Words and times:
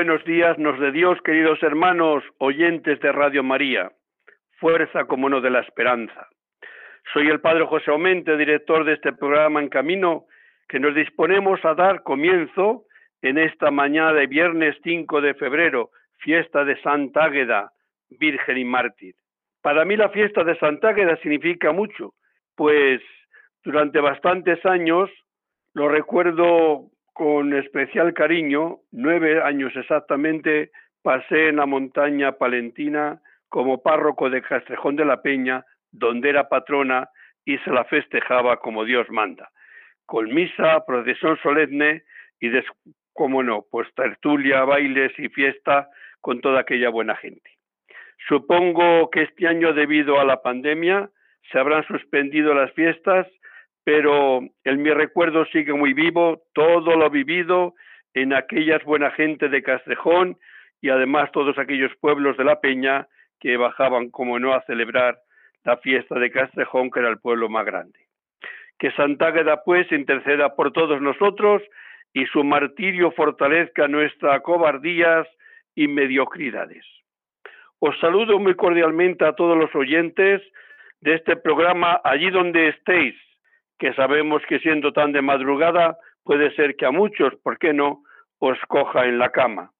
Buenos 0.00 0.24
días, 0.24 0.58
nos 0.58 0.80
de 0.80 0.92
Dios, 0.92 1.18
queridos 1.26 1.62
hermanos, 1.62 2.24
oyentes 2.38 2.98
de 3.00 3.12
Radio 3.12 3.42
María. 3.42 3.92
Fuerza 4.58 5.04
como 5.04 5.28
no 5.28 5.42
de 5.42 5.50
la 5.50 5.60
esperanza. 5.60 6.26
Soy 7.12 7.28
el 7.28 7.42
Padre 7.42 7.66
José 7.66 7.90
Aumente, 7.90 8.38
director 8.38 8.86
de 8.86 8.94
este 8.94 9.12
programa 9.12 9.60
En 9.60 9.68
Camino, 9.68 10.24
que 10.70 10.80
nos 10.80 10.94
disponemos 10.94 11.62
a 11.66 11.74
dar 11.74 12.02
comienzo 12.02 12.84
en 13.20 13.36
esta 13.36 13.70
mañana 13.70 14.14
de 14.14 14.26
viernes 14.26 14.74
5 14.82 15.20
de 15.20 15.34
febrero, 15.34 15.90
fiesta 16.16 16.64
de 16.64 16.80
Santa 16.80 17.24
Águeda, 17.24 17.70
Virgen 18.08 18.56
y 18.56 18.64
Mártir. 18.64 19.14
Para 19.60 19.84
mí 19.84 19.98
la 19.98 20.08
fiesta 20.08 20.44
de 20.44 20.58
Santa 20.60 20.88
Águeda 20.88 21.18
significa 21.18 21.72
mucho, 21.72 22.14
pues 22.56 23.02
durante 23.62 24.00
bastantes 24.00 24.64
años 24.64 25.10
lo 25.74 25.90
recuerdo 25.90 26.86
con 27.12 27.54
especial 27.54 28.14
cariño, 28.14 28.78
nueve 28.92 29.42
años 29.42 29.74
exactamente, 29.76 30.70
pasé 31.02 31.48
en 31.48 31.56
la 31.56 31.66
montaña 31.66 32.32
palentina 32.32 33.20
como 33.48 33.82
párroco 33.82 34.30
de 34.30 34.42
Castrejón 34.42 34.96
de 34.96 35.04
la 35.04 35.22
Peña, 35.22 35.64
donde 35.90 36.30
era 36.30 36.48
patrona 36.48 37.08
y 37.44 37.58
se 37.58 37.70
la 37.70 37.84
festejaba 37.84 38.58
como 38.58 38.84
Dios 38.84 39.08
manda, 39.10 39.50
con 40.06 40.32
misa, 40.32 40.84
procesión 40.86 41.36
solemne 41.42 42.04
y, 42.40 42.50
como 43.12 43.42
no, 43.42 43.64
pues 43.70 43.88
tertulia, 43.94 44.64
bailes 44.64 45.12
y 45.18 45.28
fiesta 45.28 45.88
con 46.20 46.40
toda 46.40 46.60
aquella 46.60 46.90
buena 46.90 47.16
gente. 47.16 47.50
Supongo 48.28 49.10
que 49.10 49.22
este 49.22 49.48
año, 49.48 49.72
debido 49.72 50.20
a 50.20 50.24
la 50.24 50.42
pandemia, 50.42 51.10
se 51.50 51.58
habrán 51.58 51.86
suspendido 51.86 52.54
las 52.54 52.72
fiestas 52.72 53.26
pero 53.92 54.40
en 54.62 54.82
mi 54.82 54.90
recuerdo 54.90 55.44
sigue 55.46 55.72
muy 55.72 55.94
vivo 55.94 56.44
todo 56.52 56.94
lo 56.94 57.10
vivido 57.10 57.74
en 58.14 58.32
aquellas 58.32 58.84
buena 58.84 59.10
gente 59.10 59.48
de 59.48 59.64
Castrejón 59.64 60.38
y 60.80 60.90
además 60.90 61.32
todos 61.32 61.58
aquellos 61.58 61.90
pueblos 61.96 62.36
de 62.36 62.44
la 62.44 62.60
Peña 62.60 63.08
que 63.40 63.56
bajaban, 63.56 64.10
como 64.10 64.38
no, 64.38 64.54
a 64.54 64.62
celebrar 64.62 65.18
la 65.64 65.76
fiesta 65.78 66.20
de 66.20 66.30
Castrejón, 66.30 66.92
que 66.92 67.00
era 67.00 67.08
el 67.08 67.18
pueblo 67.18 67.48
más 67.48 67.66
grande. 67.66 67.98
Que 68.78 68.92
Santa 68.92 69.26
Águeda, 69.26 69.64
pues, 69.64 69.90
interceda 69.90 70.54
por 70.54 70.70
todos 70.72 71.02
nosotros 71.02 71.60
y 72.12 72.26
su 72.26 72.44
martirio 72.44 73.10
fortalezca 73.10 73.88
nuestras 73.88 74.40
cobardías 74.42 75.26
y 75.74 75.88
mediocridades. 75.88 76.86
Os 77.80 77.98
saludo 77.98 78.38
muy 78.38 78.54
cordialmente 78.54 79.24
a 79.24 79.32
todos 79.32 79.58
los 79.58 79.74
oyentes 79.74 80.42
de 81.00 81.14
este 81.14 81.34
programa 81.34 82.00
allí 82.04 82.30
donde 82.30 82.68
estéis, 82.68 83.16
que 83.80 83.94
sabemos 83.94 84.42
que 84.46 84.60
siendo 84.60 84.92
tan 84.92 85.10
de 85.10 85.22
madrugada 85.22 85.96
puede 86.22 86.54
ser 86.54 86.76
que 86.76 86.84
a 86.84 86.90
muchos, 86.92 87.34
¿por 87.42 87.58
qué 87.58 87.72
no?, 87.72 88.02
os 88.38 88.58
coja 88.68 89.06
en 89.06 89.18
la 89.18 89.30
cama. 89.30 89.72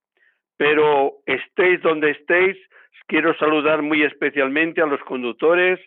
Pero 0.57 1.19
estéis 1.27 1.81
donde 1.83 2.11
estéis, 2.11 2.57
quiero 3.07 3.35
saludar 3.37 3.83
muy 3.83 4.03
especialmente 4.03 4.81
a 4.81 4.87
los 4.87 5.01
conductores, 5.03 5.79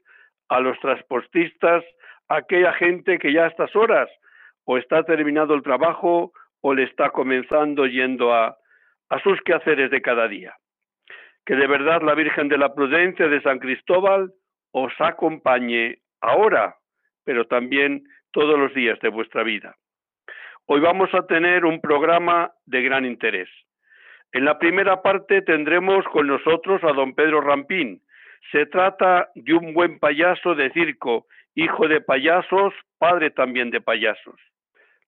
a 0.47 0.59
los 0.59 0.79
transportistas, 0.79 1.84
a 2.29 2.38
aquella 2.38 2.73
gente 2.73 3.18
que 3.18 3.34
ya 3.34 3.46
a 3.46 3.47
estas 3.47 3.75
horas 3.75 4.09
o 4.66 4.78
está 4.78 5.03
terminado 5.03 5.56
el 5.56 5.63
trabajo 5.63 6.31
o 6.62 6.73
le 6.73 6.84
está 6.84 7.09
comenzando 7.09 7.88
yendo 7.88 8.34
a, 8.34 8.56
a 9.09 9.19
sus 9.22 9.41
quehaceres 9.41 9.90
de 9.90 10.02
cada 10.02 10.28
día. 10.28 10.56
Que 11.46 11.56
de 11.56 11.68
verdad 11.68 12.02
la 12.03 12.13
Virgen 12.13 12.47
de 12.47 12.57
la 12.57 12.73
Prudencia 12.73 13.28
de 13.28 13.41
San 13.41 13.59
Cristóbal 13.59 14.31
os 14.72 14.94
acompañe 15.00 15.97
ahora 16.22 16.75
pero 17.23 17.45
también 17.45 18.03
todos 18.31 18.57
los 18.57 18.73
días 18.73 19.00
de 19.00 19.09
vuestra 19.09 19.44
vida. 19.44 19.75
Hoy 20.66 20.79
vamos 20.79 21.13
a 21.13 21.28
tener 21.28 21.66
un 21.66 21.81
programa 21.81 22.51
de 22.66 22.81
gran 22.81 23.06
interés. 23.06 23.50
En 24.31 24.45
la 24.45 24.57
primera 24.57 25.01
parte 25.01 25.41
tendremos 25.41 26.06
con 26.06 26.28
nosotros 26.28 26.84
a 26.84 26.94
don 26.94 27.13
Pedro 27.13 27.41
Rampín. 27.41 28.01
Se 28.51 28.66
trata 28.66 29.29
de 29.35 29.53
un 29.53 29.73
buen 29.73 30.00
payaso 30.00 30.56
de 30.56 30.72
circo, 30.72 31.28
hijo 31.56 31.88
de 31.88 32.01
payasos, 32.01 32.73
padre 32.97 33.29
también 33.29 33.69
de 33.69 33.81
payasos. 33.81 34.40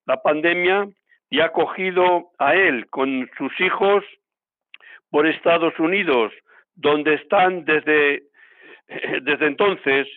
La 0.06 0.22
pandemia 0.22 0.88
ya 1.32 1.46
ha 1.46 1.52
cogido 1.52 2.32
a 2.38 2.54
él 2.54 2.88
con 2.90 3.30
sus 3.38 3.60
hijos 3.60 4.04
por 5.10 5.26
Estados 5.26 5.78
Unidos, 5.80 6.32
donde 6.76 7.16
están 7.16 7.66
desde, 7.66 8.24
desde 9.22 9.48
entonces 9.48 10.08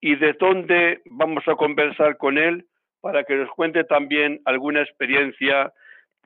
y 0.00 0.16
de 0.16 0.34
dónde 0.34 1.02
vamos 1.06 1.46
a 1.48 1.54
conversar 1.54 2.16
con 2.16 2.38
él 2.38 2.66
para 3.00 3.24
que 3.24 3.36
nos 3.36 3.50
cuente 3.50 3.84
también 3.84 4.40
alguna 4.44 4.82
experiencia 4.82 5.72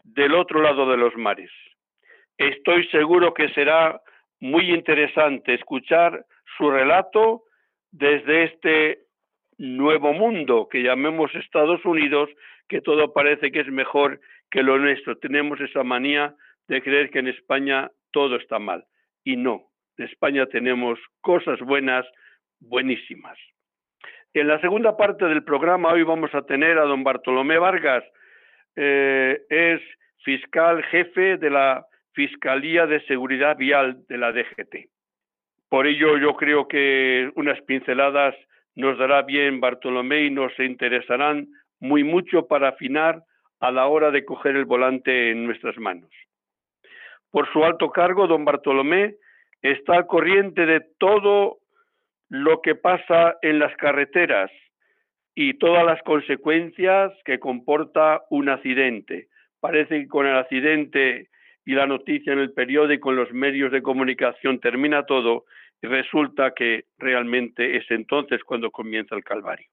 del 0.02 0.34
otro 0.34 0.62
lado 0.62 0.90
de 0.90 0.96
los 0.96 1.16
mares. 1.16 1.50
Estoy 2.38 2.86
seguro 2.88 3.34
que 3.34 3.50
será 3.50 4.00
muy 4.40 4.72
interesante 4.72 5.54
escuchar 5.54 6.24
su 6.56 6.70
relato 6.70 7.42
desde 7.90 8.44
este 8.44 9.00
nuevo 9.58 10.14
mundo 10.14 10.68
que 10.70 10.82
llamemos 10.82 11.34
Estados 11.34 11.84
Unidos, 11.84 12.30
que 12.68 12.80
todo 12.80 13.12
parece 13.12 13.52
que 13.52 13.60
es 13.60 13.68
mejor 13.68 14.20
que 14.50 14.62
lo 14.62 14.78
nuestro. 14.78 15.18
Tenemos 15.18 15.60
esa 15.60 15.84
manía 15.84 16.34
de 16.66 16.82
creer 16.82 17.10
que 17.10 17.18
en 17.18 17.28
España 17.28 17.90
todo 18.10 18.36
está 18.36 18.58
mal. 18.58 18.84
Y 19.22 19.36
no, 19.36 19.66
en 19.98 20.06
España 20.06 20.46
tenemos 20.46 20.98
cosas 21.20 21.60
buenas, 21.60 22.06
buenísimas. 22.60 23.38
En 24.32 24.46
la 24.46 24.60
segunda 24.60 24.96
parte 24.96 25.24
del 25.24 25.42
programa 25.42 25.92
hoy 25.92 26.04
vamos 26.04 26.32
a 26.36 26.42
tener 26.42 26.78
a 26.78 26.84
don 26.84 27.02
Bartolomé 27.02 27.58
Vargas, 27.58 28.04
eh, 28.76 29.42
es 29.48 29.80
fiscal 30.22 30.84
jefe 30.84 31.36
de 31.36 31.50
la 31.50 31.84
Fiscalía 32.12 32.86
de 32.86 33.04
Seguridad 33.06 33.56
Vial 33.56 34.06
de 34.08 34.18
la 34.18 34.30
DGT. 34.30 34.88
Por 35.68 35.88
ello 35.88 36.16
yo 36.16 36.36
creo 36.36 36.68
que 36.68 37.28
unas 37.34 37.60
pinceladas 37.62 38.36
nos 38.76 38.98
dará 38.98 39.22
bien 39.22 39.60
Bartolomé 39.60 40.22
y 40.22 40.30
nos 40.30 40.56
interesarán 40.60 41.48
muy 41.80 42.04
mucho 42.04 42.46
para 42.46 42.68
afinar 42.68 43.24
a 43.58 43.72
la 43.72 43.88
hora 43.88 44.12
de 44.12 44.24
coger 44.24 44.54
el 44.54 44.64
volante 44.64 45.32
en 45.32 45.44
nuestras 45.44 45.76
manos. 45.76 46.10
Por 47.32 47.52
su 47.52 47.64
alto 47.64 47.90
cargo, 47.90 48.28
don 48.28 48.44
Bartolomé 48.44 49.16
está 49.60 49.94
al 49.96 50.06
corriente 50.06 50.66
de 50.66 50.82
todo 50.98 51.59
lo 52.30 52.62
que 52.62 52.76
pasa 52.76 53.36
en 53.42 53.58
las 53.58 53.76
carreteras 53.76 54.50
y 55.34 55.54
todas 55.54 55.84
las 55.84 56.00
consecuencias 56.02 57.12
que 57.24 57.40
comporta 57.40 58.22
un 58.30 58.48
accidente. 58.48 59.26
Parece 59.60 60.00
que 60.00 60.08
con 60.08 60.26
el 60.26 60.36
accidente 60.36 61.28
y 61.66 61.74
la 61.74 61.86
noticia 61.86 62.32
en 62.32 62.38
el 62.38 62.52
periódico, 62.52 63.10
en 63.10 63.16
los 63.16 63.32
medios 63.32 63.72
de 63.72 63.82
comunicación, 63.82 64.60
termina 64.60 65.04
todo 65.06 65.44
y 65.82 65.88
resulta 65.88 66.52
que 66.54 66.84
realmente 66.98 67.76
es 67.76 67.90
entonces 67.90 68.42
cuando 68.44 68.70
comienza 68.70 69.16
el 69.16 69.24
calvario. 69.24 69.66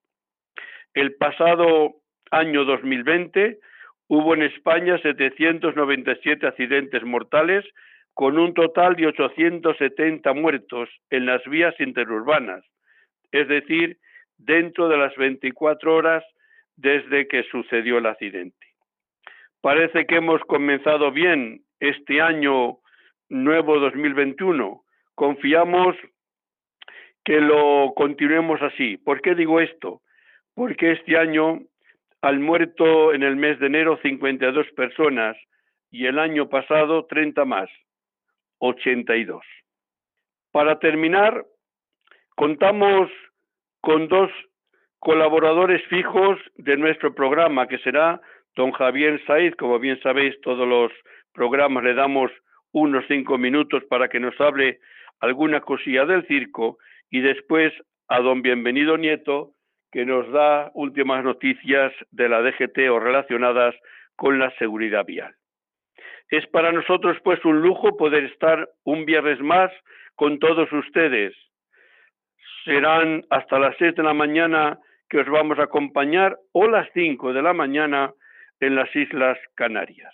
El 0.94 1.16
pasado 1.16 1.96
año 2.32 2.66
2020 2.66 3.60
hubo 4.08 4.34
en 4.34 4.42
España 4.42 4.98
797 4.98 6.48
accidentes 6.48 7.04
mortales 7.04 7.66
con 8.18 8.40
un 8.40 8.56
total 8.56 8.96
de 8.96 9.06
870 9.06 10.34
muertos 10.34 10.90
en 11.12 11.28
las 11.28 11.44
vías 11.46 11.80
interurbanas, 11.80 12.66
es 13.32 13.48
decir, 13.48 14.00
dentro 14.40 14.90
de 14.90 14.98
las 14.98 15.16
24 15.18 15.94
horas 15.94 16.24
desde 16.76 17.28
que 17.28 17.44
sucedió 17.44 18.00
el 18.00 18.08
accidente. 18.08 18.66
Parece 19.62 20.08
que 20.08 20.16
hemos 20.16 20.42
comenzado 20.46 21.12
bien 21.12 21.62
este 21.80 22.20
año 22.20 22.80
nuevo 23.30 23.80
2021. 23.80 24.82
Confiamos 25.14 25.96
que 27.24 27.40
lo 27.40 27.94
continuemos 27.96 28.60
así. 28.64 28.98
¿Por 28.98 29.22
qué 29.22 29.36
digo 29.36 29.60
esto? 29.60 30.02
Porque 30.56 30.94
este 30.94 31.20
año 31.20 31.60
han 32.24 32.42
muerto 32.42 33.14
en 33.14 33.22
el 33.22 33.36
mes 33.36 33.60
de 33.60 33.68
enero 33.68 34.00
52 34.02 34.72
personas 34.72 35.38
y 35.92 36.08
el 36.08 36.18
año 36.18 36.50
pasado 36.50 37.06
30 37.06 37.46
más. 37.46 37.70
82. 38.60 39.44
Para 40.52 40.80
terminar, 40.80 41.46
contamos 42.36 43.10
con 43.82 44.08
dos 44.08 44.32
colaboradores 45.00 45.86
fijos 45.88 46.40
de 46.56 46.78
nuestro 46.78 47.14
programa, 47.14 47.68
que 47.68 47.78
será 47.80 48.20
don 48.56 48.72
Javier 48.72 49.22
Saiz. 49.26 49.56
Como 49.56 49.80
bien 49.80 50.00
sabéis, 50.02 50.40
todos 50.42 50.68
los 50.68 50.92
programas 51.34 51.84
le 51.84 51.94
damos 51.94 52.32
unos 52.72 53.06
cinco 53.08 53.38
minutos 53.38 53.84
para 53.90 54.10
que 54.10 54.20
nos 54.20 54.40
hable 54.42 54.80
alguna 55.20 55.62
cosilla 55.62 56.06
del 56.06 56.26
circo 56.28 56.78
y 57.10 57.22
después 57.22 57.74
a 58.08 58.20
don 58.20 58.42
Bienvenido 58.42 58.98
Nieto, 58.98 59.52
que 59.92 60.06
nos 60.06 60.30
da 60.32 60.72
últimas 60.74 61.24
noticias 61.24 61.94
de 62.12 62.30
la 62.30 62.42
DGT 62.42 62.90
o 62.90 63.00
relacionadas 63.00 63.76
con 64.16 64.40
la 64.40 64.52
seguridad 64.58 65.06
vial. 65.06 65.36
Es 66.30 66.46
para 66.48 66.72
nosotros 66.72 67.18
pues 67.24 67.44
un 67.46 67.62
lujo 67.62 67.96
poder 67.96 68.26
estar 68.26 68.70
un 68.84 69.06
viernes 69.06 69.40
más 69.40 69.72
con 70.16 70.40
todos 70.40 70.72
ustedes. 70.74 71.34
Serán 72.66 73.24
hasta 73.30 73.60
las 73.60 73.76
seis 73.78 73.96
de 73.96 74.04
la 74.04 74.14
mañana 74.14 74.80
que 75.10 75.20
os 75.20 75.28
vamos 75.28 75.58
a 75.60 75.64
acompañar 75.64 76.38
o 76.52 76.68
las 76.68 76.90
cinco 76.94 77.32
de 77.32 77.42
la 77.42 77.54
mañana 77.54 78.14
en 78.60 78.76
las 78.76 78.94
Islas 78.96 79.38
Canarias. 79.56 80.14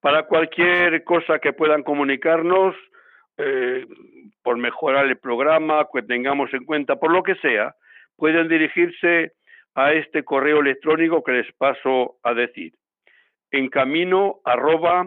Para 0.00 0.22
cualquier 0.22 1.04
cosa 1.04 1.38
que 1.38 1.52
puedan 1.52 1.82
comunicarnos, 1.82 2.74
eh, 3.38 3.86
por 4.42 4.56
mejorar 4.56 5.06
el 5.06 5.18
programa, 5.18 5.86
que 5.92 6.02
tengamos 6.02 6.52
en 6.54 6.64
cuenta, 6.64 6.96
por 6.96 7.12
lo 7.12 7.22
que 7.22 7.34
sea, 7.36 7.74
pueden 8.16 8.48
dirigirse 8.48 9.32
a 9.74 9.92
este 9.92 10.24
correo 10.24 10.60
electrónico 10.60 11.22
que 11.22 11.32
les 11.32 11.52
paso 11.54 12.16
a 12.22 12.32
decir. 12.32 12.72
En 13.50 13.68
camino 13.68 14.36
arroba 14.44 15.06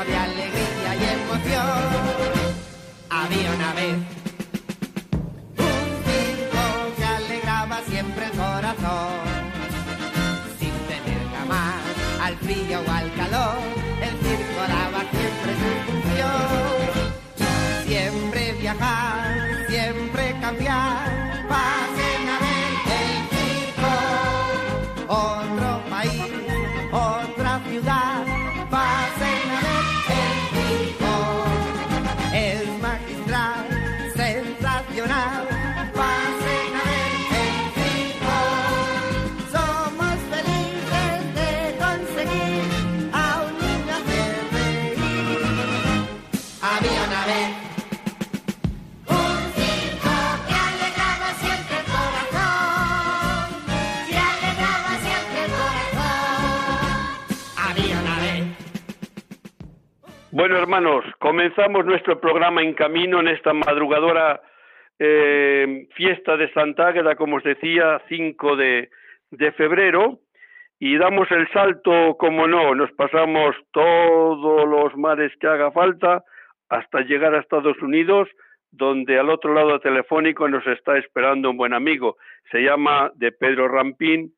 alegría 0.00 0.90
y 0.96 1.04
emoción. 1.18 1.84
Había 3.10 3.52
una 3.52 3.72
vez 3.74 3.96
un 5.58 5.86
circo 6.06 6.64
que 6.96 7.04
alegraba 7.04 7.80
siempre 7.86 8.26
el 8.26 8.32
corazón. 8.32 9.14
Sin 10.58 10.74
tener 10.90 11.22
jamás 11.36 11.82
al 12.22 12.36
frío 12.38 12.80
o 12.86 12.90
al 12.90 13.14
calor, 13.14 13.58
el 14.02 14.14
circo 14.24 14.60
daba 14.68 15.00
siempre 15.14 15.52
su 15.60 15.70
función. 15.86 16.64
Siempre 17.86 18.52
viajar, 18.54 19.66
siempre 19.68 20.36
cambiar, 20.40 21.03
hermanos, 60.74 61.04
comenzamos 61.20 61.86
nuestro 61.86 62.20
programa 62.20 62.60
en 62.60 62.74
camino 62.74 63.20
en 63.20 63.28
esta 63.28 63.52
madrugadora 63.52 64.40
eh, 64.98 65.86
fiesta 65.94 66.36
de 66.36 66.52
Santa 66.52 66.92
como 67.14 67.36
os 67.36 67.44
decía, 67.44 68.02
5 68.08 68.56
de, 68.56 68.90
de 69.30 69.52
febrero, 69.52 70.18
y 70.80 70.96
damos 70.96 71.30
el 71.30 71.48
salto, 71.52 72.16
como 72.18 72.48
no, 72.48 72.74
nos 72.74 72.90
pasamos 72.90 73.54
todos 73.70 74.68
los 74.68 74.96
mares 74.96 75.30
que 75.38 75.46
haga 75.46 75.70
falta 75.70 76.24
hasta 76.68 77.02
llegar 77.02 77.36
a 77.36 77.40
Estados 77.40 77.80
Unidos, 77.80 78.28
donde 78.72 79.16
al 79.16 79.30
otro 79.30 79.54
lado 79.54 79.78
telefónico 79.78 80.48
nos 80.48 80.66
está 80.66 80.98
esperando 80.98 81.50
un 81.50 81.56
buen 81.56 81.72
amigo. 81.72 82.16
Se 82.50 82.58
llama 82.58 83.12
de 83.14 83.30
Pedro 83.30 83.68
Rampín, 83.68 84.34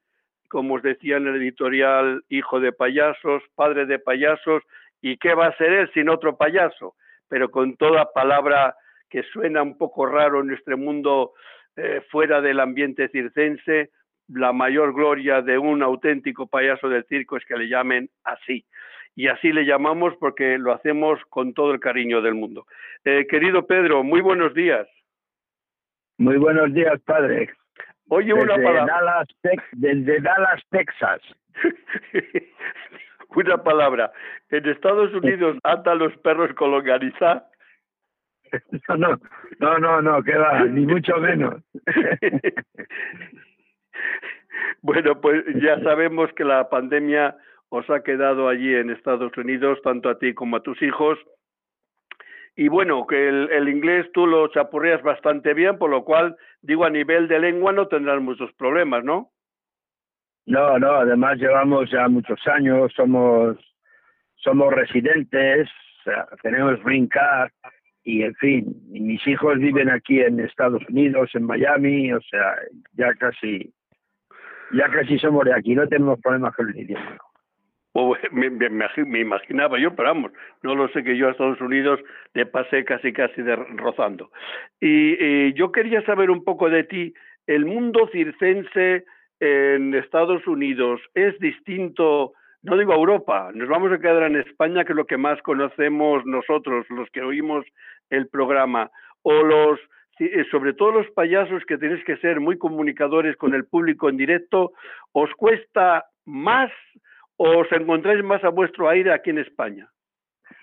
como 0.50 0.74
os 0.74 0.82
decía 0.82 1.16
en 1.16 1.28
el 1.28 1.36
editorial, 1.36 2.24
hijo 2.28 2.60
de 2.60 2.72
payasos, 2.72 3.42
padre 3.54 3.86
de 3.86 3.98
payasos, 3.98 4.62
¿Y 5.06 5.18
qué 5.18 5.34
va 5.34 5.46
a 5.46 5.56
ser 5.56 5.72
él 5.72 5.90
sin 5.94 6.08
otro 6.08 6.36
payaso? 6.36 6.96
Pero 7.28 7.48
con 7.48 7.76
toda 7.76 8.12
palabra 8.12 8.74
que 9.08 9.22
suena 9.22 9.62
un 9.62 9.78
poco 9.78 10.04
raro 10.04 10.40
en 10.40 10.48
nuestro 10.48 10.76
mundo 10.76 11.34
eh, 11.76 12.00
fuera 12.10 12.40
del 12.40 12.58
ambiente 12.58 13.08
circense, 13.10 13.90
la 14.26 14.52
mayor 14.52 14.92
gloria 14.92 15.42
de 15.42 15.58
un 15.58 15.84
auténtico 15.84 16.48
payaso 16.48 16.88
del 16.88 17.04
circo 17.04 17.36
es 17.36 17.44
que 17.44 17.56
le 17.56 17.68
llamen 17.68 18.10
así. 18.24 18.64
Y 19.14 19.28
así 19.28 19.52
le 19.52 19.64
llamamos 19.64 20.12
porque 20.18 20.58
lo 20.58 20.72
hacemos 20.72 21.20
con 21.28 21.54
todo 21.54 21.70
el 21.70 21.78
cariño 21.78 22.20
del 22.20 22.34
mundo. 22.34 22.66
Eh, 23.04 23.28
querido 23.30 23.64
Pedro, 23.64 24.02
muy 24.02 24.20
buenos 24.20 24.54
días. 24.54 24.88
Muy 26.18 26.36
buenos 26.36 26.74
días, 26.74 27.00
padre. 27.02 27.50
Oye, 28.08 28.32
una 28.32 28.56
palabra. 28.56 29.24
desde 29.70 30.20
Dallas, 30.20 30.62
Texas. 30.68 31.20
una 33.34 33.62
palabra. 33.62 34.12
En 34.50 34.66
Estados 34.68 35.12
Unidos 35.14 35.56
atan 35.62 35.98
los 35.98 36.16
perros 36.18 36.52
con 36.54 36.70
longaniza. 36.70 37.46
No, 38.96 38.96
no, 38.96 39.18
no, 39.58 39.78
no, 39.78 40.02
no, 40.02 40.22
que 40.22 40.36
va, 40.36 40.64
ni 40.64 40.86
mucho 40.86 41.16
menos. 41.18 41.62
bueno, 44.82 45.20
pues 45.20 45.44
ya 45.60 45.80
sabemos 45.80 46.32
que 46.34 46.44
la 46.44 46.68
pandemia 46.68 47.36
os 47.68 47.88
ha 47.90 48.02
quedado 48.02 48.48
allí 48.48 48.74
en 48.74 48.90
Estados 48.90 49.36
Unidos, 49.36 49.80
tanto 49.82 50.08
a 50.08 50.18
ti 50.18 50.34
como 50.34 50.56
a 50.56 50.62
tus 50.62 50.80
hijos. 50.82 51.18
Y 52.54 52.68
bueno, 52.68 53.06
que 53.06 53.28
el, 53.28 53.50
el 53.50 53.68
inglés 53.68 54.10
tú 54.12 54.26
lo 54.26 54.48
chapurreas 54.48 55.02
bastante 55.02 55.52
bien, 55.52 55.76
por 55.76 55.90
lo 55.90 56.04
cual, 56.04 56.36
digo, 56.62 56.84
a 56.84 56.90
nivel 56.90 57.28
de 57.28 57.38
lengua 57.38 57.72
no 57.72 57.88
tendrás 57.88 58.22
muchos 58.22 58.50
problemas, 58.54 59.04
¿no? 59.04 59.30
No, 60.46 60.78
no, 60.78 60.90
además 60.92 61.38
llevamos 61.38 61.90
ya 61.90 62.08
muchos 62.08 62.38
años, 62.46 62.92
somos, 62.94 63.56
somos 64.36 64.72
residentes, 64.72 65.68
tenemos 66.42 66.82
green 66.84 67.08
card 67.08 67.50
y 68.04 68.22
en 68.22 68.34
fin, 68.36 68.76
mis 68.88 69.26
hijos 69.26 69.58
viven 69.58 69.90
aquí 69.90 70.20
en 70.20 70.38
Estados 70.38 70.82
Unidos, 70.88 71.30
en 71.34 71.42
Miami, 71.42 72.12
o 72.12 72.20
sea, 72.20 72.54
ya 72.92 73.12
casi, 73.14 73.74
ya 74.72 74.88
casi 74.88 75.18
somos 75.18 75.44
de 75.44 75.54
aquí, 75.54 75.74
no 75.74 75.88
tenemos 75.88 76.20
problemas 76.20 76.54
con 76.54 76.70
el 76.70 76.78
idioma. 76.78 77.18
me, 78.30 78.50
me, 78.50 79.20
imaginaba 79.20 79.80
yo, 79.80 79.96
pero 79.96 80.10
vamos, 80.10 80.32
no 80.62 80.76
lo 80.76 80.86
sé 80.88 81.02
que 81.02 81.16
yo 81.16 81.26
a 81.26 81.30
Estados 81.32 81.60
Unidos 81.60 81.98
le 82.34 82.46
pasé 82.46 82.84
casi 82.84 83.12
casi 83.12 83.42
de, 83.42 83.56
rozando. 83.56 84.30
Y, 84.80 85.16
y 85.20 85.52
yo 85.54 85.72
quería 85.72 86.02
saber 86.02 86.30
un 86.30 86.44
poco 86.44 86.70
de 86.70 86.84
ti, 86.84 87.14
el 87.48 87.64
mundo 87.64 88.08
circense, 88.12 89.04
en 89.40 89.94
Estados 89.94 90.46
Unidos 90.46 91.00
es 91.14 91.38
distinto, 91.38 92.32
no 92.62 92.76
digo 92.76 92.92
a 92.92 92.96
Europa, 92.96 93.50
nos 93.54 93.68
vamos 93.68 93.92
a 93.92 93.98
quedar 93.98 94.24
en 94.24 94.36
España, 94.36 94.84
que 94.84 94.92
es 94.92 94.96
lo 94.96 95.06
que 95.06 95.16
más 95.16 95.40
conocemos 95.42 96.24
nosotros, 96.24 96.86
los 96.90 97.08
que 97.10 97.22
oímos 97.22 97.64
el 98.10 98.28
programa, 98.28 98.90
o 99.22 99.42
los, 99.42 99.80
eh, 100.20 100.44
sobre 100.50 100.72
todo 100.72 100.92
los 100.92 101.10
payasos 101.10 101.64
que 101.66 101.78
tenéis 101.78 102.04
que 102.04 102.16
ser 102.18 102.40
muy 102.40 102.58
comunicadores 102.58 103.36
con 103.36 103.54
el 103.54 103.66
público 103.66 104.08
en 104.08 104.16
directo, 104.16 104.72
¿os 105.12 105.30
cuesta 105.34 106.06
más 106.24 106.70
o 107.36 107.58
os 107.58 107.72
encontráis 107.72 108.24
más 108.24 108.42
a 108.44 108.48
vuestro 108.48 108.88
aire 108.88 109.12
aquí 109.12 109.30
en 109.30 109.38
España? 109.38 109.88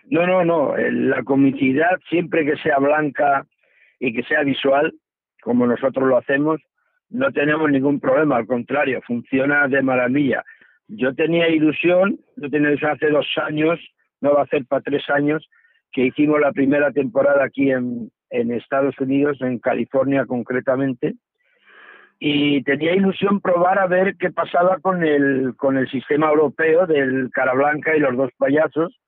No, 0.06 0.28
no, 0.28 0.44
no, 0.44 0.76
la 0.76 1.24
comicidad 1.24 2.00
siempre 2.10 2.46
que 2.46 2.58
sea 2.58 2.78
blanca 2.78 3.46
y 4.00 4.14
que 4.14 4.24
sea 4.24 4.44
visual, 4.44 4.94
como 5.42 5.66
nosotros 5.66 6.08
lo 6.08 6.18
hacemos, 6.18 6.60
no 7.14 7.32
tenemos 7.32 7.70
ningún 7.70 8.00
problema, 8.00 8.38
al 8.38 8.48
contrario, 8.48 9.00
funciona 9.06 9.68
de 9.68 9.84
maravilla. 9.84 10.44
Yo 10.88 11.14
tenía 11.14 11.48
ilusión, 11.48 12.20
yo 12.36 12.50
tenía 12.50 12.70
ilusión 12.70 12.92
hace 12.92 13.10
dos 13.10 13.28
años, 13.38 13.80
no 14.20 14.34
va 14.34 14.42
a 14.42 14.48
ser 14.48 14.66
para 14.66 14.82
tres 14.82 15.08
años, 15.10 15.48
que 15.92 16.08
hicimos 16.08 16.42
la 16.42 16.52
primera 16.52 16.92
temporada 16.92 17.46
aquí 17.46 17.70
en, 17.70 18.12
en 18.32 18.52
Estados 18.52 19.00
Unidos, 19.00 19.38
en 19.42 19.60
California 19.60 20.26
concretamente, 20.26 21.14
y 22.18 22.64
tenía 22.64 22.96
ilusión 22.96 23.42
probar 23.42 23.78
a 23.78 23.86
ver 23.86 24.16
qué 24.18 24.32
pasaba 24.32 24.80
con 24.80 25.04
el, 25.04 25.54
con 25.56 25.78
el 25.78 25.88
sistema 25.90 26.30
europeo 26.30 26.88
del 26.88 27.30
cara 27.32 27.54
blanca 27.54 27.96
y 27.96 28.00
los 28.00 28.18
dos 28.18 28.32
payasos, 28.38 29.00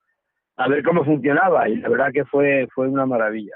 a 0.58 0.68
ver 0.68 0.84
cómo 0.84 1.04
funcionaba. 1.04 1.68
Y 1.70 1.78
la 1.78 1.90
verdad 1.90 2.12
que 2.14 2.26
fue, 2.26 2.68
fue 2.76 2.88
una 2.88 3.08
maravilla. 3.08 3.56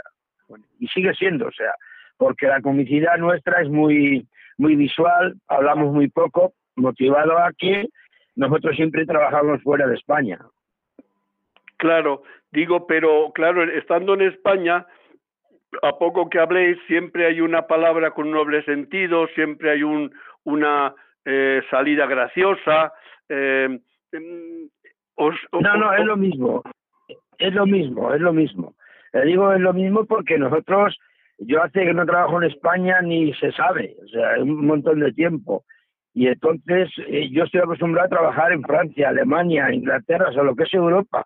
Y 0.80 0.88
sigue 0.88 1.14
siendo, 1.14 1.48
o 1.48 1.52
sea, 1.52 1.74
porque 2.18 2.48
la 2.48 2.62
comicidad 2.62 3.18
nuestra 3.18 3.62
es 3.62 3.70
muy, 3.70 4.28
muy 4.60 4.76
visual, 4.76 5.36
hablamos 5.48 5.92
muy 5.94 6.10
poco, 6.10 6.54
motivado 6.76 7.38
a 7.40 7.52
que 7.58 7.88
nosotros 8.36 8.76
siempre 8.76 9.06
trabajamos 9.06 9.64
fuera 9.64 9.88
de 9.88 9.96
España. 9.96 10.38
Claro, 11.78 12.24
digo, 12.52 12.86
pero 12.86 13.32
claro, 13.34 13.64
estando 13.64 14.14
en 14.14 14.22
España, 14.22 14.86
a 15.82 15.98
poco 15.98 16.30
que 16.30 16.40
habléis, 16.40 16.78
siempre 16.88 17.26
hay 17.26 17.42
una 17.42 17.68
palabra 17.68 18.12
con 18.12 18.28
un 18.28 18.34
doble 18.34 18.64
sentido, 18.64 19.28
siempre 19.34 19.72
hay 19.72 19.84
un, 19.84 20.12
una 20.44 20.94
eh, 21.26 21.62
salida 21.70 22.06
graciosa. 22.06 22.92
Eh, 23.30 23.80
mm, 24.12 24.66
no, 25.62 25.78
no, 25.78 25.94
es 25.94 26.06
lo 26.06 26.18
mismo, 26.18 26.64
es 27.38 27.54
lo 27.54 27.66
mismo, 27.66 28.14
es 28.14 28.22
lo 28.22 28.34
mismo. 28.34 28.74
Le 29.14 29.26
digo 29.26 29.54
es 29.54 29.62
lo 29.62 29.74
mismo 29.74 30.06
porque 30.06 30.38
nosotros, 30.38 30.98
yo 31.40 31.64
hace 31.64 31.86
que 31.86 31.94
no 31.94 32.06
trabajo 32.06 32.42
en 32.42 32.50
España 32.50 33.02
ni 33.02 33.34
se 33.34 33.52
sabe, 33.52 33.96
o 34.04 34.08
sea, 34.08 34.42
un 34.42 34.66
montón 34.66 35.00
de 35.00 35.12
tiempo. 35.14 35.64
Y 36.14 36.28
entonces 36.28 36.90
eh, 37.08 37.30
yo 37.32 37.44
estoy 37.44 37.62
acostumbrado 37.62 38.08
a 38.08 38.10
trabajar 38.10 38.52
en 38.52 38.64
Francia, 38.64 39.10
Alemania, 39.10 39.72
Inglaterra, 39.72 40.30
o 40.30 40.34
sea, 40.34 40.44
lo 40.44 40.56
que 40.56 40.64
es 40.64 40.74
Europa. 40.74 41.26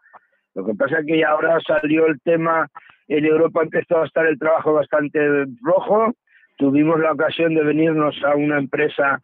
Lo 0.56 0.66
que 0.66 0.76
pasa 0.76 1.00
es 1.00 1.06
que 1.06 1.24
ahora 1.26 1.60
salió 1.66 2.06
el 2.06 2.20
tema, 2.22 2.68
en 3.08 3.26
Europa 3.26 3.64
empezó 3.64 4.02
a 4.02 4.06
estar 4.06 4.26
el 4.28 4.38
trabajo 4.38 4.74
bastante 4.74 5.20
rojo, 5.62 6.14
tuvimos 6.58 7.00
la 7.00 7.14
ocasión 7.14 7.56
de 7.56 7.64
venirnos 7.64 8.16
a 8.24 8.36
una 8.36 8.60
empresa 8.60 9.20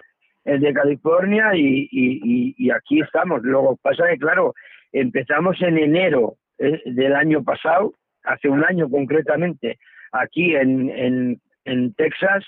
eh, 0.45 0.57
de 0.57 0.73
California 0.73 1.51
y, 1.53 1.87
y, 1.91 2.71
aquí 2.71 3.01
estamos. 3.01 3.43
Luego 3.43 3.77
pasa 3.81 4.07
que, 4.09 4.17
claro, 4.17 4.53
empezamos 4.91 5.61
en 5.61 5.77
enero 5.77 6.35
eh, 6.57 6.81
del 6.85 7.15
año 7.15 7.43
pasado, 7.43 7.93
hace 8.23 8.49
un 8.49 8.63
año 8.63 8.89
concretamente, 8.89 9.77
aquí 10.11 10.55
en, 10.55 10.89
en, 10.89 11.41
en 11.65 11.93
Texas, 11.93 12.45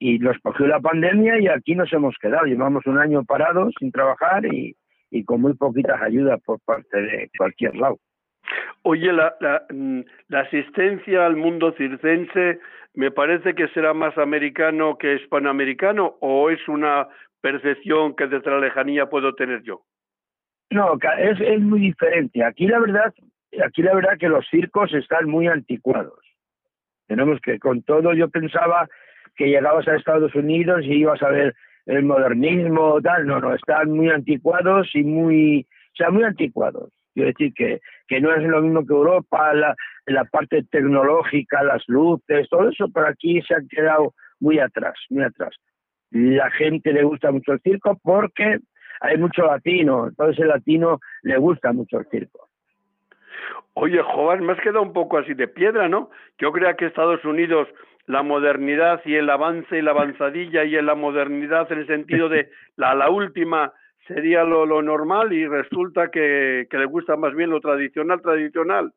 y 0.00 0.18
nos 0.18 0.38
cogió 0.38 0.66
la 0.66 0.80
pandemia 0.80 1.38
y 1.38 1.48
aquí 1.48 1.74
nos 1.74 1.92
hemos 1.92 2.16
quedado. 2.18 2.46
Llevamos 2.46 2.86
un 2.86 2.98
año 2.98 3.22
parados 3.24 3.74
sin 3.78 3.92
trabajar 3.92 4.46
y, 4.46 4.74
y 5.10 5.24
con 5.24 5.42
muy 5.42 5.54
poquitas 5.54 6.00
ayudas 6.00 6.40
por 6.42 6.58
parte 6.60 7.00
de 7.00 7.30
cualquier 7.36 7.76
lado. 7.76 7.98
Oye, 8.82 9.12
la, 9.12 9.34
la, 9.40 9.62
mm, 9.68 10.00
la, 10.28 10.40
asistencia 10.40 11.26
al 11.26 11.36
mundo 11.36 11.74
circense 11.76 12.58
me 12.94 13.10
parece 13.10 13.54
que 13.54 13.68
será 13.68 13.92
más 13.92 14.16
americano 14.16 14.96
que 14.96 15.16
hispanoamericano 15.16 16.16
o 16.20 16.50
es 16.50 16.66
una 16.66 17.08
percepción 17.42 18.16
que 18.16 18.26
desde 18.26 18.50
la 18.50 18.58
lejanía 18.58 19.06
puedo 19.06 19.34
tener 19.34 19.62
yo. 19.62 19.82
No, 20.70 20.98
es, 21.18 21.40
es 21.40 21.60
muy 21.60 21.80
diferente. 21.80 22.42
Aquí 22.42 22.66
la 22.66 22.78
verdad, 22.78 23.12
aquí 23.64 23.82
la 23.82 23.94
verdad 23.94 24.18
que 24.18 24.28
los 24.28 24.46
circos 24.48 24.92
están 24.94 25.28
muy 25.28 25.46
anticuados. 25.46 26.29
Tenemos 27.10 27.40
que, 27.40 27.58
con 27.58 27.82
todo, 27.82 28.14
yo 28.14 28.28
pensaba 28.28 28.88
que 29.34 29.48
llegabas 29.48 29.88
a 29.88 29.96
Estados 29.96 30.32
Unidos 30.36 30.82
y 30.84 30.92
ibas 30.92 31.20
a 31.24 31.30
ver 31.30 31.56
el 31.86 32.04
modernismo, 32.04 33.00
tal, 33.02 33.26
no, 33.26 33.40
no, 33.40 33.52
están 33.52 33.90
muy 33.90 34.10
anticuados 34.10 34.88
y 34.94 35.02
muy, 35.02 35.66
o 35.92 35.96
sea, 35.96 36.10
muy 36.10 36.22
anticuados. 36.22 36.92
Quiero 37.12 37.30
decir 37.30 37.52
que, 37.52 37.80
que 38.06 38.20
no 38.20 38.32
es 38.32 38.44
lo 38.44 38.62
mismo 38.62 38.86
que 38.86 38.92
Europa, 38.92 39.52
la, 39.54 39.74
la 40.06 40.24
parte 40.26 40.62
tecnológica, 40.70 41.64
las 41.64 41.82
luces, 41.88 42.48
todo 42.48 42.68
eso, 42.68 42.86
pero 42.94 43.08
aquí 43.08 43.42
se 43.42 43.56
han 43.56 43.66
quedado 43.66 44.14
muy 44.38 44.60
atrás, 44.60 44.94
muy 45.08 45.24
atrás. 45.24 45.56
La 46.12 46.48
gente 46.52 46.92
le 46.92 47.02
gusta 47.02 47.32
mucho 47.32 47.54
el 47.54 47.60
circo 47.60 47.98
porque 48.04 48.60
hay 49.00 49.18
mucho 49.18 49.46
latino, 49.46 50.06
entonces 50.06 50.38
el 50.38 50.46
latino 50.46 51.00
le 51.22 51.38
gusta 51.38 51.72
mucho 51.72 51.98
el 51.98 52.06
circo. 52.06 52.49
Oye, 53.74 54.00
Jovan, 54.02 54.44
me 54.44 54.52
has 54.52 54.60
quedado 54.60 54.82
un 54.82 54.92
poco 54.92 55.18
así 55.18 55.34
de 55.34 55.48
piedra, 55.48 55.88
¿no? 55.88 56.10
Yo 56.38 56.52
creo 56.52 56.76
que 56.76 56.86
Estados 56.86 57.24
Unidos 57.24 57.68
la 58.06 58.22
modernidad 58.22 59.00
y 59.04 59.14
el 59.14 59.30
avance 59.30 59.78
y 59.78 59.82
la 59.82 59.92
avanzadilla 59.92 60.64
y 60.64 60.76
en 60.76 60.86
la 60.86 60.94
modernidad 60.94 61.70
en 61.70 61.80
el 61.80 61.86
sentido 61.86 62.28
de 62.28 62.50
la, 62.76 62.94
la 62.94 63.10
última 63.10 63.72
sería 64.06 64.42
lo, 64.42 64.66
lo 64.66 64.82
normal 64.82 65.32
y 65.32 65.46
resulta 65.46 66.10
que, 66.10 66.66
que 66.68 66.78
le 66.78 66.86
gusta 66.86 67.16
más 67.16 67.34
bien 67.34 67.50
lo 67.50 67.60
tradicional, 67.60 68.20
tradicional. 68.20 68.92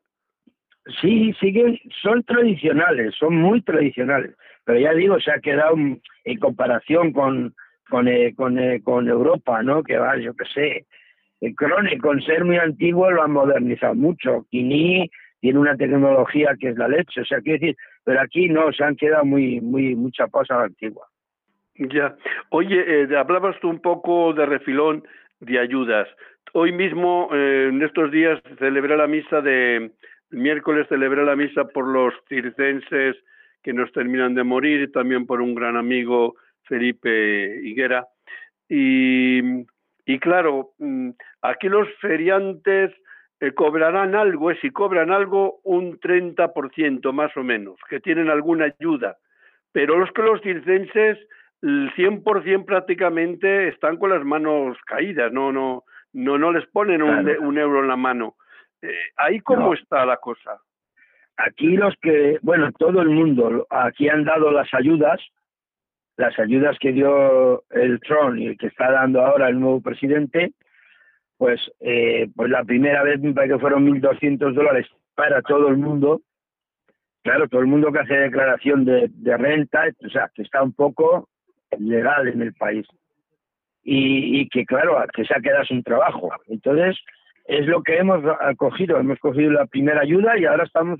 Sí, 1.00 1.32
siguen, 1.40 1.78
son 2.02 2.22
tradicionales, 2.24 3.14
son 3.14 3.36
muy 3.36 3.62
tradicionales, 3.62 4.36
pero 4.64 4.78
ya 4.78 4.92
digo, 4.92 5.18
se 5.18 5.30
ha 5.30 5.38
quedado 5.38 5.76
en 5.76 6.38
comparación 6.40 7.12
con, 7.12 7.54
con, 7.88 8.08
eh, 8.08 8.34
con, 8.36 8.58
eh, 8.58 8.82
con 8.82 9.08
Europa, 9.08 9.62
¿no? 9.62 9.82
Que 9.82 9.96
va, 9.96 10.18
yo 10.18 10.34
qué 10.34 10.44
sé, 10.52 10.86
el 11.44 11.54
Crone, 11.54 11.98
con 11.98 12.22
ser 12.22 12.44
muy 12.44 12.56
antiguo, 12.56 13.10
lo 13.10 13.22
han 13.22 13.32
modernizado 13.32 13.94
mucho. 13.94 14.46
Kini 14.50 15.10
tiene 15.40 15.58
una 15.58 15.76
tecnología 15.76 16.56
que 16.58 16.70
es 16.70 16.78
la 16.78 16.88
leche, 16.88 17.20
o 17.20 17.24
sea, 17.24 17.40
quiero 17.40 17.58
decir, 17.58 17.76
pero 18.02 18.20
aquí 18.20 18.48
no, 18.48 18.72
se 18.72 18.82
han 18.82 18.96
quedado 18.96 19.24
muy, 19.26 19.60
muy, 19.60 19.94
mucha 19.94 20.26
cosa 20.28 20.62
antigua. 20.62 21.06
Ya. 21.74 22.16
Oye, 22.50 23.02
eh, 23.02 23.16
hablabas 23.16 23.58
tú 23.60 23.68
un 23.68 23.80
poco 23.80 24.32
de 24.32 24.46
refilón 24.46 25.04
de 25.40 25.58
ayudas. 25.58 26.08
Hoy 26.54 26.72
mismo, 26.72 27.28
eh, 27.32 27.68
en 27.68 27.82
estos 27.82 28.10
días, 28.10 28.40
celebré 28.58 28.96
la 28.96 29.06
misa 29.06 29.40
de, 29.42 29.76
el 30.30 30.38
miércoles 30.38 30.86
celebré 30.88 31.24
la 31.24 31.36
misa 31.36 31.64
por 31.64 31.86
los 31.86 32.14
circenses 32.28 33.16
que 33.62 33.72
nos 33.72 33.92
terminan 33.92 34.34
de 34.34 34.44
morir 34.44 34.90
también 34.92 35.26
por 35.26 35.42
un 35.42 35.54
gran 35.54 35.76
amigo, 35.76 36.36
Felipe 36.62 37.60
Higuera. 37.62 38.06
Y, 38.68 39.64
y 40.06 40.18
claro, 40.18 40.70
mm, 40.78 41.10
aquí 41.42 41.68
los 41.68 41.88
feriantes 42.00 42.92
eh, 43.40 43.52
cobrarán 43.52 44.14
algo, 44.14 44.50
es 44.50 44.60
si 44.60 44.70
cobran 44.70 45.10
algo, 45.10 45.60
un 45.64 45.98
30% 45.98 47.12
más 47.12 47.36
o 47.36 47.42
menos, 47.42 47.76
que 47.88 48.00
tienen 48.00 48.30
alguna 48.30 48.66
ayuda. 48.66 49.16
Pero 49.72 49.98
los 49.98 50.10
que 50.12 50.22
los 50.22 50.40
circenses, 50.42 51.18
el 51.62 51.92
100% 51.94 52.64
prácticamente 52.64 53.68
están 53.68 53.96
con 53.96 54.10
las 54.10 54.24
manos 54.24 54.78
caídas, 54.86 55.32
no, 55.32 55.52
no, 55.52 55.84
no, 56.12 56.38
no 56.38 56.52
les 56.52 56.66
ponen 56.66 57.02
un, 57.02 57.58
euro 57.58 57.80
en 57.80 57.88
la 57.88 57.96
mano. 57.96 58.36
Eh, 58.82 58.92
¿Ahí 59.16 59.40
cómo 59.40 59.74
está 59.74 60.06
la 60.06 60.18
cosa? 60.18 60.60
Aquí 61.36 61.76
los 61.76 61.94
que, 62.00 62.38
bueno, 62.42 62.70
todo 62.78 63.02
el 63.02 63.08
mundo, 63.08 63.66
aquí 63.70 64.08
han 64.08 64.24
dado 64.24 64.52
las 64.52 64.72
ayudas, 64.72 65.20
las 66.16 66.38
ayudas 66.38 66.78
que 66.78 66.92
dio 66.92 67.64
el 67.70 68.00
Tron 68.00 68.38
y 68.38 68.46
el 68.46 68.58
que 68.58 68.68
está 68.68 68.90
dando 68.90 69.24
ahora 69.24 69.48
el 69.48 69.58
nuevo 69.58 69.80
presidente, 69.80 70.52
pues, 71.36 71.60
eh, 71.80 72.28
pues 72.34 72.50
la 72.50 72.64
primera 72.64 73.02
vez 73.02 73.20
me 73.20 73.32
parece 73.32 73.54
que 73.54 73.60
fueron 73.60 73.86
1.200 73.86 74.54
dólares 74.54 74.86
para 75.14 75.42
todo 75.42 75.68
el 75.68 75.76
mundo. 75.76 76.22
Claro, 77.22 77.48
todo 77.48 77.62
el 77.62 77.66
mundo 77.66 77.90
que 77.90 78.00
hace 78.00 78.14
declaración 78.14 78.84
de, 78.84 79.10
renta, 79.36 79.84
o 80.04 80.08
sea, 80.10 80.30
que 80.34 80.42
está 80.42 80.62
un 80.62 80.72
poco 80.72 81.28
legal 81.78 82.28
en 82.28 82.42
el 82.42 82.54
país. 82.54 82.86
Y, 83.82 84.48
que, 84.48 84.64
claro, 84.64 84.96
que 85.12 85.24
se 85.26 85.34
ha 85.34 85.40
quedado 85.40 85.64
sin 85.64 85.82
trabajo. 85.82 86.30
Entonces, 86.46 86.96
es 87.44 87.66
lo 87.66 87.82
que 87.82 87.98
hemos 87.98 88.22
cogido. 88.56 88.98
Hemos 88.98 89.18
cogido 89.18 89.50
la 89.52 89.66
primera 89.66 90.00
ayuda 90.00 90.38
y 90.38 90.46
ahora 90.46 90.64
estamos, 90.64 90.98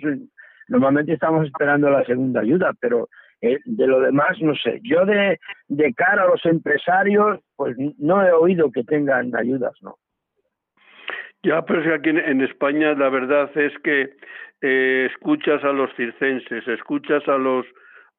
normalmente 0.68 1.14
estamos 1.14 1.46
esperando 1.46 1.88
la 1.88 2.04
segunda 2.04 2.40
ayuda, 2.40 2.72
pero 2.78 3.08
eh, 3.44 3.58
de 3.64 3.86
lo 3.86 4.00
demás, 4.00 4.40
no 4.40 4.54
sé. 4.54 4.80
Yo 4.82 5.04
de, 5.04 5.38
cara 5.94 6.22
a 6.22 6.28
los 6.28 6.44
empresarios, 6.46 7.40
pues 7.56 7.76
no 7.98 8.26
he 8.26 8.32
oído 8.32 8.72
que 8.72 8.84
tengan 8.84 9.34
ayudas, 9.36 9.74
¿no? 9.82 9.96
Ya, 11.42 11.62
pero 11.62 11.80
es 11.80 11.86
que 11.86 11.94
aquí 11.94 12.08
en, 12.08 12.40
España 12.40 12.94
la 12.94 13.10
verdad 13.10 13.50
es 13.54 13.72
que 13.82 14.14
eh, 14.62 15.08
escuchas 15.12 15.62
a 15.62 15.72
los 15.72 15.94
circenses, 15.94 16.66
escuchas 16.66 17.26
a 17.28 17.36
los 17.36 17.66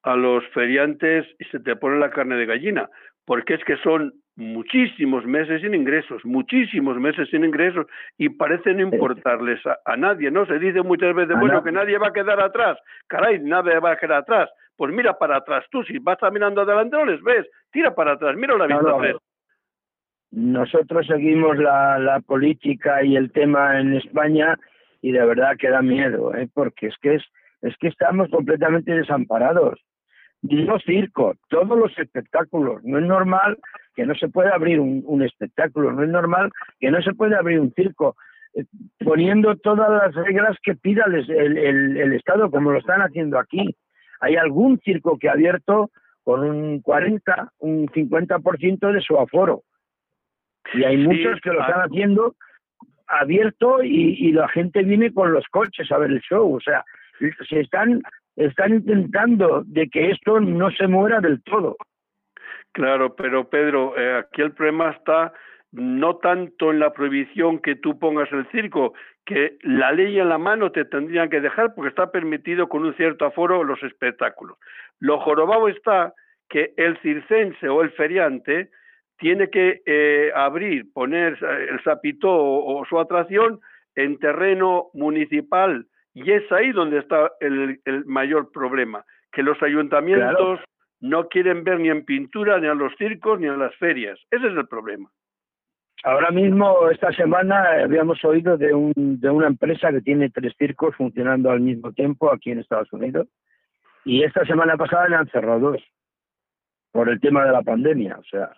a 0.04 0.14
los 0.14 0.46
feriantes 0.50 1.26
y 1.40 1.44
se 1.46 1.58
te 1.58 1.74
pone 1.74 1.98
la 1.98 2.10
carne 2.10 2.36
de 2.36 2.46
gallina, 2.46 2.88
porque 3.24 3.54
es 3.54 3.64
que 3.64 3.76
son 3.78 4.12
muchísimos 4.36 5.24
meses 5.24 5.62
sin 5.62 5.74
ingresos, 5.74 6.24
muchísimos 6.24 6.98
meses 6.98 7.28
sin 7.30 7.44
ingresos 7.44 7.86
y 8.18 8.28
parece 8.28 8.74
no 8.74 8.82
importarles 8.82 9.60
a, 9.84 9.96
nadie, 9.96 10.30
¿no? 10.30 10.46
Se 10.46 10.58
dice 10.58 10.82
muchas 10.82 11.14
veces, 11.14 11.38
bueno, 11.40 11.64
que 11.64 11.72
nadie 11.72 11.98
va 11.98 12.08
a 12.08 12.12
quedar 12.12 12.40
atrás, 12.40 12.78
caray, 13.06 13.40
nadie 13.40 13.78
va 13.78 13.92
a 13.92 13.96
quedar 13.96 14.18
atrás, 14.18 14.50
pues 14.76 14.92
mira 14.92 15.18
para 15.18 15.38
atrás, 15.38 15.64
tú 15.70 15.82
si 15.84 15.98
vas 15.98 16.18
mirando 16.30 16.60
adelante 16.60 16.96
no 16.96 17.06
les 17.06 17.22
ves, 17.22 17.46
tira 17.72 17.94
para 17.94 18.12
atrás, 18.12 18.36
mira 18.36 18.56
la 18.58 18.66
vista 18.66 18.82
no, 18.82 19.20
nosotros 20.32 21.06
seguimos 21.06 21.56
la, 21.56 21.98
la 21.98 22.20
política 22.20 23.02
y 23.02 23.16
el 23.16 23.32
tema 23.32 23.80
en 23.80 23.94
España 23.94 24.58
y 25.00 25.12
de 25.12 25.24
verdad 25.24 25.56
que 25.58 25.70
da 25.70 25.80
miedo, 25.80 26.34
¿eh? 26.34 26.48
porque 26.52 26.88
es 26.88 26.94
que 27.00 27.14
es, 27.14 27.22
es 27.62 27.74
que 27.78 27.88
estamos 27.88 28.28
completamente 28.28 28.92
desamparados. 28.92 29.80
Digo 30.42 30.78
circo, 30.80 31.34
todos 31.48 31.78
los 31.78 31.96
espectáculos. 31.98 32.84
No 32.84 32.98
es 32.98 33.04
normal 33.04 33.56
que 33.96 34.06
no 34.06 34.14
se 34.14 34.28
pueda 34.28 34.54
abrir 34.54 34.78
un, 34.78 35.02
un 35.06 35.22
espectáculo, 35.22 35.90
no 35.90 36.04
es 36.04 36.10
normal 36.10 36.52
que 36.78 36.90
no 36.90 37.02
se 37.02 37.14
pueda 37.14 37.38
abrir 37.38 37.58
un 37.58 37.72
circo, 37.72 38.14
eh, 38.54 38.64
poniendo 39.00 39.56
todas 39.56 39.90
las 39.90 40.14
reglas 40.14 40.56
que 40.62 40.76
pida 40.76 41.04
el, 41.06 41.28
el, 41.30 41.96
el, 41.96 42.12
Estado, 42.12 42.50
como 42.50 42.70
lo 42.70 42.78
están 42.78 43.00
haciendo 43.00 43.38
aquí. 43.38 43.74
Hay 44.20 44.36
algún 44.36 44.78
circo 44.80 45.18
que 45.18 45.28
ha 45.28 45.32
abierto 45.32 45.90
con 46.22 46.40
un 46.40 46.80
40, 46.80 47.52
un 47.58 47.86
50% 47.88 48.92
de 48.92 49.00
su 49.00 49.18
aforo. 49.18 49.62
Y 50.74 50.84
hay 50.84 50.96
muchos 50.98 51.40
que 51.40 51.50
lo 51.50 51.60
están 51.60 51.82
haciendo 51.82 52.34
abierto 53.06 53.82
y, 53.82 54.16
y, 54.18 54.32
la 54.32 54.48
gente 54.48 54.82
viene 54.82 55.12
con 55.12 55.32
los 55.32 55.46
coches 55.46 55.90
a 55.92 55.98
ver 55.98 56.10
el 56.10 56.20
show. 56.20 56.56
O 56.56 56.60
sea, 56.60 56.84
se 57.48 57.60
están, 57.60 58.02
están 58.34 58.74
intentando 58.74 59.62
de 59.64 59.88
que 59.88 60.10
esto 60.10 60.40
no 60.40 60.70
se 60.72 60.88
muera 60.88 61.20
del 61.20 61.40
todo. 61.42 61.76
Claro, 62.76 63.16
pero 63.16 63.48
Pedro, 63.48 63.96
eh, 63.96 64.18
aquí 64.18 64.42
el 64.42 64.52
problema 64.52 64.90
está 64.90 65.32
no 65.72 66.16
tanto 66.16 66.70
en 66.70 66.78
la 66.78 66.92
prohibición 66.92 67.58
que 67.58 67.74
tú 67.74 67.98
pongas 67.98 68.30
el 68.32 68.46
circo, 68.50 68.92
que 69.24 69.56
la 69.62 69.92
ley 69.92 70.20
en 70.20 70.28
la 70.28 70.36
mano 70.36 70.70
te 70.70 70.84
tendrían 70.84 71.30
que 71.30 71.40
dejar 71.40 71.74
porque 71.74 71.88
está 71.88 72.12
permitido 72.12 72.68
con 72.68 72.84
un 72.84 72.94
cierto 72.94 73.24
aforo 73.24 73.64
los 73.64 73.82
espectáculos. 73.82 74.58
Lo 75.00 75.18
jorobado 75.20 75.68
está 75.68 76.12
que 76.50 76.74
el 76.76 76.98
circense 76.98 77.66
o 77.66 77.80
el 77.80 77.92
feriante 77.92 78.68
tiene 79.16 79.48
que 79.48 79.80
eh, 79.86 80.30
abrir, 80.34 80.92
poner 80.92 81.38
el 81.42 81.82
sapitó 81.82 82.28
o, 82.30 82.84
su 82.84 83.00
atracción 83.00 83.58
en 83.94 84.18
terreno 84.18 84.88
municipal 84.92 85.86
y 86.12 86.30
es 86.30 86.52
ahí 86.52 86.72
donde 86.72 86.98
está 86.98 87.32
el, 87.40 87.80
mayor 88.04 88.52
problema, 88.52 89.02
que 89.32 89.42
los 89.42 89.62
ayuntamientos 89.62 90.60
no 91.08 91.28
quieren 91.28 91.64
ver 91.64 91.80
ni 91.80 91.88
en 91.88 92.04
pintura, 92.04 92.58
ni 92.58 92.66
a 92.66 92.74
los 92.74 92.94
circos, 92.96 93.40
ni 93.40 93.46
a 93.46 93.56
las 93.56 93.74
ferias. 93.76 94.18
Ese 94.30 94.46
es 94.46 94.56
el 94.56 94.66
problema. 94.66 95.10
Ahora 96.04 96.30
mismo, 96.30 96.88
esta 96.90 97.10
semana, 97.12 97.82
habíamos 97.82 98.24
oído 98.24 98.56
de, 98.56 98.72
un, 98.74 98.92
de 98.94 99.30
una 99.30 99.46
empresa 99.46 99.90
que 99.90 100.02
tiene 100.02 100.30
tres 100.30 100.54
circos 100.58 100.94
funcionando 100.94 101.50
al 101.50 101.60
mismo 101.60 101.92
tiempo 101.92 102.32
aquí 102.32 102.50
en 102.50 102.60
Estados 102.60 102.92
Unidos. 102.92 103.28
Y 104.04 104.22
esta 104.22 104.44
semana 104.44 104.76
pasada 104.76 105.08
le 105.08 105.16
han 105.16 105.28
cerrado 105.28 105.72
dos 105.72 105.82
por 106.92 107.08
el 107.08 107.20
tema 107.20 107.44
de 107.44 107.52
la 107.52 107.62
pandemia. 107.62 108.18
O 108.18 108.24
sea, 108.24 108.52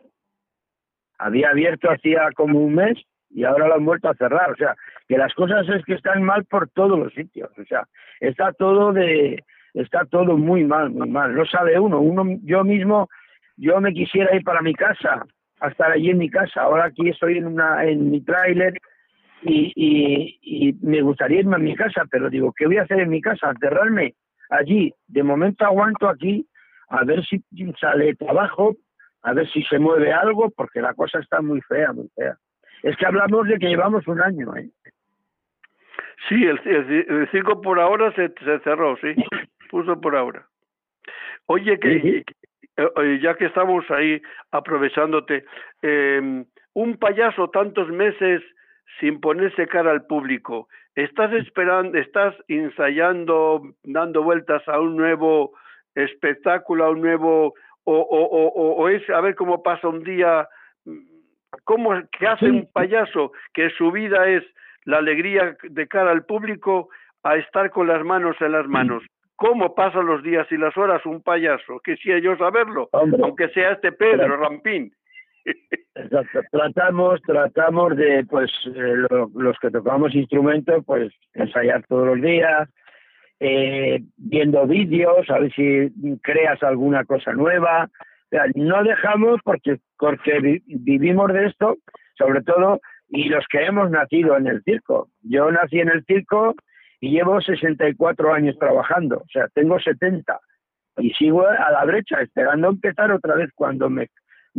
había 1.18 1.50
abierto 1.50 1.90
hacía 1.90 2.30
como 2.34 2.60
un 2.60 2.74
mes 2.74 2.98
y 3.30 3.44
ahora 3.44 3.66
lo 3.68 3.74
han 3.74 3.84
vuelto 3.84 4.08
a 4.08 4.14
cerrar. 4.14 4.50
O 4.50 4.56
sea, 4.56 4.76
que 5.08 5.16
las 5.16 5.32
cosas 5.34 5.66
es 5.68 5.84
que 5.84 5.94
están 5.94 6.22
mal 6.22 6.44
por 6.44 6.68
todos 6.68 6.98
los 6.98 7.14
sitios. 7.14 7.50
O 7.56 7.64
sea, 7.64 7.88
está 8.20 8.52
todo 8.52 8.92
de, 8.92 9.42
está 9.78 10.04
todo 10.04 10.36
muy 10.36 10.64
mal, 10.64 10.90
muy 10.90 11.08
mal. 11.08 11.34
No 11.34 11.44
sabe 11.46 11.78
uno. 11.78 12.00
Uno, 12.00 12.38
yo 12.42 12.64
mismo, 12.64 13.08
yo 13.56 13.80
me 13.80 13.92
quisiera 13.92 14.34
ir 14.34 14.42
para 14.42 14.60
mi 14.60 14.74
casa 14.74 15.24
a 15.60 15.68
estar 15.68 15.90
allí 15.92 16.10
en 16.10 16.18
mi 16.18 16.30
casa. 16.30 16.62
Ahora 16.62 16.86
aquí 16.86 17.08
estoy 17.08 17.38
en, 17.38 17.46
una, 17.46 17.84
en 17.84 18.10
mi 18.10 18.20
tráiler 18.20 18.74
y, 19.42 19.72
y, 20.42 20.72
me 20.82 21.00
gustaría 21.02 21.40
irme 21.40 21.56
a 21.56 21.60
mi 21.60 21.76
casa, 21.76 22.04
pero 22.10 22.28
digo, 22.28 22.52
¿qué 22.56 22.66
voy 22.66 22.78
a 22.78 22.82
hacer 22.82 23.00
en 23.00 23.10
mi 23.10 23.20
casa? 23.20 23.50
Enterrarme 23.50 24.14
allí. 24.50 24.92
De 25.06 25.22
momento 25.22 25.64
aguanto 25.64 26.08
aquí 26.08 26.46
a 26.88 27.04
ver 27.04 27.24
si 27.24 27.44
sale 27.80 28.14
trabajo, 28.16 28.76
a 29.22 29.32
ver 29.32 29.48
si 29.50 29.62
se 29.64 29.78
mueve 29.78 30.12
algo, 30.12 30.50
porque 30.50 30.80
la 30.80 30.94
cosa 30.94 31.20
está 31.20 31.40
muy 31.40 31.60
fea, 31.62 31.92
muy 31.92 32.08
fea. 32.16 32.36
Es 32.82 32.96
que 32.96 33.06
hablamos 33.06 33.46
de 33.46 33.58
que 33.58 33.68
llevamos 33.68 34.06
un 34.08 34.20
año. 34.20 34.56
¿eh? 34.56 34.70
Sí, 36.28 36.44
el, 36.44 36.60
el, 36.64 37.28
circo 37.30 37.60
por 37.60 37.78
ahora 37.78 38.12
se, 38.14 38.28
se 38.44 38.58
cerró, 38.60 38.96
sí, 38.96 39.14
puso 39.68 40.00
por 40.00 40.16
ahora. 40.16 40.46
Oye, 41.46 41.78
que, 41.78 42.24
eh, 42.76 43.18
ya 43.22 43.34
que 43.36 43.46
estamos 43.46 43.90
ahí 43.90 44.20
aprovechándote, 44.50 45.44
eh, 45.82 46.44
un 46.74 46.96
payaso 46.98 47.48
tantos 47.50 47.88
meses 47.88 48.42
sin 49.00 49.20
ponerse 49.20 49.66
cara 49.66 49.90
al 49.90 50.06
público, 50.06 50.68
¿estás 50.94 51.32
esperando, 51.32 51.98
estás 51.98 52.34
ensayando, 52.48 53.62
dando 53.84 54.22
vueltas 54.22 54.66
a 54.68 54.80
un 54.80 54.96
nuevo 54.96 55.52
espectáculo, 55.94 56.84
a 56.84 56.90
un 56.90 57.00
nuevo, 57.00 57.54
o, 57.84 57.94
o, 57.94 58.22
o, 58.22 58.72
o 58.76 58.88
es 58.88 59.08
a 59.10 59.20
ver 59.20 59.34
cómo 59.34 59.62
pasa 59.62 59.88
un 59.88 60.04
día, 60.04 60.48
cómo, 61.64 61.90
qué 62.18 62.26
hace 62.26 62.46
un 62.46 62.70
payaso, 62.72 63.32
que 63.54 63.70
su 63.70 63.90
vida 63.90 64.28
es 64.28 64.44
la 64.84 64.98
alegría 64.98 65.56
de 65.62 65.88
cara 65.88 66.10
al 66.10 66.24
público 66.24 66.90
a 67.22 67.36
estar 67.36 67.70
con 67.70 67.88
las 67.88 68.04
manos 68.04 68.36
en 68.40 68.52
las 68.52 68.66
manos 68.66 69.02
cómo 69.38 69.72
pasan 69.72 70.06
los 70.06 70.22
días 70.24 70.48
y 70.50 70.56
las 70.56 70.76
horas 70.76 71.06
un 71.06 71.22
payaso. 71.22 71.78
Quisiera 71.84 72.18
yo 72.18 72.36
saberlo, 72.36 72.88
aunque 72.92 73.48
sea 73.50 73.70
este 73.70 73.92
Pedro 73.92 74.36
Rampín. 74.36 74.92
Tratamos, 76.50 77.22
tratamos 77.22 77.96
de, 77.96 78.24
pues, 78.28 78.50
eh, 78.66 78.94
los 79.34 79.58
que 79.60 79.70
tocamos 79.70 80.14
instrumentos, 80.14 80.84
pues, 80.84 81.12
ensayar 81.34 81.84
todos 81.86 82.08
los 82.08 82.20
días, 82.20 82.68
eh, 83.40 84.00
viendo 84.16 84.66
vídeos, 84.66 85.30
a 85.30 85.38
ver 85.38 85.52
si 85.54 85.88
creas 86.22 86.62
alguna 86.62 87.04
cosa 87.04 87.32
nueva. 87.32 87.88
no 88.56 88.82
dejamos 88.82 89.40
porque, 89.44 89.78
porque 89.98 90.60
vivimos 90.66 91.32
de 91.32 91.46
esto, 91.46 91.76
sobre 92.18 92.42
todo, 92.42 92.80
y 93.08 93.28
los 93.28 93.46
que 93.48 93.64
hemos 93.64 93.88
nacido 93.90 94.36
en 94.36 94.48
el 94.48 94.62
circo. 94.64 95.08
Yo 95.22 95.50
nací 95.50 95.78
en 95.78 95.90
el 95.90 96.04
circo 96.04 96.54
y 97.00 97.10
llevo 97.10 97.40
64 97.40 98.32
años 98.32 98.56
trabajando, 98.58 99.18
o 99.18 99.28
sea, 99.30 99.48
tengo 99.54 99.78
70 99.78 100.38
y 100.98 101.10
sigo 101.10 101.46
a 101.46 101.70
la 101.70 101.84
brecha 101.84 102.20
esperando 102.20 102.68
empezar 102.68 103.12
otra 103.12 103.36
vez 103.36 103.50
cuando 103.54 103.88
me, 103.88 104.08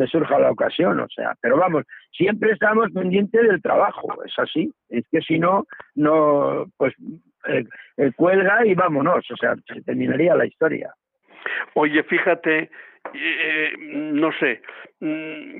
surja 0.07 0.39
la 0.39 0.51
ocasión, 0.51 0.99
o 1.01 1.09
sea, 1.09 1.35
pero 1.41 1.57
vamos, 1.57 1.83
siempre 2.11 2.51
estamos 2.51 2.89
pendientes 2.93 3.41
del 3.41 3.61
trabajo, 3.61 4.23
es 4.23 4.33
así, 4.37 4.71
es 4.87 5.03
que 5.11 5.19
si 5.19 5.37
no, 5.37 5.65
no, 5.95 6.67
pues 6.77 6.93
eh, 7.47 7.65
eh, 7.97 8.11
cuelga 8.15 8.65
y 8.65 8.75
vámonos, 8.75 9.29
o 9.29 9.35
sea, 9.35 9.55
se 9.67 9.81
terminaría 9.81 10.35
la 10.35 10.45
historia. 10.45 10.93
Oye, 11.73 12.01
fíjate, 12.03 12.69
eh, 13.13 13.73
no 13.77 14.31
sé, 14.39 14.61
mm, 15.01 15.57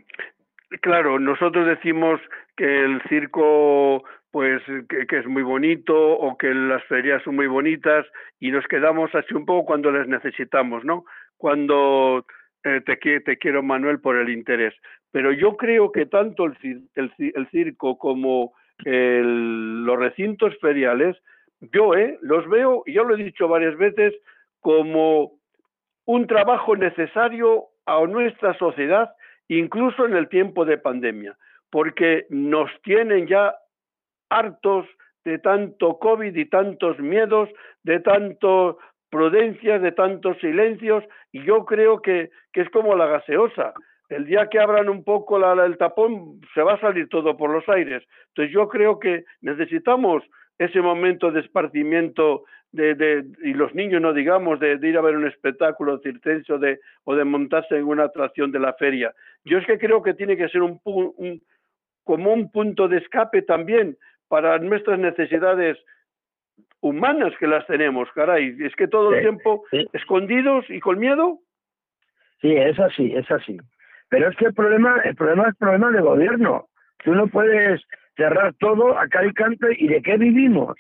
claro, 0.82 1.20
nosotros 1.20 1.68
decimos 1.68 2.22
que 2.56 2.86
el 2.86 3.02
circo 3.10 4.04
pues 4.32 4.62
que, 4.88 5.18
es 5.18 5.26
muy 5.26 5.44
bonito 5.44 5.96
o 5.96 6.38
que 6.38 6.54
las 6.54 6.84
ferias 6.86 7.24
son 7.24 7.36
muy 7.36 7.48
bonitas 7.48 8.06
y 8.40 8.52
nos 8.52 8.66
quedamos 8.68 9.14
así 9.16 9.34
un 9.34 9.46
poco 9.46 9.66
cuando 9.66 9.92
les 9.92 10.08
necesitamos, 10.08 10.84
¿no? 10.86 11.06
Cuando 11.38 12.26
eh, 12.64 12.82
te, 12.86 12.98
te 13.22 13.38
quiero, 13.38 13.64
Manuel, 13.64 14.00
por 14.00 14.18
el 14.18 14.30
interés. 14.30 14.76
Pero 15.12 15.32
yo 15.32 15.58
creo 15.58 15.92
que 15.92 16.06
tanto 16.06 16.46
el, 16.46 16.84
el, 16.96 17.50
circo 17.50 17.98
como 17.98 18.54
los 18.86 20.00
recintos 20.00 20.56
feriales, 20.62 21.18
yo 21.74 21.96
eh, 21.96 22.18
los 22.22 22.48
veo, 22.48 22.84
y 22.86 22.94
yo 22.94 23.04
lo 23.04 23.16
he 23.16 23.24
dicho 23.24 23.48
varias 23.48 23.76
veces, 23.78 24.14
como 24.62 25.34
un 26.06 26.28
trabajo 26.28 26.76
necesario 26.76 27.66
a 27.86 28.06
nuestra 28.06 28.58
sociedad, 28.58 29.12
incluso 29.48 30.06
en 30.06 30.16
el 30.16 30.30
tiempo 30.30 30.66
de 30.66 30.78
pandemia, 30.78 31.36
porque 31.72 32.28
nos 32.30 32.70
tienen 32.84 33.28
ya 33.28 33.56
hartos 34.30 34.86
de 35.26 35.40
tanto 35.40 36.00
COVID 36.00 36.36
y 36.36 36.46
tantos 36.46 37.00
miedos, 37.00 37.50
de 37.84 38.00
tanto 38.00 38.80
prudencia, 39.10 39.80
de 39.80 39.92
tantos 39.92 40.38
silencios, 40.40 41.04
y 41.32 41.44
yo 41.44 41.66
creo 41.66 42.02
que, 42.02 42.30
que 42.54 42.62
es 42.62 42.70
como 42.70 42.96
la 42.96 43.08
gaseosa. 43.08 43.74
El 44.10 44.26
día 44.26 44.48
que 44.48 44.60
abran 44.60 44.90
un 44.90 45.04
poco 45.04 45.38
la, 45.38 45.54
el 45.66 45.78
tapón, 45.78 46.42
se 46.54 46.62
va 46.62 46.74
a 46.74 46.80
salir 46.80 47.10
todo 47.10 47.38
por 47.38 47.52
los 47.52 47.68
aires. 47.70 48.04
Entonces 48.30 48.54
yo 48.54 48.68
creo 48.68 49.00
que 49.00 49.26
necesitamos 49.42 50.24
ese 50.58 50.82
momento 50.82 51.32
de 51.32 51.42
esparcimiento 51.42 52.44
de, 52.72 52.94
de, 52.96 53.26
y 53.44 53.54
los 53.54 53.74
niños 53.74 54.02
no 54.02 54.14
digamos 54.14 54.60
de, 54.60 54.80
ir 54.82 54.98
a 54.98 55.02
ver 55.02 55.16
un 55.16 55.28
espectáculo 55.28 56.00
circense 56.00 56.54
o 56.54 56.60
de, 56.60 56.80
o 57.04 57.16
de 57.16 57.24
montarse 57.24 57.78
en 57.78 57.86
una 57.86 58.06
atracción 58.06 58.52
de 58.52 58.60
la 58.60 58.74
feria. 58.74 59.14
Yo 59.44 59.58
es 59.58 59.66
que 59.66 59.80
creo 59.80 60.04
que 60.04 60.14
tiene 60.14 60.38
que 60.38 60.50
ser 60.50 60.62
un, 60.62 60.80
un 60.84 61.42
como 62.04 62.34
un 62.34 62.52
punto 62.52 62.88
de 62.88 62.98
escape 62.98 63.44
también 63.44 63.98
para 64.30 64.60
nuestras 64.60 65.00
necesidades 65.00 65.78
humanas 66.82 67.34
que 67.40 67.48
las 67.48 67.66
tenemos, 67.68 68.10
caray. 68.14 68.56
Es 68.62 68.76
que 68.76 68.88
todo 68.88 69.14
el 69.14 69.22
tiempo 69.22 69.66
escondidos 69.92 70.66
y 70.70 70.80
con 70.80 71.00
miedo. 71.00 71.40
Sí, 72.42 72.54
es 72.54 72.80
así, 72.80 73.14
es 73.14 73.30
así. 73.30 73.58
Pero 74.10 74.30
es 74.30 74.38
que 74.38 74.46
el 74.46 74.54
problema, 74.54 75.02
el 75.04 75.16
problema 75.16 75.50
es 75.50 75.56
problema 75.58 75.92
de 75.92 76.02
gobierno. 76.02 76.68
Tú 77.04 77.14
no 77.14 77.28
puedes 77.28 77.82
cerrar 78.16 78.54
todo 78.60 78.98
a 78.98 79.08
cada 79.08 79.32
canto 79.34 79.68
y 79.72 79.88
de 79.88 80.02
qué 80.02 80.18
vivimos. 80.18 80.78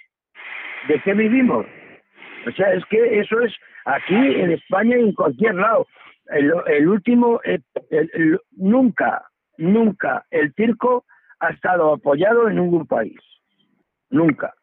¿De 0.87 1.01
qué 1.01 1.13
vivimos? 1.13 1.65
O 2.47 2.51
sea, 2.51 2.73
es 2.73 2.85
que 2.85 3.19
eso 3.19 3.41
es 3.41 3.53
aquí 3.85 4.15
en 4.15 4.51
España 4.51 4.97
y 4.97 5.01
en 5.01 5.13
cualquier 5.13 5.55
lado. 5.55 5.87
El, 6.27 6.87
último, 6.87 7.41
nunca, 8.51 9.23
nunca 9.57 10.25
el 10.29 10.53
circo 10.53 11.05
ha 11.39 11.49
estado 11.49 11.93
apoyado 11.93 12.47
en 12.47 12.57
ningún 12.57 12.85
país 12.85 13.19
nunca. 14.09 14.53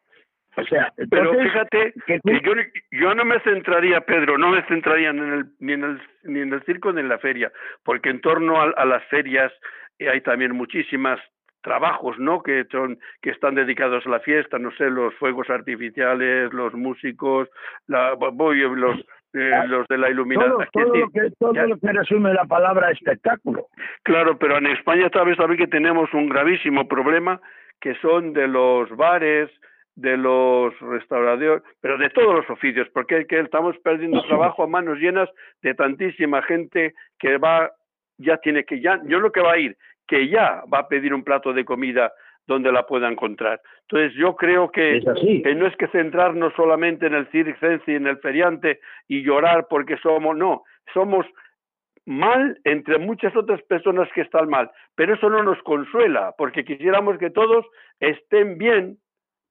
O 0.57 0.63
sea, 0.63 0.91
pero 1.11 1.33
fíjate 1.33 1.93
que, 2.07 2.19
yo, 2.23 2.53
yo 2.91 3.13
no 3.13 3.25
me 3.25 3.39
centraría, 3.41 4.01
Pedro, 4.01 4.39
no 4.39 4.49
me 4.49 4.63
centraría 4.63 5.11
en 5.11 5.19
el, 5.19 5.45
ni, 5.59 5.73
en 5.73 5.83
el, 5.83 6.01
ni 6.23 6.39
en 6.39 6.51
el 6.51 6.63
circo 6.63 6.91
ni 6.91 7.01
en 7.01 7.09
la 7.09 7.19
feria, 7.19 7.51
porque 7.83 8.09
en 8.09 8.21
torno 8.21 8.59
a, 8.59 8.85
las 8.85 9.03
ferias 9.05 9.53
hay 9.99 10.19
también 10.21 10.55
muchísimas 10.55 11.19
trabajos, 11.61 12.17
¿no? 12.17 12.41
Que 12.41 12.65
son 12.71 12.97
que 13.21 13.29
están 13.29 13.53
dedicados 13.53 14.07
a 14.07 14.09
la 14.09 14.19
fiesta, 14.19 14.57
no 14.57 14.71
sé, 14.71 14.89
los 14.89 15.13
fuegos 15.15 15.47
artificiales, 15.51 16.51
los 16.51 16.73
músicos, 16.73 17.49
la, 17.85 18.15
voy, 18.15 18.61
los 18.61 18.97
eh, 19.33 19.51
ah, 19.53 19.65
los 19.65 19.87
de 19.87 19.97
la 19.99 20.09
iluminación. 20.09 20.65
Todo, 20.73 20.95
lo 20.95 21.09
que, 21.09 21.29
todo 21.37 21.53
lo 21.53 21.77
que 21.77 21.91
resume 21.91 22.33
la 22.33 22.45
palabra 22.45 22.89
espectáculo. 22.89 23.67
Claro, 24.01 24.39
pero 24.39 24.57
en 24.57 24.67
España 24.67 25.09
sabes 25.13 25.37
también 25.37 25.59
que 25.59 25.67
tenemos 25.67 26.11
un 26.15 26.29
gravísimo 26.29 26.87
problema 26.87 27.39
que 27.79 27.95
son 27.95 28.33
de 28.33 28.47
los 28.47 28.89
bares, 28.95 29.49
de 29.95 30.15
los 30.15 30.79
restauradores, 30.79 31.63
pero 31.81 31.97
de 31.97 32.09
todos 32.11 32.35
los 32.35 32.49
oficios, 32.49 32.87
porque 32.93 33.25
que 33.25 33.39
estamos 33.39 33.75
perdiendo 33.79 34.21
trabajo 34.23 34.63
a 34.63 34.67
manos 34.67 34.99
llenas 34.99 35.27
de 35.63 35.73
tantísima 35.73 36.43
gente 36.43 36.93
que 37.17 37.37
va, 37.37 37.71
ya 38.17 38.37
tiene 38.37 38.63
que, 38.63 38.79
ya, 38.79 39.01
yo 39.05 39.19
lo 39.19 39.31
que 39.31 39.41
va 39.41 39.53
a 39.53 39.57
ir, 39.57 39.75
que 40.07 40.27
ya 40.29 40.63
va 40.71 40.79
a 40.79 40.87
pedir 40.87 41.13
un 41.13 41.23
plato 41.23 41.51
de 41.51 41.65
comida 41.65 42.13
donde 42.45 42.71
la 42.71 42.85
pueda 42.85 43.09
encontrar. 43.09 43.59
Entonces 43.81 44.13
yo 44.17 44.35
creo 44.35 44.71
que, 44.71 45.01
que 45.43 45.55
no 45.55 45.65
es 45.65 45.75
que 45.75 45.87
centrarnos 45.87 46.53
solamente 46.55 47.07
en 47.07 47.15
el 47.15 47.27
circense 47.27 47.91
y 47.91 47.95
en 47.95 48.07
el 48.07 48.19
feriante 48.19 48.79
y 49.07 49.23
llorar 49.23 49.67
porque 49.67 49.97
somos, 49.97 50.37
no, 50.37 50.63
somos 50.93 51.25
mal 52.07 52.57
entre 52.63 52.97
muchas 52.99 53.35
otras 53.35 53.61
personas 53.63 54.07
que 54.15 54.21
están 54.21 54.49
mal, 54.49 54.71
pero 54.95 55.13
eso 55.13 55.29
no 55.29 55.43
nos 55.43 55.61
consuela, 55.63 56.33
porque 56.37 56.63
quisiéramos 56.63 57.17
que 57.17 57.29
todos 57.29 57.65
estén 57.99 58.57
bien 58.57 58.97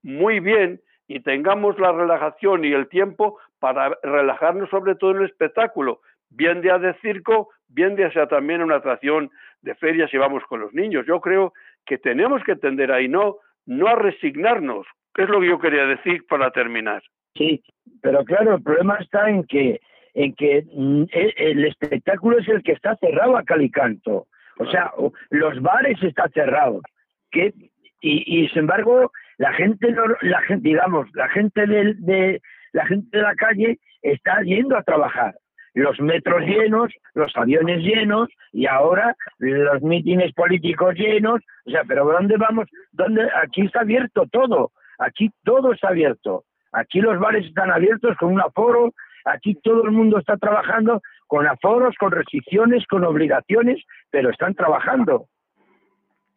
muy 0.02 0.40
bien 0.40 0.80
y 1.06 1.20
tengamos 1.20 1.78
la 1.78 1.92
relajación 1.92 2.64
y 2.64 2.72
el 2.72 2.88
tiempo 2.88 3.38
para 3.58 3.98
relajarnos 4.02 4.70
sobre 4.70 4.94
todo 4.94 5.10
en 5.10 5.18
el 5.18 5.26
espectáculo, 5.26 6.00
bien 6.30 6.62
día 6.62 6.78
de 6.78 6.94
circo, 7.00 7.50
bien 7.68 7.94
de 7.94 8.10
sea 8.12 8.26
también 8.26 8.62
una 8.62 8.76
atracción 8.76 9.30
de 9.60 9.74
ferias 9.74 10.12
y 10.14 10.16
vamos 10.16 10.42
con 10.44 10.60
los 10.60 10.72
niños. 10.72 11.04
Yo 11.06 11.20
creo 11.20 11.52
que 11.84 11.98
tenemos 11.98 12.42
que 12.42 12.56
tender 12.56 12.90
ahí, 12.90 13.06
no, 13.06 13.36
no 13.66 13.86
a 13.88 13.96
resignarnos, 13.96 14.86
es 15.14 15.28
lo 15.28 15.40
que 15.40 15.48
yo 15.48 15.58
quería 15.58 15.84
decir 15.84 16.26
para 16.26 16.50
terminar. 16.50 17.02
Sí, 17.34 17.62
pero 18.00 18.24
claro, 18.24 18.56
el 18.56 18.62
problema 18.62 18.96
está 18.96 19.28
en 19.28 19.44
que 19.44 19.78
en 20.16 20.34
que 20.34 20.64
mm, 20.74 21.04
el, 21.12 21.64
espectáculo 21.66 22.38
es 22.38 22.48
el 22.48 22.62
que 22.62 22.72
está 22.72 22.96
cerrado 22.96 23.36
a 23.36 23.44
calicanto. 23.44 24.26
O 24.58 24.66
sea, 24.66 24.90
los 25.30 25.60
bares 25.60 26.02
están 26.02 26.30
cerrados. 26.32 26.82
Que, 27.30 27.52
y, 28.00 28.24
y 28.44 28.48
sin 28.48 28.60
embargo, 28.60 29.12
la 29.36 29.52
gente, 29.52 29.94
la 30.22 30.40
gente 30.42 30.68
digamos, 30.68 31.06
la 31.14 31.28
gente 31.28 31.66
de, 31.66 31.94
de, 31.98 32.40
la 32.72 32.86
gente 32.86 33.14
de 33.14 33.22
la 33.22 33.34
calle 33.34 33.78
está 34.00 34.40
yendo 34.40 34.76
a 34.76 34.82
trabajar. 34.82 35.34
Los 35.74 36.00
metros 36.00 36.40
llenos, 36.40 36.90
los 37.12 37.36
aviones 37.36 37.82
llenos 37.82 38.30
y 38.52 38.66
ahora 38.66 39.14
los 39.38 39.82
mítines 39.82 40.32
políticos 40.32 40.94
llenos. 40.94 41.42
O 41.66 41.70
sea, 41.70 41.82
pero 41.86 42.06
¿dónde 42.06 42.38
vamos? 42.38 42.66
¿Dónde? 42.92 43.28
Aquí 43.42 43.66
está 43.66 43.80
abierto 43.80 44.24
todo. 44.32 44.72
Aquí 44.98 45.30
todo 45.44 45.74
está 45.74 45.88
abierto. 45.88 46.44
Aquí 46.72 47.02
los 47.02 47.18
bares 47.18 47.44
están 47.44 47.70
abiertos 47.70 48.16
con 48.16 48.32
un 48.32 48.40
aforo. 48.40 48.94
Aquí 49.26 49.56
todo 49.56 49.84
el 49.84 49.90
mundo 49.90 50.18
está 50.18 50.36
trabajando 50.36 51.02
con 51.26 51.46
aforos, 51.46 51.96
con 51.98 52.12
restricciones, 52.12 52.86
con 52.86 53.04
obligaciones, 53.04 53.82
pero 54.10 54.30
están 54.30 54.54
trabajando. 54.54 55.26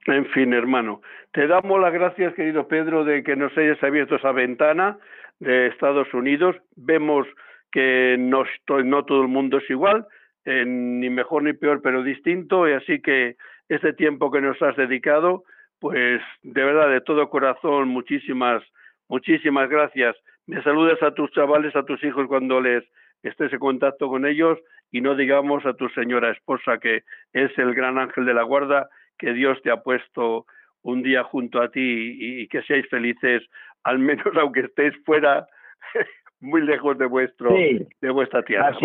En 0.08 0.25
fin, 0.28 0.54
hermano, 0.54 1.02
te 1.32 1.45
damos 1.45 1.80
las 1.80 1.93
gracias, 1.93 2.34
querido 2.34 2.67
Pedro, 2.67 3.04
de 3.04 3.23
que 3.23 3.36
nos 3.36 3.56
hayas 3.56 3.82
abierto 3.84 4.15
esa 4.15 4.32
ventana 4.32 4.97
de 5.39 5.67
Estados 5.67 6.12
Unidos. 6.15 6.56
Vemos 6.75 7.28
que 7.71 8.15
no, 8.17 8.43
no 8.84 9.06
todo 9.06 9.21
el 9.21 9.28
mundo 9.28 9.60
es 9.60 9.69
igual, 9.69 10.08
eh, 10.45 10.65
ni 10.65 11.12
mejor 11.12 11.43
ni 11.43 11.54
peor, 11.54 11.82
pero 11.84 12.02
distinto, 12.02 12.67
y 12.67 12.73
así 12.73 13.02
que 13.02 13.36
este 13.67 13.93
tiempo 13.93 14.32
que 14.32 14.41
nos 14.41 14.60
has 14.63 14.75
dedicado, 14.75 15.43
pues 15.80 16.21
de 16.41 16.63
verdad, 16.63 16.89
de 16.89 17.02
todo 17.02 17.30
corazón, 17.30 17.89
muchísimas, 17.89 18.63
muchísimas 19.08 19.69
gracias. 19.69 20.15
Me 20.50 20.64
saludas 20.64 21.02
a 21.04 21.12
tus 21.12 21.30
chavales, 21.30 21.76
a 21.76 21.84
tus 21.84 22.04
hijos 22.04 22.26
cuando 22.28 22.60
les 22.60 22.84
estés 23.22 23.54
en 23.54 23.60
contacto 23.60 24.10
con 24.10 24.26
ellos 24.26 24.58
y 24.92 25.00
no 25.00 25.14
digamos 25.14 25.64
a 25.68 25.76
tu 25.76 25.90
señora 25.90 26.32
esposa 26.32 26.80
que 26.80 27.04
es 27.34 27.56
el 27.60 27.76
gran 27.76 28.00
ángel 28.00 28.26
de 28.26 28.34
la 28.34 28.42
guarda 28.42 28.90
que 29.20 29.34
Dios 29.34 29.62
te 29.62 29.70
ha 29.70 29.84
puesto 29.84 30.48
un 30.82 31.04
día 31.04 31.24
junto 31.24 31.62
a 31.62 31.70
ti 31.70 32.42
y, 32.42 32.48
que 32.48 32.64
seáis 32.64 32.90
felices, 32.90 33.44
al 33.84 34.00
menos 34.00 34.26
aunque 34.42 34.62
estéis 34.62 34.96
fuera, 35.06 35.46
muy 36.40 36.62
lejos 36.62 36.98
de 36.98 37.06
vuestro 37.06 37.52
de 37.52 38.10
vuestra 38.10 38.42
tierra. 38.42 38.76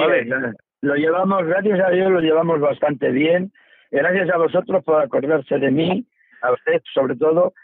Lo 0.83 0.97
llevamos, 0.97 1.47
gracias 1.47 1.81
a 1.81 1.89
Dios, 1.93 2.11
lo 2.11 2.21
llevamos 2.21 2.61
bastante 2.61 3.11
bien. 3.11 3.51
Gracias 3.91 4.29
a 4.29 4.37
vosotros 4.37 4.85
por 4.85 5.01
acordarse 5.01 5.59
de 5.59 5.71
mí, 5.71 6.05
a 6.43 6.53
usted 6.53 6.83
sobre 6.93 7.17
todo. 7.17 7.55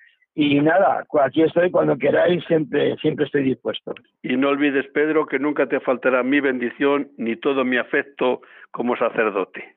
Y 0.42 0.58
nada, 0.58 1.04
aquí 1.22 1.42
estoy 1.42 1.70
cuando 1.70 1.98
queráis, 1.98 2.42
siempre, 2.46 2.96
siempre 2.96 3.26
estoy 3.26 3.42
dispuesto. 3.42 3.92
Y 4.22 4.38
no 4.38 4.48
olvides, 4.48 4.86
Pedro, 4.94 5.26
que 5.26 5.38
nunca 5.38 5.66
te 5.66 5.80
faltará 5.80 6.22
mi 6.22 6.40
bendición 6.40 7.10
ni 7.18 7.36
todo 7.36 7.62
mi 7.62 7.76
afecto 7.76 8.40
como 8.70 8.96
sacerdote. 8.96 9.76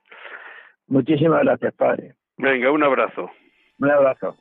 Muchísimas 0.87 1.43
gracias, 1.43 1.73
Padre. 1.73 2.13
Venga, 2.37 2.71
un 2.71 2.81
abrazo. 2.81 3.29
Un 3.77 3.91
abrazo. 3.91 4.37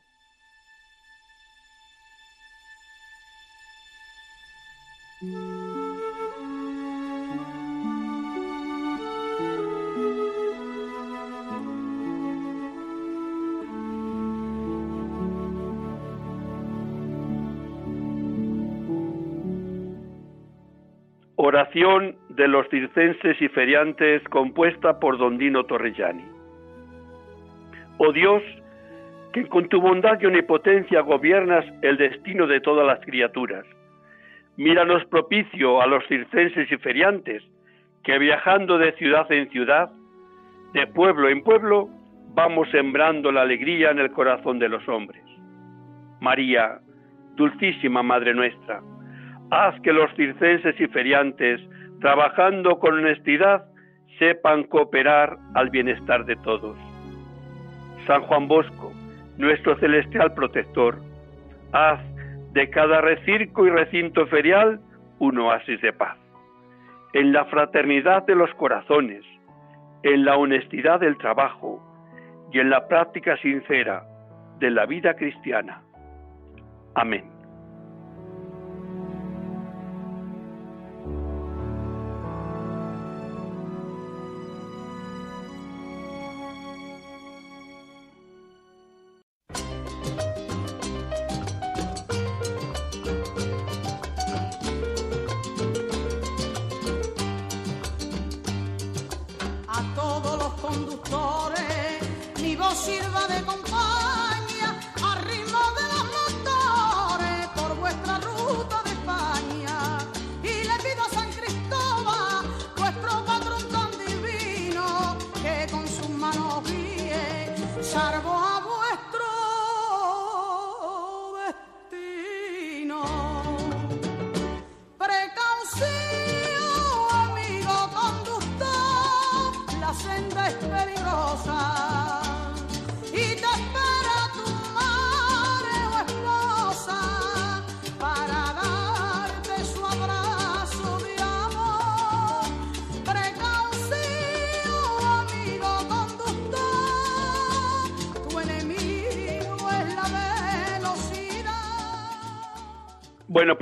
Oración 21.45 22.15
de 22.29 22.47
los 22.47 22.65
circenses 22.69 23.35
y 23.41 23.49
feriantes 23.49 24.23
compuesta 24.29 24.97
por 24.97 25.17
Don 25.17 25.37
Dino 25.37 25.65
Torrellani. 25.65 26.23
Oh 27.97 28.13
Dios, 28.13 28.41
que 29.33 29.45
con 29.49 29.67
tu 29.67 29.81
bondad 29.81 30.21
y 30.21 30.25
omnipotencia 30.25 31.01
gobiernas 31.01 31.65
el 31.81 31.97
destino 31.97 32.47
de 32.47 32.61
todas 32.61 32.87
las 32.87 33.01
criaturas. 33.01 33.65
Míranos 34.55 35.03
propicio 35.07 35.81
a 35.81 35.85
los 35.85 36.07
circenses 36.07 36.71
y 36.71 36.77
feriantes, 36.77 37.43
que 38.05 38.17
viajando 38.19 38.77
de 38.77 38.93
ciudad 38.93 39.29
en 39.29 39.49
ciudad, 39.49 39.91
de 40.71 40.87
pueblo 40.87 41.27
en 41.27 41.43
pueblo, 41.43 41.89
vamos 42.35 42.69
sembrando 42.71 43.33
la 43.33 43.41
alegría 43.41 43.91
en 43.91 43.99
el 43.99 44.11
corazón 44.13 44.59
de 44.59 44.69
los 44.69 44.87
hombres. 44.87 45.21
María, 46.21 46.79
dulcísima 47.35 48.01
Madre 48.01 48.33
nuestra, 48.33 48.81
haz 49.53 49.79
que 49.81 49.93
los 49.93 50.13
circenses 50.15 50.79
y 50.79 50.87
feriantes, 50.87 51.61
trabajando 52.01 52.79
con 52.79 52.95
honestidad, 52.95 53.65
sepan 54.19 54.63
cooperar 54.63 55.37
al 55.55 55.69
bienestar 55.69 56.25
de 56.25 56.35
todos 56.37 56.77
San 58.07 58.21
Juan 58.23 58.47
Bosco, 58.47 58.91
nuestro 59.37 59.77
celestial 59.77 60.33
protector, 60.33 60.97
haz 61.71 61.99
de 62.51 62.69
cada 62.69 63.01
recirco 63.01 63.65
y 63.65 63.69
recinto 63.69 64.27
ferial 64.27 64.79
un 65.19 65.37
oasis 65.39 65.81
de 65.81 65.93
paz. 65.93 66.17
En 67.13 67.31
la 67.31 67.45
fraternidad 67.45 68.25
de 68.25 68.35
los 68.35 68.53
corazones, 68.55 69.23
en 70.03 70.25
la 70.25 70.35
honestidad 70.35 70.99
del 70.99 71.17
trabajo 71.17 71.81
y 72.51 72.59
en 72.59 72.69
la 72.69 72.87
práctica 72.87 73.37
sincera 73.37 74.03
de 74.59 74.69
la 74.69 74.85
vida 74.85 75.15
cristiana. 75.15 75.81
Amén. 76.95 77.32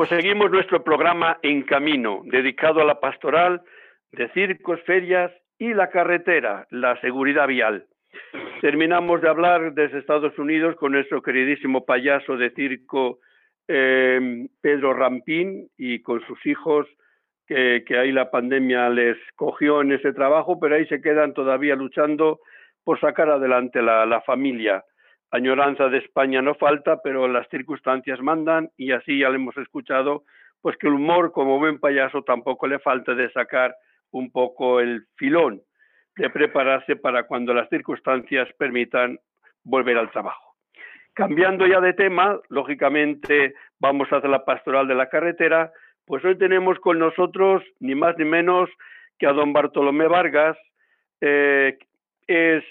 Pues 0.02 0.10
seguimos 0.10 0.50
nuestro 0.50 0.84
programa 0.84 1.38
En 1.44 1.62
Camino, 1.62 2.24
dedicado 2.24 2.82
a 2.82 2.86
la 2.86 3.00
pastoral 3.00 3.62
de 4.12 4.30
circos, 4.30 4.82
ferias 4.82 5.32
y 5.60 5.76
la 5.76 5.92
carretera, 5.92 6.66
la 6.72 7.00
seguridad 7.02 7.48
vial. 7.48 7.86
Terminamos 8.62 9.22
de 9.22 9.30
hablar 9.30 9.76
desde 9.76 10.00
Estados 10.00 10.36
Unidos 10.40 10.76
con 10.78 10.94
nuestro 10.94 11.22
queridísimo 11.22 11.86
payaso 11.86 12.36
de 12.36 12.50
circo 12.50 13.20
eh, 13.68 14.48
Pedro 14.60 14.96
Rampín 14.96 15.70
y 15.78 16.02
con 16.02 16.26
sus 16.26 16.44
hijos, 16.48 16.88
que, 17.46 17.84
ahí 17.90 18.12
la 18.12 18.32
pandemia 18.32 18.90
les 18.90 19.18
cogió 19.36 19.82
en 19.82 19.92
ese 19.92 20.14
trabajo, 20.14 20.60
pero 20.60 20.78
ahí 20.78 20.88
se 20.88 21.00
quedan 21.00 21.36
todavía 21.36 21.76
luchando 21.76 22.40
por 22.84 23.00
sacar 23.00 23.30
adelante 23.30 23.84
la, 23.84 24.08
la 24.08 24.22
familia. 24.22 24.84
Añoranza 25.32 25.88
de 25.88 26.00
España 26.00 26.42
no 26.42 26.56
falta, 26.56 27.02
pero 27.02 27.28
las 27.28 27.48
circunstancias 27.50 28.20
mandan 28.20 28.70
y 28.78 28.92
así 28.92 29.20
ya 29.20 29.30
le 29.30 29.38
hemos 29.38 29.58
escuchado, 29.58 30.24
pues 30.62 30.78
que 30.78 30.88
el 30.88 30.94
humor 30.94 31.32
como 31.32 31.58
buen 31.58 31.80
payaso 31.80 32.24
tampoco 32.24 32.68
le 32.68 32.80
falta 32.80 33.16
de 33.16 33.32
sacar 33.32 33.74
un 34.12 34.32
poco 34.32 34.82
el 34.82 35.06
filón 35.16 35.62
de 36.18 36.30
prepararse 36.30 36.98
para 36.98 37.24
cuando 37.24 37.54
las 37.54 37.70
circunstancias 37.70 38.50
permitan 38.58 39.18
volver 39.64 39.98
al 39.98 40.12
trabajo. 40.12 40.56
Cambiando 41.14 41.66
ya 41.66 41.80
de 41.80 41.94
tema, 41.94 42.40
lógicamente 42.50 43.54
vamos 43.80 44.12
a 44.12 44.18
hacer 44.18 44.30
la 44.30 44.44
pastoral 44.44 44.88
de 44.88 44.96
la 44.96 45.08
carretera, 45.10 45.72
pues 46.06 46.24
hoy 46.26 46.38
tenemos 46.38 46.78
con 46.80 47.00
nosotros 47.00 47.64
ni 47.80 47.96
más 47.96 48.18
ni 48.18 48.26
menos 48.26 48.70
que 49.18 49.28
a 49.28 49.34
don 49.34 49.54
Bartolomé 49.54 50.08
Vargas, 50.08 50.58
eh, 51.22 51.78
es 52.28 52.64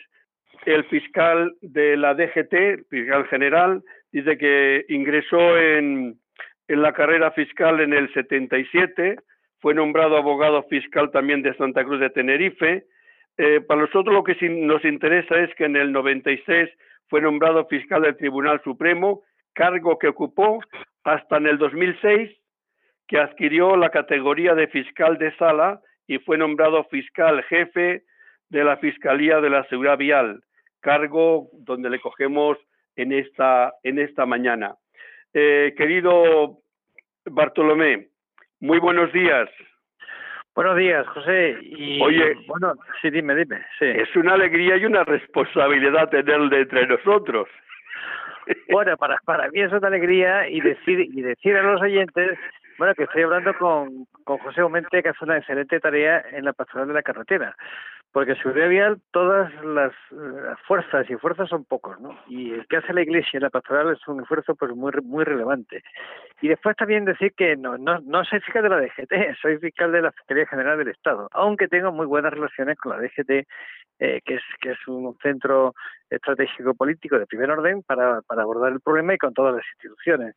el 0.66 0.84
fiscal 0.84 1.54
de 1.60 1.96
la 1.96 2.14
DGT, 2.14 2.88
fiscal 2.88 3.26
general, 3.28 3.82
dice 4.12 4.36
que 4.36 4.84
ingresó 4.88 5.58
en, 5.58 6.18
en 6.68 6.82
la 6.82 6.92
carrera 6.92 7.30
fiscal 7.32 7.80
en 7.80 7.92
el 7.92 8.12
77, 8.12 9.16
fue 9.60 9.74
nombrado 9.74 10.16
abogado 10.16 10.62
fiscal 10.64 11.10
también 11.10 11.42
de 11.42 11.54
Santa 11.54 11.84
Cruz 11.84 12.00
de 12.00 12.10
Tenerife. 12.10 12.84
Eh, 13.36 13.60
para 13.60 13.82
nosotros 13.82 14.14
lo 14.14 14.24
que 14.24 14.36
nos 14.48 14.84
interesa 14.84 15.38
es 15.38 15.54
que 15.54 15.64
en 15.64 15.76
el 15.76 15.92
96 15.92 16.68
fue 17.08 17.20
nombrado 17.20 17.66
fiscal 17.66 18.02
del 18.02 18.16
Tribunal 18.16 18.60
Supremo, 18.62 19.22
cargo 19.52 19.98
que 19.98 20.08
ocupó 20.08 20.60
hasta 21.04 21.36
en 21.36 21.46
el 21.46 21.58
2006, 21.58 22.30
que 23.08 23.18
adquirió 23.18 23.76
la 23.76 23.90
categoría 23.90 24.54
de 24.54 24.68
fiscal 24.68 25.18
de 25.18 25.34
sala 25.36 25.80
y 26.06 26.18
fue 26.18 26.38
nombrado 26.38 26.84
fiscal 26.84 27.42
jefe 27.44 28.04
de 28.48 28.64
la 28.64 28.76
Fiscalía 28.78 29.40
de 29.40 29.50
la 29.50 29.64
Seguridad 29.64 29.98
Vial, 29.98 30.42
cargo 30.80 31.48
donde 31.52 31.90
le 31.90 32.00
cogemos 32.00 32.58
en 32.96 33.12
esta, 33.12 33.74
en 33.82 33.98
esta 33.98 34.26
mañana. 34.26 34.74
Eh, 35.32 35.74
querido 35.76 36.58
Bartolomé, 37.24 38.08
muy 38.60 38.78
buenos 38.78 39.12
días. 39.12 39.48
Buenos 40.54 40.76
días, 40.76 41.06
José. 41.08 41.56
Oye, 42.02 42.34
bueno, 42.46 42.74
sí, 43.00 43.10
dime, 43.10 43.34
dime. 43.36 43.64
Es 43.80 44.14
una 44.16 44.34
alegría 44.34 44.76
y 44.76 44.84
una 44.84 45.04
responsabilidad 45.04 46.10
tenerle 46.10 46.62
entre 46.62 46.86
nosotros. 46.86 47.48
Bueno, 48.68 48.96
para, 48.96 49.16
para 49.24 49.48
mí 49.50 49.60
es 49.60 49.70
una 49.70 49.86
alegría 49.86 50.48
y 50.48 50.60
decir 50.60 50.98
y 50.98 51.22
decir 51.22 51.56
a 51.56 51.62
los 51.62 51.80
oyentes, 51.80 52.36
bueno, 52.78 52.94
que 52.96 53.04
estoy 53.04 53.22
hablando 53.22 53.54
con, 53.54 54.06
con 54.24 54.38
José 54.38 54.62
Aumente, 54.62 55.04
que 55.04 55.10
hace 55.10 55.24
una 55.24 55.36
excelente 55.36 55.78
tarea 55.78 56.24
en 56.32 56.46
la 56.46 56.52
pastoral 56.52 56.88
de 56.88 56.94
la 56.94 57.02
carretera 57.02 57.54
porque 58.12 58.34
seguridad 58.36 58.68
vial 58.68 59.00
todas 59.12 59.52
las, 59.64 59.92
fuerzas 60.66 61.08
y 61.08 61.14
fuerzas 61.16 61.48
son 61.48 61.64
pocos, 61.64 62.00
¿no? 62.00 62.18
Y 62.26 62.52
el 62.52 62.66
que 62.66 62.78
hace 62.78 62.92
la 62.92 63.02
Iglesia 63.02 63.36
en 63.36 63.42
la 63.42 63.50
pastoral 63.50 63.92
es 63.92 64.06
un 64.08 64.20
esfuerzo 64.20 64.54
pues 64.56 64.74
muy 64.74 64.92
muy 65.02 65.24
relevante. 65.24 65.82
Y 66.40 66.48
después 66.48 66.76
también 66.76 67.04
decir 67.04 67.32
que 67.36 67.56
no 67.56 67.78
no 67.78 68.00
no 68.00 68.24
soy 68.24 68.40
fiscal 68.40 68.64
de 68.64 68.68
la 68.68 68.80
DGT, 68.80 69.12
soy 69.42 69.58
fiscal 69.58 69.92
de 69.92 70.02
la 70.02 70.12
Fiscalía 70.12 70.46
General 70.46 70.78
del 70.78 70.88
Estado, 70.88 71.28
aunque 71.32 71.68
tengo 71.68 71.92
muy 71.92 72.06
buenas 72.06 72.32
relaciones 72.32 72.76
con 72.78 72.92
la 72.92 73.00
DGT, 73.00 73.46
eh, 74.00 74.20
que 74.24 74.34
es 74.34 74.42
que 74.60 74.72
es 74.72 74.88
un 74.88 75.16
centro 75.22 75.74
estratégico 76.08 76.74
político 76.74 77.18
de 77.18 77.26
primer 77.26 77.50
orden 77.50 77.82
para, 77.82 78.22
para 78.22 78.42
abordar 78.42 78.72
el 78.72 78.80
problema 78.80 79.14
y 79.14 79.18
con 79.18 79.34
todas 79.34 79.54
las 79.54 79.64
instituciones. 79.74 80.34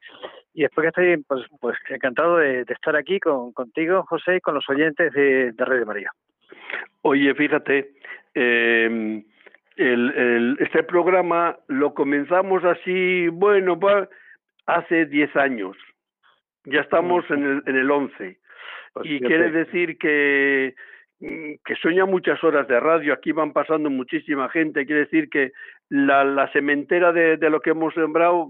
Y 0.53 0.61
después 0.61 0.83
que 0.83 0.89
estoy 0.89 1.23
pues, 1.23 1.47
pues 1.59 1.77
encantado 1.89 2.37
de, 2.37 2.61
estar 2.67 2.95
aquí 2.95 3.19
con 3.19 3.51
contigo, 3.53 4.03
José, 4.03 4.35
y 4.35 4.41
con 4.41 4.53
los 4.53 4.69
oyentes 4.69 5.11
de, 5.13 5.51
de 5.51 5.65
Radio 5.65 5.85
María. 5.85 6.11
Oye, 7.01 7.33
fíjate, 7.35 7.91
eh, 8.33 9.23
el, 9.75 10.57
este 10.59 10.83
programa 10.83 11.57
lo 11.67 11.93
comenzamos 11.93 12.63
así, 12.63 13.27
bueno, 13.29 13.79
hace 14.65 15.05
10 15.05 15.35
años. 15.35 15.77
Ya 16.65 16.81
estamos 16.81 17.29
en 17.29 17.43
el, 17.43 17.63
en 17.65 17.75
el 17.75 17.91
11. 17.91 18.39
Pues 18.93 19.05
y 19.05 19.19
quiere 19.19 19.51
decir 19.51 19.97
que, 19.97 20.75
que 21.19 21.75
sueña 21.81 22.05
muchas 22.05 22.41
horas 22.43 22.67
de 22.67 22.79
radio. 22.79 23.13
Aquí 23.13 23.31
van 23.31 23.51
pasando 23.51 23.89
muchísima 23.89 24.49
gente. 24.49 24.85
Quiere 24.85 25.01
decir 25.01 25.29
que 25.29 25.51
la, 25.89 26.23
la 26.23 26.51
sementera 26.53 27.11
de, 27.11 27.37
de 27.37 27.49
lo 27.49 27.59
que 27.59 27.71
hemos 27.71 27.93
sembrado, 27.93 28.49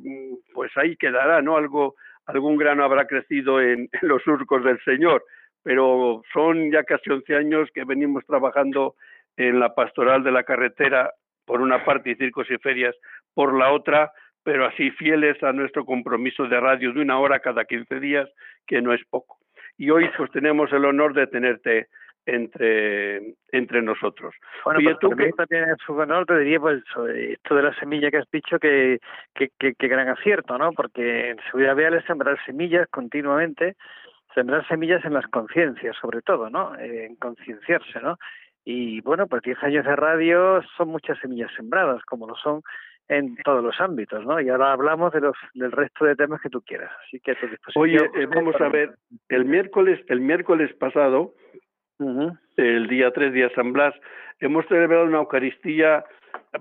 pues 0.53 0.71
ahí 0.75 0.95
quedará, 0.97 1.41
¿no? 1.41 1.57
Algo, 1.57 1.95
algún 2.25 2.57
grano 2.57 2.83
habrá 2.83 3.07
crecido 3.07 3.61
en 3.61 3.89
los 4.01 4.21
surcos 4.23 4.63
del 4.63 4.79
Señor 4.83 5.23
pero 5.63 6.21
son 6.33 6.71
ya 6.71 6.83
casi 6.83 7.09
11 7.09 7.35
años 7.35 7.69
que 7.73 7.85
venimos 7.85 8.25
trabajando 8.25 8.95
en 9.37 9.59
la 9.59 9.73
pastoral 9.73 10.23
de 10.23 10.31
la 10.31 10.43
carretera, 10.43 11.11
por 11.45 11.61
una 11.61 11.83
parte, 11.83 12.11
y 12.11 12.15
circos 12.15 12.49
y 12.51 12.57
ferias 12.57 12.95
por 13.33 13.57
la 13.57 13.71
otra, 13.71 14.11
pero 14.43 14.65
así 14.65 14.91
fieles 14.91 15.41
a 15.41 15.53
nuestro 15.53 15.85
compromiso 15.85 16.45
de 16.47 16.59
radio 16.59 16.93
de 16.93 17.01
una 17.01 17.19
hora 17.19 17.39
cada 17.39 17.65
15 17.65 17.99
días, 17.99 18.29
que 18.67 18.81
no 18.81 18.93
es 18.93 19.01
poco. 19.09 19.37
Y 19.77 19.89
hoy 19.89 20.09
pues 20.15 20.29
tenemos 20.31 20.71
el 20.71 20.85
honor 20.85 21.13
de 21.13 21.27
tenerte 21.27 21.87
entre 22.25 23.35
entre 23.51 23.81
nosotros. 23.81 24.33
Bueno, 24.63 24.79
Oye, 24.79 24.95
pues 24.95 24.99
tú 24.99 25.09
que 25.09 25.31
también 25.31 25.69
es 25.69 25.89
un 25.89 25.99
honor, 25.99 26.25
te 26.25 26.39
diría, 26.39 26.59
pues 26.59 26.81
esto 27.15 27.55
de 27.55 27.63
la 27.63 27.73
semilla 27.75 28.11
que 28.11 28.17
has 28.17 28.31
dicho, 28.31 28.59
que, 28.59 28.99
que, 29.35 29.49
que, 29.59 29.73
que 29.73 29.87
gran 29.87 30.07
acierto, 30.07 30.57
¿no? 30.57 30.71
Porque 30.71 31.31
en 31.31 31.37
seguridad 31.45 31.75
vial 31.75 31.95
es 31.95 32.05
sembrar 32.05 32.37
semillas 32.45 32.87
continuamente 32.89 33.75
sembrar 34.33 34.67
semillas 34.67 35.03
en 35.05 35.13
las 35.13 35.27
conciencias, 35.27 35.95
sobre 36.01 36.21
todo, 36.21 36.49
¿no? 36.49 36.77
en 36.77 37.15
concienciarse, 37.15 37.99
¿no? 38.01 38.17
Y 38.65 39.01
bueno, 39.01 39.27
pues 39.27 39.41
10 39.43 39.61
años 39.63 39.85
de 39.85 39.95
radio 39.95 40.61
son 40.77 40.89
muchas 40.89 41.19
semillas 41.19 41.51
sembradas, 41.55 42.01
como 42.05 42.27
lo 42.27 42.35
son 42.35 42.61
en 43.09 43.35
todos 43.43 43.63
los 43.63 43.79
ámbitos, 43.81 44.25
¿no? 44.25 44.39
Y 44.39 44.49
ahora 44.49 44.71
hablamos 44.71 45.11
de 45.11 45.19
los 45.19 45.35
del 45.53 45.71
resto 45.71 46.05
de 46.05 46.15
temas 46.15 46.41
que 46.41 46.49
tú 46.49 46.61
quieras. 46.61 46.91
Así 47.05 47.19
que 47.19 47.31
a 47.31 47.39
tu 47.39 47.47
disposición. 47.47 47.83
Oye, 47.83 47.97
eh, 48.15 48.25
vamos 48.27 48.55
a 48.61 48.69
ver, 48.69 48.95
el 49.29 49.45
miércoles 49.45 49.99
el 50.07 50.21
miércoles 50.21 50.73
pasado, 50.75 51.33
el 52.57 52.87
día 52.87 53.11
3 53.11 53.33
de 53.33 53.49
San 53.55 53.73
Blas, 53.73 53.93
hemos 54.39 54.65
celebrado 54.67 55.05
una 55.05 55.19
Eucaristía 55.19 56.03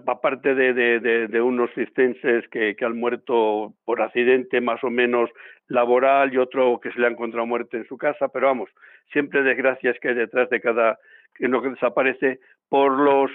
aparte 0.07 0.55
de, 0.55 0.75
de, 0.75 1.29
de, 1.29 1.41
unos 1.41 1.71
cistenses 1.75 2.47
que, 2.49 2.77
que, 2.77 2.85
han 2.85 2.99
muerto 2.99 3.73
por 3.85 4.03
accidente 4.03 4.61
más 4.61 4.83
o 4.85 4.91
menos 4.91 5.31
laboral 5.69 6.33
y 6.33 6.39
otro 6.39 6.79
que 6.81 6.91
se 6.93 7.01
le 7.01 7.07
ha 7.07 7.11
encontrado 7.11 7.47
muerte 7.47 7.79
en 7.79 7.87
su 7.87 7.97
casa, 7.97 8.29
pero 8.29 8.49
vamos, 8.49 8.71
siempre 9.13 9.43
desgracias 9.43 9.99
que 10.01 10.09
hay 10.09 10.15
detrás 10.15 10.51
de 10.51 10.61
cada 10.61 10.99
que 11.35 11.49
no 11.49 11.61
desaparece 11.63 12.41
por 12.69 12.99
los 12.99 13.31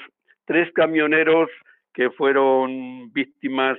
tres 0.46 0.72
camioneros 0.74 1.50
que 1.94 2.12
fueron 2.12 3.12
víctimas 3.12 3.78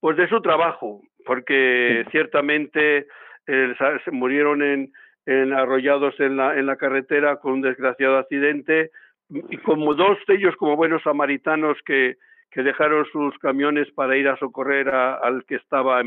pues 0.00 0.16
de 0.16 0.28
su 0.28 0.40
trabajo, 0.42 1.02
porque 1.24 2.04
ciertamente 2.10 3.06
eh, 3.46 3.74
se 4.04 4.10
murieron 4.10 4.62
en, 4.62 4.92
en 5.26 5.52
arrollados 5.52 6.18
en 6.20 6.36
la, 6.36 6.58
en 6.58 6.66
la 6.66 6.76
carretera 6.76 7.36
con 7.36 7.52
un 7.54 7.60
desgraciado 7.62 8.18
accidente 8.18 8.90
y 9.30 9.56
como 9.58 9.94
dos 9.94 10.18
de 10.28 10.34
ellos 10.34 10.54
como 10.56 10.76
buenos 10.76 11.02
samaritanos 11.02 11.78
que, 11.86 12.16
que 12.50 12.62
dejaron 12.62 13.06
sus 13.06 13.36
camiones 13.38 13.90
para 13.92 14.16
ir 14.16 14.28
a 14.28 14.36
socorrer 14.36 14.88
al 14.88 15.44
que 15.44 15.56
estaba 15.56 16.02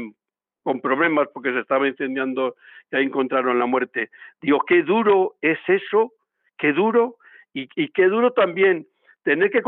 con 0.63 0.82
problemas 0.82 1.27
porque 1.34 1.51
se 1.51 1.60
estaba 1.60 1.88
incendiando 1.88 2.56
y 2.91 2.95
ahí 2.95 3.03
encontraron 3.06 3.60
la 3.60 3.65
muerte. 3.65 4.10
Digo, 4.41 4.62
qué 4.67 4.84
duro 4.84 5.36
es 5.41 5.58
eso, 5.67 6.13
qué 6.58 6.73
duro 6.73 7.15
y, 7.53 7.67
y 7.75 7.89
qué 7.89 8.08
duro 8.08 8.34
también 8.34 8.86
tener 9.23 9.49
que, 9.51 9.62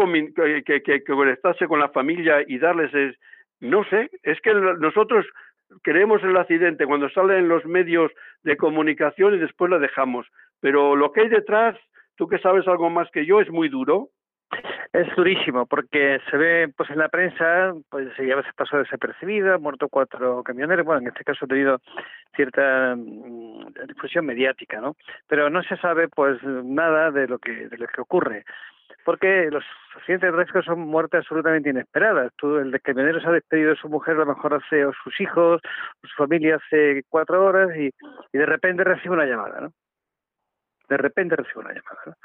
que, 0.64 0.82
que, 0.82 1.04
conectarse 1.04 1.68
con 1.68 1.80
la 1.80 1.90
familia 1.90 2.44
y 2.48 2.60
darles, 2.60 2.94
es, 2.94 3.16
no 3.60 3.84
sé, 3.86 4.10
es 4.24 4.40
que 4.40 4.54
nosotros 4.54 5.26
creemos 5.84 6.24
el 6.24 6.38
accidente 6.38 6.86
cuando 6.86 7.10
sale 7.10 7.38
en 7.38 7.48
los 7.48 7.66
medios 7.66 8.12
de 8.44 8.58
comunicación 8.58 9.36
y 9.36 9.38
después 9.38 9.70
lo 9.70 9.80
dejamos, 9.80 10.28
pero 10.60 10.96
lo 10.96 11.12
que 11.12 11.22
hay 11.22 11.30
detrás 11.30 11.76
tú 12.20 12.28
que 12.28 12.38
sabes 12.38 12.68
algo 12.68 12.90
más 12.90 13.10
que 13.12 13.26
yo, 13.26 13.40
es 13.40 13.50
muy 13.50 13.70
duro. 13.70 14.10
Es 14.92 15.16
durísimo 15.16 15.68
porque 15.68 16.20
se 16.32 16.38
ve 16.38 16.74
pues 16.76 16.90
en 16.90 16.98
la 16.98 17.10
prensa, 17.10 17.74
pues 17.90 18.08
a 18.18 18.36
veces 18.36 18.54
pasó 18.56 18.78
desapercibido, 18.78 19.54
han 19.54 19.62
muerto 19.62 19.88
cuatro 19.88 20.42
camioneros, 20.44 20.86
bueno, 20.86 21.02
en 21.02 21.08
este 21.08 21.24
caso 21.24 21.46
ha 21.46 21.48
tenido 21.48 21.80
cierta 22.36 22.96
mm, 22.96 23.88
difusión 23.88 24.26
mediática, 24.26 24.82
¿no? 24.82 24.96
Pero 25.28 25.50
no 25.52 25.62
se 25.62 25.78
sabe 25.78 26.08
pues 26.08 26.42
nada 26.44 27.12
de 27.12 27.28
lo 27.28 27.38
que 27.38 27.68
de 27.68 27.78
lo 27.78 27.88
que 27.88 28.02
ocurre 28.02 28.46
porque 29.06 29.50
los 29.52 29.64
accidentes 29.96 30.32
de 30.32 30.38
tráfico 30.38 30.62
son 30.62 30.82
muertes 30.82 31.20
absolutamente 31.20 31.70
inesperadas. 31.70 32.32
Tú, 32.38 32.58
el 32.58 32.80
camionero 32.82 33.20
se 33.20 33.28
ha 33.28 33.32
despedido 33.32 33.72
de 33.72 33.76
su 33.76 33.90
mujer 33.90 34.16
a 34.16 34.20
lo 34.20 34.26
mejor 34.28 34.54
hace, 34.54 34.86
o 34.86 34.94
sus 35.04 35.20
hijos, 35.20 35.62
o 36.04 36.08
su 36.08 36.16
familia 36.16 36.58
hace 36.58 37.04
cuatro 37.10 37.44
horas 37.44 37.70
y, 37.76 37.90
y 38.32 38.38
de 38.38 38.46
repente 38.46 38.84
recibe 38.84 39.16
una 39.16 39.26
llamada, 39.26 39.62
¿no? 39.62 39.74
De 40.90 40.98
repente 40.98 41.36
recibe 41.36 41.60
una 41.60 41.74
llamada. 41.74 42.18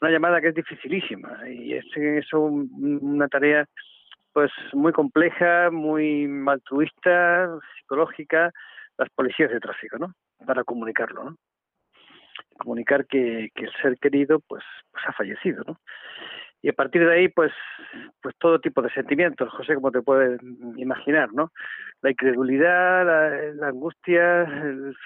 Una 0.00 0.10
llamada 0.10 0.40
que 0.40 0.48
es 0.48 0.54
dificilísima 0.54 1.48
y 1.48 1.74
es, 1.74 1.84
una 2.32 3.28
tarea 3.28 3.66
pues 4.32 4.52
muy 4.72 4.92
compleja, 4.92 5.70
muy 5.70 6.28
altruista, 6.46 7.48
psicológica, 7.76 8.52
las 8.96 9.08
policías 9.10 9.50
de 9.50 9.58
tráfico, 9.58 9.98
¿no? 9.98 10.12
Para 10.46 10.62
comunicarlo, 10.62 11.24
¿no? 11.24 11.36
comunicar 12.58 13.06
que, 13.06 13.50
el 13.54 13.72
ser 13.80 13.96
querido 13.98 14.40
pues, 14.40 14.62
pues 14.90 15.04
ha 15.06 15.12
fallecido, 15.12 15.64
¿no? 15.66 15.80
Y 16.60 16.68
a 16.68 16.72
partir 16.72 17.06
de 17.06 17.14
ahí, 17.14 17.28
pues, 17.28 17.52
pues 18.20 18.34
todo 18.36 18.58
tipo 18.58 18.82
de 18.82 18.90
sentimientos, 18.90 19.48
José, 19.52 19.76
como 19.76 19.92
te 19.92 20.02
puedes 20.02 20.40
imaginar, 20.76 21.32
¿no? 21.32 21.52
La 22.02 22.10
incredulidad, 22.10 23.06
la, 23.54 23.68
angustia, 23.68 24.42
el, 24.42 24.96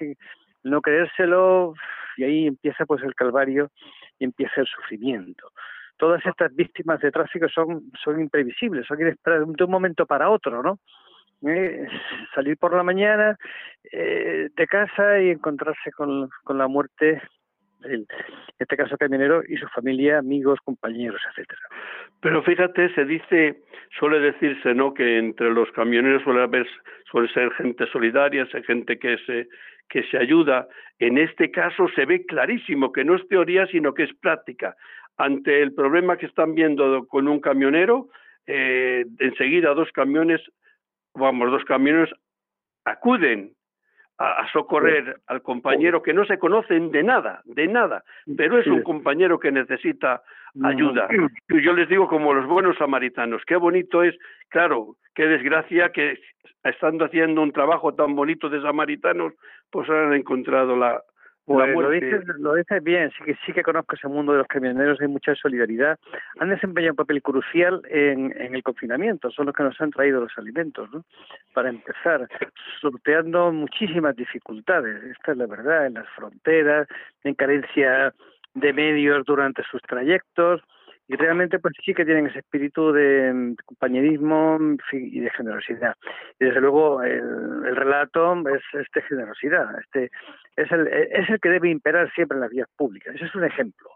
no 0.65 0.81
creérselo, 0.81 1.75
y 2.17 2.25
ahí 2.25 2.47
empieza 2.47 2.87
pues 2.87 3.03
el 3.03 3.15
calvario 3.15 3.71
y 4.19 4.25
empieza 4.25 4.61
el 4.61 4.67
sufrimiento. 4.67 5.51
Todas 5.97 6.25
estas 6.27 6.55
víctimas 6.55 7.01
de 7.01 7.11
tráfico 7.11 7.49
son, 7.49 7.91
son 8.03 8.21
imprevisibles, 8.21 8.87
son 8.87 9.01
inesperadas 9.01 9.49
de 9.49 9.65
un 9.65 9.71
momento 9.71 10.07
para 10.07 10.31
otro, 10.31 10.63
¿no? 10.63 10.79
Eh, 11.45 11.89
salir 12.35 12.57
por 12.57 12.75
la 12.75 12.85
mañana 12.85 13.37
eh, 13.91 14.49
de 14.55 14.67
casa 14.67 15.21
y 15.21 15.31
encontrarse 15.31 15.91
con, 15.91 16.31
con 16.45 16.57
la 16.57 16.69
muerte 16.69 17.21
en 17.85 18.07
este 18.59 18.77
caso 18.77 18.97
camionero 18.97 19.43
y 19.47 19.57
su 19.57 19.67
familia, 19.69 20.19
amigos, 20.19 20.59
compañeros, 20.65 21.21
etcétera. 21.31 21.61
Pero 22.21 22.43
fíjate, 22.43 22.95
se 22.95 23.05
dice, 23.05 23.63
suele 23.99 24.21
decirse, 24.21 24.75
¿no? 24.75 24.95
Que 24.95 25.19
entre 25.19 25.51
los 25.51 25.71
camioneros 25.73 26.23
suele 26.23 26.43
haber, 26.43 26.67
suele 27.11 27.29
ser 27.33 27.51
gente 27.53 27.87
solidaria, 27.87 28.47
gente 28.47 28.99
que 28.99 29.19
se 29.27 29.49
que 29.93 30.03
se 30.05 30.17
ayuda. 30.17 30.69
En 30.99 31.19
este 31.19 31.51
caso 31.51 31.87
se 31.95 32.07
ve 32.07 32.25
clarísimo 32.25 32.93
que 32.93 33.05
no 33.05 33.15
es 33.15 33.29
teoría, 33.29 33.67
sino 33.67 33.93
que 33.93 34.05
es 34.05 34.15
práctica. 34.15 34.75
Ante 35.19 35.61
el 35.61 35.75
problema 35.75 36.17
que 36.17 36.27
están 36.27 36.55
viendo 36.55 37.07
con 37.07 37.29
un 37.29 37.41
camionero, 37.41 38.09
eh, 38.47 39.05
enseguida 39.19 39.75
dos 39.75 39.93
camiones, 39.93 40.41
vamos, 41.15 41.51
dos 41.51 41.65
camiones 41.65 42.09
acuden 42.87 43.53
a, 44.19 44.47
socorrer 44.53 45.17
al 45.27 45.43
compañero 45.43 46.03
que 46.03 46.13
no 46.13 46.25
se 46.25 46.39
conocen 46.39 46.91
de 46.91 47.03
nada, 47.03 47.43
de 47.45 47.67
nada, 47.67 48.05
pero 48.37 48.59
es 48.59 48.67
un 48.67 48.83
compañero 48.83 49.39
que 49.39 49.51
necesita 49.51 50.23
ayuda. 50.63 51.09
Yo 51.49 51.73
les 51.73 51.89
digo 51.89 52.09
como 52.09 52.33
los 52.33 52.47
buenos 52.47 52.77
samaritanos, 52.77 53.43
qué 53.47 53.57
bonito 53.57 54.03
es, 54.03 54.17
claro, 54.49 54.97
qué 55.15 55.27
desgracia 55.27 55.91
que 55.91 56.19
estando 56.63 57.05
haciendo 57.05 57.43
un 57.43 57.53
trabajo 57.53 57.95
tan 57.95 58.15
bonito 58.15 58.49
de 58.49 58.63
samaritanos, 58.63 59.33
pues 59.71 59.89
han 59.91 60.13
encontrado 60.15 60.77
la, 60.77 61.03
pues 61.53 61.75
lo 61.75 61.91
dices, 61.91 62.25
lo 62.39 62.55
dices 62.55 62.83
bien, 62.83 63.11
sí 63.11 63.25
que 63.25 63.37
sí 63.47 63.53
que 63.53 63.63
conozco 63.63 63.95
ese 63.95 64.09
mundo 64.09 64.33
de 64.33 64.39
los 64.39 64.47
camioneros, 64.47 65.01
hay 65.01 65.09
mucha 65.09 65.35
solidaridad. 65.35 65.99
Han 66.39 66.51
desempeñado 66.51 66.93
un 66.93 66.97
papel 66.97 67.23
crucial 67.23 67.83
en, 67.89 68.35
en 68.41 68.55
el 68.55 68.63
confinamiento, 68.63 69.31
son 69.31 69.47
los 69.47 69.55
que 69.55 69.63
nos 69.63 69.81
han 69.81 69.91
traído 69.91 70.21
los 70.21 70.37
alimentos, 70.37 70.91
¿no? 70.93 71.05
Para 71.53 71.69
empezar, 71.69 72.29
sorteando 72.81 73.53
muchísimas 73.53 74.17
dificultades, 74.17 75.03
esta 75.05 75.33
es 75.33 75.39
la 75.39 75.47
verdad, 75.47 75.87
en 75.87 75.95
las 75.95 76.09
fronteras, 76.11 76.89
en 77.25 77.35
carencia 77.35 78.13
de 78.55 78.73
medios 78.73 79.25
durante 79.25 79.63
sus 79.65 79.81
trayectos, 79.83 80.63
y 81.09 81.17
realmente 81.17 81.59
pues 81.59 81.75
sí 81.85 81.95
que 81.95 82.05
tienen 82.05 82.27
ese 82.27 82.41
espíritu 82.41 82.93
de, 82.93 83.55
compañerismo 83.65 84.59
y 84.93 85.21
de 85.21 85.31
generosidad 85.31 85.97
y 86.39 86.45
desde 86.45 86.61
luego 86.61 87.03
el, 87.03 87.77
relato 87.77 88.35
es, 88.49 88.63
de 88.95 89.03
generosidad 89.03 89.79
este 89.81 90.11
es 90.57 90.71
el 90.71 90.87
es 90.89 91.29
el 91.29 91.41
que 91.41 91.49
debe 91.49 91.71
imperar 91.71 92.11
siempre 92.13 92.37
en 92.37 92.43
las 92.43 92.51
vías 92.51 92.69
públicas 92.77 93.15
ese 93.15 93.25
es 93.25 93.35
un 93.35 93.45
ejemplo 93.45 93.91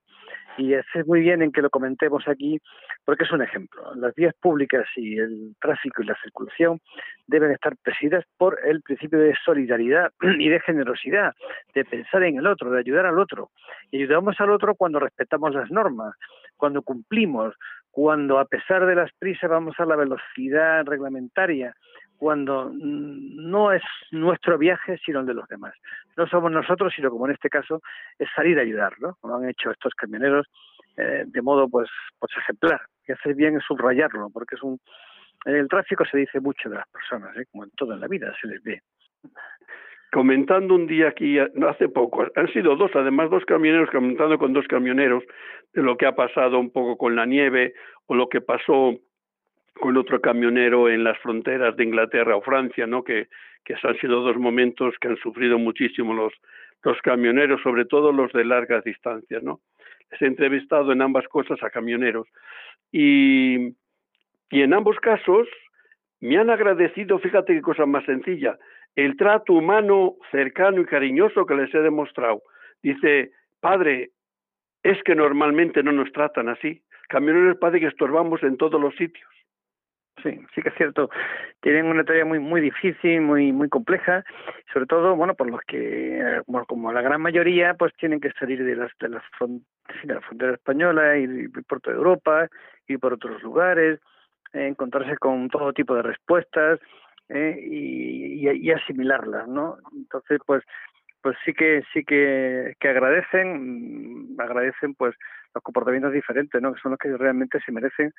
y 0.59 0.75
es 0.75 0.87
muy 1.07 1.21
bien 1.21 1.43
en 1.43 1.53
que 1.53 1.63
lo 1.63 1.71
comentemos 1.71 2.27
aquí 2.29 2.59
porque 3.05 3.25
es 3.25 3.33
un 3.33 3.43
ejemplo. 3.43 3.95
Las 3.95 4.15
vías 4.15 4.35
públicas 4.41 4.87
y 4.97 5.19
el 5.19 5.55
tráfico 5.61 6.03
y 6.03 6.07
la 6.07 6.17
circulación 6.23 6.81
deben 7.27 7.53
estar 7.53 7.77
presididas 7.77 8.25
por 8.37 8.59
el 8.65 8.83
principio 8.83 9.19
de 9.19 9.35
solidaridad 9.45 10.13
y 10.39 10.49
de 10.49 10.61
generosidad, 10.61 11.35
de 11.75 11.85
pensar 11.85 12.23
en 12.25 12.39
el 12.39 12.47
otro, 12.47 12.71
de 12.71 12.81
ayudar 12.81 13.07
al 13.07 13.19
otro. 13.19 13.51
Y 13.91 14.03
ayudamos 14.03 14.41
al 14.41 14.51
otro 14.51 14.75
cuando 14.75 14.99
respetamos 14.99 15.55
las 15.55 15.71
normas, 15.71 16.15
cuando 16.57 16.83
cumplimos, 16.83 17.55
cuando 17.91 18.39
a 18.39 18.45
pesar 18.45 18.87
de 18.87 18.95
las 18.95 19.11
prisas 19.19 19.51
vamos 19.51 19.75
a 19.79 19.87
la 19.87 19.97
velocidad 19.97 20.85
reglamentaria, 20.85 21.75
cuando 22.19 22.71
no 22.75 23.73
es 23.73 23.83
nuestro 24.11 24.59
viaje 24.59 24.99
sino 25.05 25.21
el 25.21 25.27
de 25.27 25.35
los 25.35 25.49
demás. 25.49 25.75
No 26.17 26.27
somos 26.27 26.51
nosotros, 26.51 26.93
sino 26.97 27.11
como 27.11 27.27
en 27.27 27.35
este 27.35 27.51
caso 27.51 27.83
es 28.19 28.29
salir 28.35 28.59
a 28.59 28.63
ayudar, 28.63 28.95
¿no? 29.01 29.17
Como 29.21 29.37
han 29.37 29.49
hecho 29.49 29.71
estos 29.71 29.95
camioneros 29.95 30.47
eh, 30.97 31.25
de 31.27 31.43
modo 31.43 31.69
pues, 31.69 31.89
pues 32.19 32.33
ejemplar. 32.39 32.81
Y 33.07 33.13
hacer 33.13 33.35
bien 33.35 33.57
es 33.57 33.65
subrayarlo, 33.65 34.31
porque 34.31 34.55
es 34.57 34.63
un 34.63 34.81
en 35.45 35.55
el 35.55 35.69
tráfico 35.69 36.05
se 36.05 36.19
dice 36.19 36.41
mucho 36.41 36.69
de 36.69 36.77
las 36.77 36.89
personas, 36.89 37.37
¿eh? 37.37 37.45
como 37.53 37.65
en 37.65 37.71
toda 37.73 37.97
la 37.97 38.09
vida 38.09 38.35
se 38.41 38.49
les 38.49 38.63
ve 38.65 38.83
comentando 40.17 40.75
un 40.75 40.87
día 40.87 41.09
aquí, 41.09 41.39
hace 41.39 41.91
poco, 41.91 42.25
han 42.37 42.51
sido 42.55 42.75
dos, 42.75 42.91
además 42.95 43.29
dos 43.29 43.45
camioneros, 43.45 43.91
comentando 43.91 44.39
con 44.39 44.55
dos 44.55 44.67
camioneros 44.67 45.23
de 45.75 45.83
lo 45.83 45.99
que 45.99 46.07
ha 46.07 46.17
pasado 46.17 46.59
un 46.59 46.71
poco 46.71 46.97
con 46.97 47.15
la 47.15 47.27
nieve 47.27 47.75
o 48.07 48.15
lo 48.15 48.31
que 48.31 48.41
pasó 48.41 48.95
con 49.79 49.95
otro 49.99 50.23
camionero 50.23 50.89
en 50.89 51.05
las 51.05 51.19
fronteras 51.19 51.77
de 51.77 51.85
Inglaterra 51.85 52.35
o 52.35 52.41
Francia, 52.41 52.87
¿no? 52.87 53.05
Que, 53.05 53.29
que 53.63 53.75
han 53.75 53.99
sido 53.99 54.23
dos 54.23 54.39
momentos 54.39 54.95
que 55.03 55.09
han 55.09 55.19
sufrido 55.19 55.59
muchísimo 55.59 56.15
los, 56.15 56.33
los 56.83 56.99
camioneros, 57.03 57.61
sobre 57.61 57.85
todo 57.85 58.11
los 58.11 58.33
de 58.33 58.47
largas 58.47 58.85
distancias, 58.85 59.43
¿no? 59.43 59.61
Les 60.11 60.23
he 60.23 60.25
entrevistado 60.25 60.93
en 60.93 61.03
ambas 61.03 61.29
cosas 61.29 61.63
a 61.63 61.69
camioneros 61.69 62.27
y, 62.91 63.75
y 64.51 64.63
en 64.63 64.73
ambos 64.73 64.97
casos 65.01 65.47
me 66.21 66.39
han 66.39 66.49
agradecido, 66.49 67.19
fíjate 67.19 67.53
qué 67.53 67.61
cosa 67.61 67.85
más 67.85 68.07
sencilla, 68.07 68.57
el 68.97 69.17
trato 69.17 69.53
humano 69.53 70.17
cercano 70.31 70.81
y 70.81 70.87
cariñoso 70.87 71.47
que 71.47 71.55
les 71.55 71.73
he 71.75 71.81
demostrado. 71.81 72.43
Dice, 72.83 73.31
padre, 73.61 74.11
es 74.83 75.03
que 75.05 75.15
normalmente 75.15 75.83
no 75.83 75.93
nos 75.93 76.11
tratan 76.13 76.49
así. 76.49 76.83
Camioneros 77.09 77.59
padre 77.59 77.81
que 77.81 77.87
estorbamos 77.87 78.43
en 78.43 78.57
todos 78.57 78.81
los 78.81 78.95
sitios. 78.97 79.29
Sí, 80.23 80.41
sí 80.55 80.63
que 80.63 80.71
es 80.71 80.75
cierto. 80.77 81.11
Tienen 81.61 81.87
una 81.87 82.03
tarea 82.03 82.25
muy 82.25 82.39
muy 82.39 82.63
difícil, 82.63 83.21
muy 83.21 83.53
muy 83.53 83.69
compleja, 83.69 84.25
sobre 84.73 84.87
todo, 84.87 85.15
bueno, 85.15 85.35
por 85.35 85.51
los 85.51 85.61
que, 85.67 86.41
como 86.67 86.91
la 86.91 87.03
gran 87.03 87.21
mayoría, 87.21 87.75
pues 87.75 87.93
tienen 87.99 88.21
que 88.21 88.33
salir 88.33 88.65
de 88.65 88.77
las 88.77 88.91
de 88.99 89.11
la 89.11 90.21
frontera 90.23 90.55
española 90.55 91.19
y, 91.19 91.49
por 91.49 91.81
toda 91.83 91.97
Europa 91.97 92.49
y 92.89 92.97
por 92.97 93.13
otros 93.13 93.43
lugares, 93.43 94.01
encontrarse 94.55 95.19
con 95.19 95.49
todo 95.49 95.75
tipo 95.75 95.95
de 95.95 96.03
respuestas 96.03 96.81
¿eh? 97.29 97.59
y, 97.61 98.49
y, 98.49 98.71
asimilarlas, 98.71 99.49
¿no? 99.49 99.77
Entonces, 99.95 100.41
pues, 100.47 100.63
pues 101.23 101.37
sí 101.45 101.53
que 101.53 101.83
sí 101.93 102.05
que, 102.05 102.75
que 102.79 102.89
agradecen, 102.89 104.35
mm, 104.35 104.41
agradecen 104.41 104.95
pues 104.95 105.15
los 105.55 105.63
comportamientos 105.63 106.13
diferentes, 106.13 106.61
¿no? 106.61 106.73
Que 106.73 106.81
son 106.81 106.93
los 106.93 106.99
que 106.99 107.17
realmente 107.17 107.59
se 107.65 107.73
merecen 107.73 108.13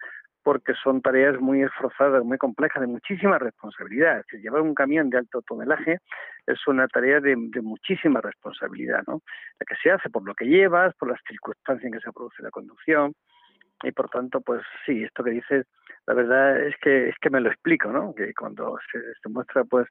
porque 0.43 0.73
son 0.81 1.01
tareas 1.01 1.39
muy 1.39 1.61
esforzadas, 1.61 2.23
muy 2.23 2.37
complejas, 2.37 2.81
de 2.81 2.87
muchísima 2.87 3.37
responsabilidad. 3.37 4.23
Llevar 4.33 4.61
un 4.61 4.73
camión 4.73 5.09
de 5.09 5.19
alto 5.19 5.41
tonelaje 5.41 5.99
es 6.47 6.67
una 6.67 6.87
tarea 6.87 7.19
de, 7.19 7.35
de, 7.37 7.61
muchísima 7.61 8.21
responsabilidad, 8.21 9.03
¿no? 9.07 9.21
La 9.59 9.65
que 9.67 9.75
se 9.81 9.91
hace 9.91 10.09
por 10.09 10.25
lo 10.25 10.33
que 10.33 10.45
llevas, 10.45 10.95
por 10.95 11.09
las 11.09 11.19
circunstancias 11.27 11.85
en 11.85 11.93
que 11.93 11.99
se 11.99 12.11
produce 12.11 12.41
la 12.43 12.51
conducción 12.51 13.13
y 13.84 13.91
por 13.91 14.09
tanto, 14.09 14.41
pues 14.41 14.61
sí, 14.86 15.03
esto 15.03 15.23
que 15.23 15.32
dices 15.32 15.65
la 16.07 16.13
verdad 16.13 16.65
es 16.65 16.75
que 16.78 17.09
es 17.09 17.15
que 17.19 17.30
me 17.30 17.41
lo 17.41 17.49
explico, 17.49 17.91
¿no? 17.91 18.15
Que 18.15 18.34
cuando 18.34 18.78
se, 18.91 19.30
muestra 19.30 19.65
pues 19.65 19.88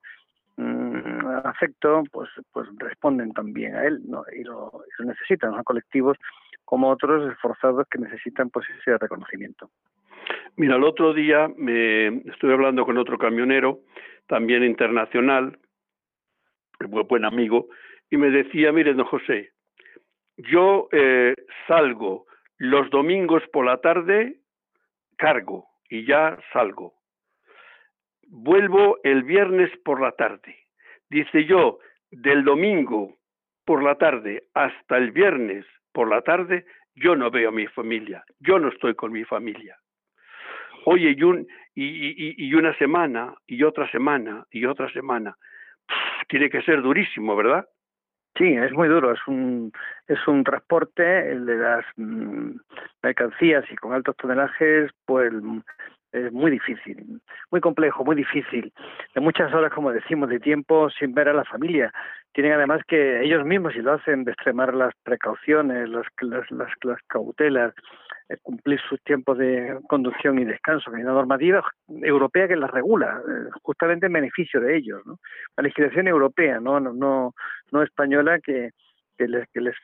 mm, 0.56 1.26
afecto, 1.44 2.02
pues 2.10 2.30
pues 2.52 2.68
responden 2.78 3.32
también 3.32 3.76
a 3.76 3.84
él, 3.84 4.00
¿no? 4.06 4.24
Y 4.34 4.42
lo, 4.42 4.72
necesitan, 5.04 5.52
¿no? 5.52 5.62
colectivos 5.62 6.16
como 6.64 6.90
otros 6.90 7.30
esforzados 7.30 7.86
que 7.90 7.98
necesitan 7.98 8.50
pues 8.50 8.66
ese 8.80 8.96
reconocimiento. 8.98 9.70
Mira, 10.56 10.76
el 10.76 10.84
otro 10.84 11.12
día 11.12 11.48
me 11.56 12.08
estuve 12.30 12.54
hablando 12.54 12.86
con 12.86 12.96
otro 12.96 13.18
camionero, 13.18 13.80
también 14.26 14.64
internacional, 14.64 15.58
buen, 16.80 17.06
buen 17.06 17.24
amigo, 17.26 17.68
y 18.10 18.16
me 18.16 18.30
decía, 18.30 18.72
mire, 18.72 18.94
don 18.94 19.04
José, 19.06 19.52
yo 20.38 20.88
eh, 20.92 21.34
salgo 21.68 22.26
los 22.58 22.88
domingos 22.90 23.42
por 23.52 23.66
la 23.66 23.78
tarde 23.78 24.36
cargo 25.16 25.68
y 25.88 26.04
ya 26.06 26.38
salgo. 26.52 26.94
Vuelvo 28.28 28.98
el 29.04 29.22
viernes 29.22 29.70
por 29.84 30.00
la 30.00 30.12
tarde. 30.12 30.56
Dice 31.08 31.44
yo, 31.44 31.78
del 32.10 32.44
domingo 32.44 33.16
por 33.64 33.82
la 33.82 33.96
tarde 33.96 34.44
hasta 34.54 34.96
el 34.96 35.10
viernes 35.12 35.64
por 35.92 36.08
la 36.08 36.22
tarde, 36.22 36.66
yo 36.94 37.14
no 37.16 37.30
veo 37.30 37.50
a 37.50 37.52
mi 37.52 37.66
familia, 37.66 38.24
yo 38.40 38.58
no 38.58 38.68
estoy 38.68 38.94
con 38.94 39.12
mi 39.12 39.24
familia. 39.24 39.76
Oye, 40.84 41.14
y, 41.16 41.22
un, 41.22 41.46
y, 41.74 42.54
una 42.54 42.76
semana, 42.78 43.34
y 43.46 43.62
otra 43.64 43.90
semana, 43.90 44.46
y 44.50 44.64
otra 44.66 44.90
semana. 44.92 45.36
tiene 46.28 46.48
que 46.48 46.62
ser 46.62 46.80
durísimo, 46.82 47.34
¿verdad? 47.34 47.66
Sí, 48.36 48.54
es 48.54 48.72
muy 48.72 48.88
duro. 48.88 49.12
Es 49.12 49.20
un, 49.26 49.72
es 50.06 50.18
un 50.26 50.44
transporte 50.44 51.02
de 51.02 51.56
las 51.56 51.84
mm, 51.96 52.50
mercancías 53.02 53.64
y 53.70 53.76
con 53.76 53.94
altos 53.94 54.16
tonelajes, 54.16 54.90
pues 55.06 55.32
es 56.16 56.32
muy 56.32 56.50
difícil, 56.50 57.20
muy 57.50 57.60
complejo, 57.60 58.04
muy 58.04 58.16
difícil. 58.16 58.72
De 59.14 59.20
muchas 59.20 59.52
horas, 59.52 59.72
como 59.72 59.92
decimos, 59.92 60.28
de 60.28 60.40
tiempo 60.40 60.88
sin 60.90 61.14
ver 61.14 61.28
a 61.28 61.34
la 61.34 61.44
familia. 61.44 61.92
Tienen 62.32 62.52
además 62.52 62.82
que 62.86 63.22
ellos 63.22 63.44
mismos, 63.44 63.74
si 63.74 63.80
lo 63.80 63.92
hacen, 63.92 64.24
de 64.24 64.32
extremar 64.32 64.74
las 64.74 64.94
precauciones, 65.02 65.88
las, 65.88 66.06
las, 66.20 66.50
las, 66.50 66.98
cautelas, 67.06 67.74
eh, 68.28 68.36
cumplir 68.42 68.80
sus 68.88 69.00
tiempos 69.02 69.38
de 69.38 69.78
conducción 69.88 70.38
y 70.38 70.44
descanso. 70.44 70.90
Hay 70.94 71.02
una 71.02 71.12
normativa 71.12 71.62
europea 71.88 72.48
que 72.48 72.56
las 72.56 72.70
regula, 72.70 73.20
eh, 73.28 73.50
justamente 73.62 74.06
en 74.06 74.12
beneficio 74.12 74.60
de 74.60 74.76
ellos. 74.76 75.02
¿no? 75.06 75.18
La 75.56 75.64
legislación 75.64 76.08
europea, 76.08 76.60
no, 76.60 76.80
no, 76.80 76.92
no, 76.92 77.34
no 77.72 77.82
española, 77.82 78.40
que, 78.40 78.70
que 79.16 79.28
les, 79.28 79.48
que 79.50 79.60
les 79.60 79.76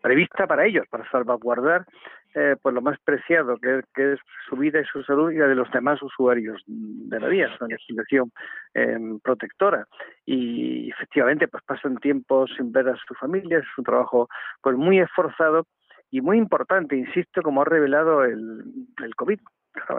prevista 0.00 0.46
para 0.46 0.66
ellos, 0.66 0.86
para 0.88 1.08
salvaguardar 1.10 1.86
eh, 2.34 2.56
pues 2.62 2.74
lo 2.74 2.80
más 2.80 2.98
preciado, 3.04 3.58
que, 3.58 3.82
es 3.94 4.18
su 4.48 4.56
vida 4.56 4.80
y 4.80 4.84
su 4.84 5.02
salud 5.02 5.30
y 5.30 5.36
la 5.36 5.48
de 5.48 5.54
los 5.54 5.70
demás 5.70 6.02
usuarios 6.02 6.62
de 6.66 7.20
la 7.20 7.28
vía, 7.28 7.46
es 7.46 7.60
una 7.60 7.68
legislación 7.68 8.32
em, 8.74 9.20
protectora. 9.20 9.86
Y 10.24 10.90
efectivamente, 10.90 11.48
pues 11.48 11.62
pasan 11.64 11.96
tiempo 11.98 12.46
sin 12.56 12.72
ver 12.72 12.88
a 12.88 12.96
su 12.96 13.14
familia, 13.14 13.58
es 13.58 13.66
un 13.76 13.84
trabajo 13.84 14.28
pues 14.62 14.76
muy 14.76 14.98
esforzado 14.98 15.66
y 16.10 16.20
muy 16.20 16.38
importante, 16.38 16.96
insisto, 16.96 17.42
como 17.42 17.62
ha 17.62 17.66
revelado 17.66 18.24
el, 18.24 18.62
el 19.02 19.14
COVID. 19.14 19.38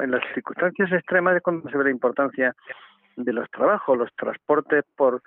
En 0.01 0.11
las 0.11 0.23
circunstancias 0.34 0.91
extremas 0.91 1.36
es 1.36 1.41
cuando 1.41 1.69
se 1.69 1.77
ve 1.77 1.86
la 1.86 1.89
importancia 1.89 2.55
de 3.15 3.34
los 3.34 3.49
trabajos, 3.51 3.97
los 3.97 4.13
transportes 4.15 4.84
por 4.95 5.21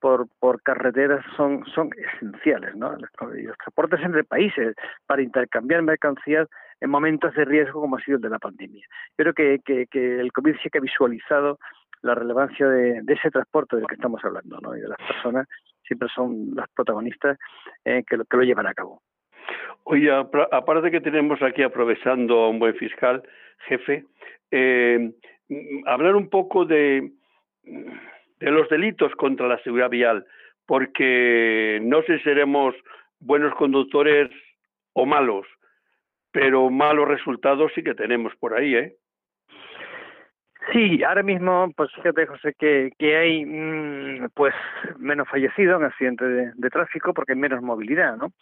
por, 0.00 0.28
por 0.38 0.62
carreteras 0.62 1.24
son, 1.36 1.64
son 1.66 1.90
esenciales, 2.14 2.74
¿no? 2.74 2.92
Los, 2.96 3.10
transportes 3.58 4.00
entre 4.02 4.24
países 4.24 4.74
para 5.06 5.22
intercambiar 5.22 5.82
mercancías 5.82 6.48
en 6.80 6.90
momentos 6.90 7.34
de 7.34 7.44
riesgo 7.44 7.80
como 7.80 7.96
ha 7.96 8.00
sido 8.00 8.16
el 8.16 8.22
de 8.22 8.30
la 8.30 8.38
pandemia. 8.38 8.86
Creo 9.16 9.34
que, 9.34 9.60
que, 9.64 9.86
que 9.86 10.20
el 10.20 10.32
COVID 10.32 10.56
sí 10.62 10.70
que 10.70 10.78
ha 10.78 10.82
visualizado 10.82 11.58
la 12.02 12.14
relevancia 12.14 12.66
de, 12.66 13.02
ese 13.06 13.30
transporte 13.30 13.76
del 13.76 13.86
que 13.86 13.94
estamos 13.94 14.24
hablando, 14.24 14.58
¿no? 14.60 14.76
Y 14.76 14.80
de 14.80 14.88
las 14.88 14.98
personas 14.98 15.46
siempre 15.86 16.08
son 16.14 16.54
las 16.54 16.68
protagonistas 16.70 17.38
eh, 17.84 18.02
que, 18.08 18.16
lo, 18.16 18.24
que 18.24 18.36
lo 18.36 18.42
llevan 18.42 18.66
a 18.66 18.74
cabo. 18.74 19.02
Oye, 19.84 20.10
aparte 20.12 20.90
que 20.90 21.00
tenemos 21.00 21.42
aquí 21.42 21.62
aprovechando 21.62 22.40
a 22.40 22.48
un 22.48 22.58
buen 22.58 22.74
fiscal, 22.74 23.22
jefe, 23.66 24.04
eh, 24.50 25.12
hablar 25.86 26.16
un 26.16 26.28
poco 26.28 26.64
de 26.64 27.12
de 28.40 28.50
los 28.50 28.68
delitos 28.68 29.14
contra 29.16 29.46
la 29.46 29.62
seguridad 29.62 29.90
vial, 29.90 30.26
porque 30.66 31.78
no 31.82 32.02
sé 32.02 32.18
si 32.18 32.24
seremos 32.24 32.74
buenos 33.20 33.54
conductores 33.54 34.30
o 34.94 35.06
malos, 35.06 35.46
pero 36.32 36.70
malos 36.70 37.08
resultados 37.08 37.70
sí 37.74 37.82
que 37.82 37.94
tenemos 37.94 38.34
por 38.36 38.54
ahí, 38.54 38.74
¿eh? 38.74 38.96
Sí, 40.72 41.02
ahora 41.02 41.22
mismo, 41.22 41.72
pues 41.76 41.90
fíjate, 41.94 42.26
José, 42.26 42.54
que, 42.56 43.16
hay 43.16 43.44
mm, 43.44 44.28
pues 44.34 44.54
menos 44.98 45.28
fallecidos 45.28 45.80
en 45.80 45.86
accidentes 45.86 46.54
de, 46.56 46.70
tráfico 46.70 47.12
porque 47.12 47.32
hay 47.32 47.38
menos 47.38 47.62
movilidad, 47.62 48.16
¿no? 48.16 48.32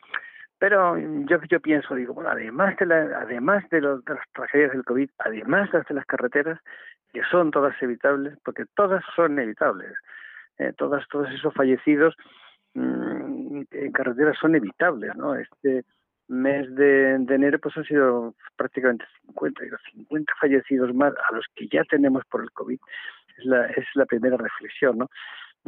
Pero 0.58 0.98
yo, 0.98 1.40
yo 1.48 1.60
pienso, 1.60 1.94
digo, 1.94 2.14
bueno, 2.14 2.30
además 2.30 2.76
de, 2.76 2.86
la, 2.86 3.20
además 3.20 3.64
de, 3.70 3.80
los, 3.80 4.04
de 4.04 4.14
las 4.14 4.28
tragedias 4.32 4.72
del 4.72 4.84
COVID, 4.84 5.08
además 5.18 5.70
de 5.70 5.94
las 5.94 6.04
carreteras, 6.04 6.60
que 7.18 7.28
son 7.30 7.50
todas 7.50 7.74
evitables, 7.82 8.38
porque 8.44 8.64
todas 8.76 9.02
son 9.16 9.40
evitables. 9.40 9.92
Eh, 10.58 10.72
todas, 10.76 11.06
todos 11.08 11.28
esos 11.30 11.52
fallecidos 11.52 12.14
mm, 12.74 13.62
en 13.72 13.92
carreteras 13.92 14.38
son 14.40 14.54
evitables, 14.54 15.16
¿no? 15.16 15.34
Este 15.34 15.84
mes 16.28 16.72
de, 16.76 17.14
enero 17.14 17.58
pues 17.58 17.76
han 17.76 17.84
sido 17.84 18.34
prácticamente 18.56 19.04
50, 19.26 19.62
50 19.94 20.32
fallecidos 20.40 20.94
más 20.94 21.12
a 21.28 21.34
los 21.34 21.44
que 21.56 21.66
ya 21.66 21.82
tenemos 21.84 22.22
por 22.30 22.42
el 22.42 22.52
COVID. 22.52 22.78
Es 23.38 23.44
la, 23.44 23.66
es 23.66 23.86
la 23.94 24.06
primera 24.06 24.36
reflexión, 24.36 24.98
¿no? 24.98 25.10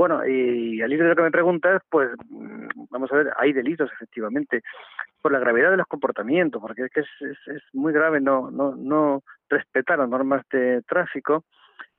Bueno, 0.00 0.26
y 0.26 0.80
al 0.80 0.90
hilo 0.90 1.02
de 1.04 1.10
lo 1.10 1.16
que 1.16 1.22
me 1.24 1.30
preguntas, 1.30 1.82
pues 1.90 2.08
mm, 2.30 2.86
vamos 2.88 3.12
a 3.12 3.16
ver, 3.16 3.34
hay 3.36 3.52
delitos 3.52 3.92
efectivamente 3.92 4.62
por 5.20 5.30
la 5.30 5.38
gravedad 5.38 5.70
de 5.70 5.76
los 5.76 5.86
comportamientos, 5.86 6.58
porque 6.58 6.84
es 6.84 6.90
que 6.90 7.00
es, 7.00 7.08
es, 7.48 7.62
muy 7.74 7.92
grave 7.92 8.18
no, 8.18 8.50
no, 8.50 8.74
no 8.74 9.22
respetar 9.50 9.98
las 9.98 10.08
normas 10.08 10.42
de 10.50 10.80
tráfico, 10.88 11.44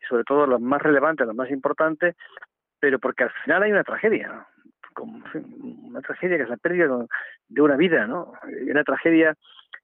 sobre 0.09 0.23
todo 0.23 0.47
las 0.47 0.59
más 0.59 0.81
relevantes, 0.81 1.27
las 1.27 1.35
más 1.35 1.51
importantes, 1.51 2.15
pero 2.79 2.97
porque 2.97 3.25
al 3.25 3.31
final 3.43 3.61
hay 3.61 3.71
una 3.71 3.83
tragedia, 3.83 4.47
como 4.95 5.23
una 5.83 6.01
tragedia 6.01 6.37
que 6.37 6.43
es 6.43 6.49
la 6.49 6.57
pérdida 6.57 6.87
de 7.49 7.61
una 7.61 7.75
vida, 7.75 8.07
¿no? 8.07 8.33
Una 8.67 8.83
tragedia 8.83 9.37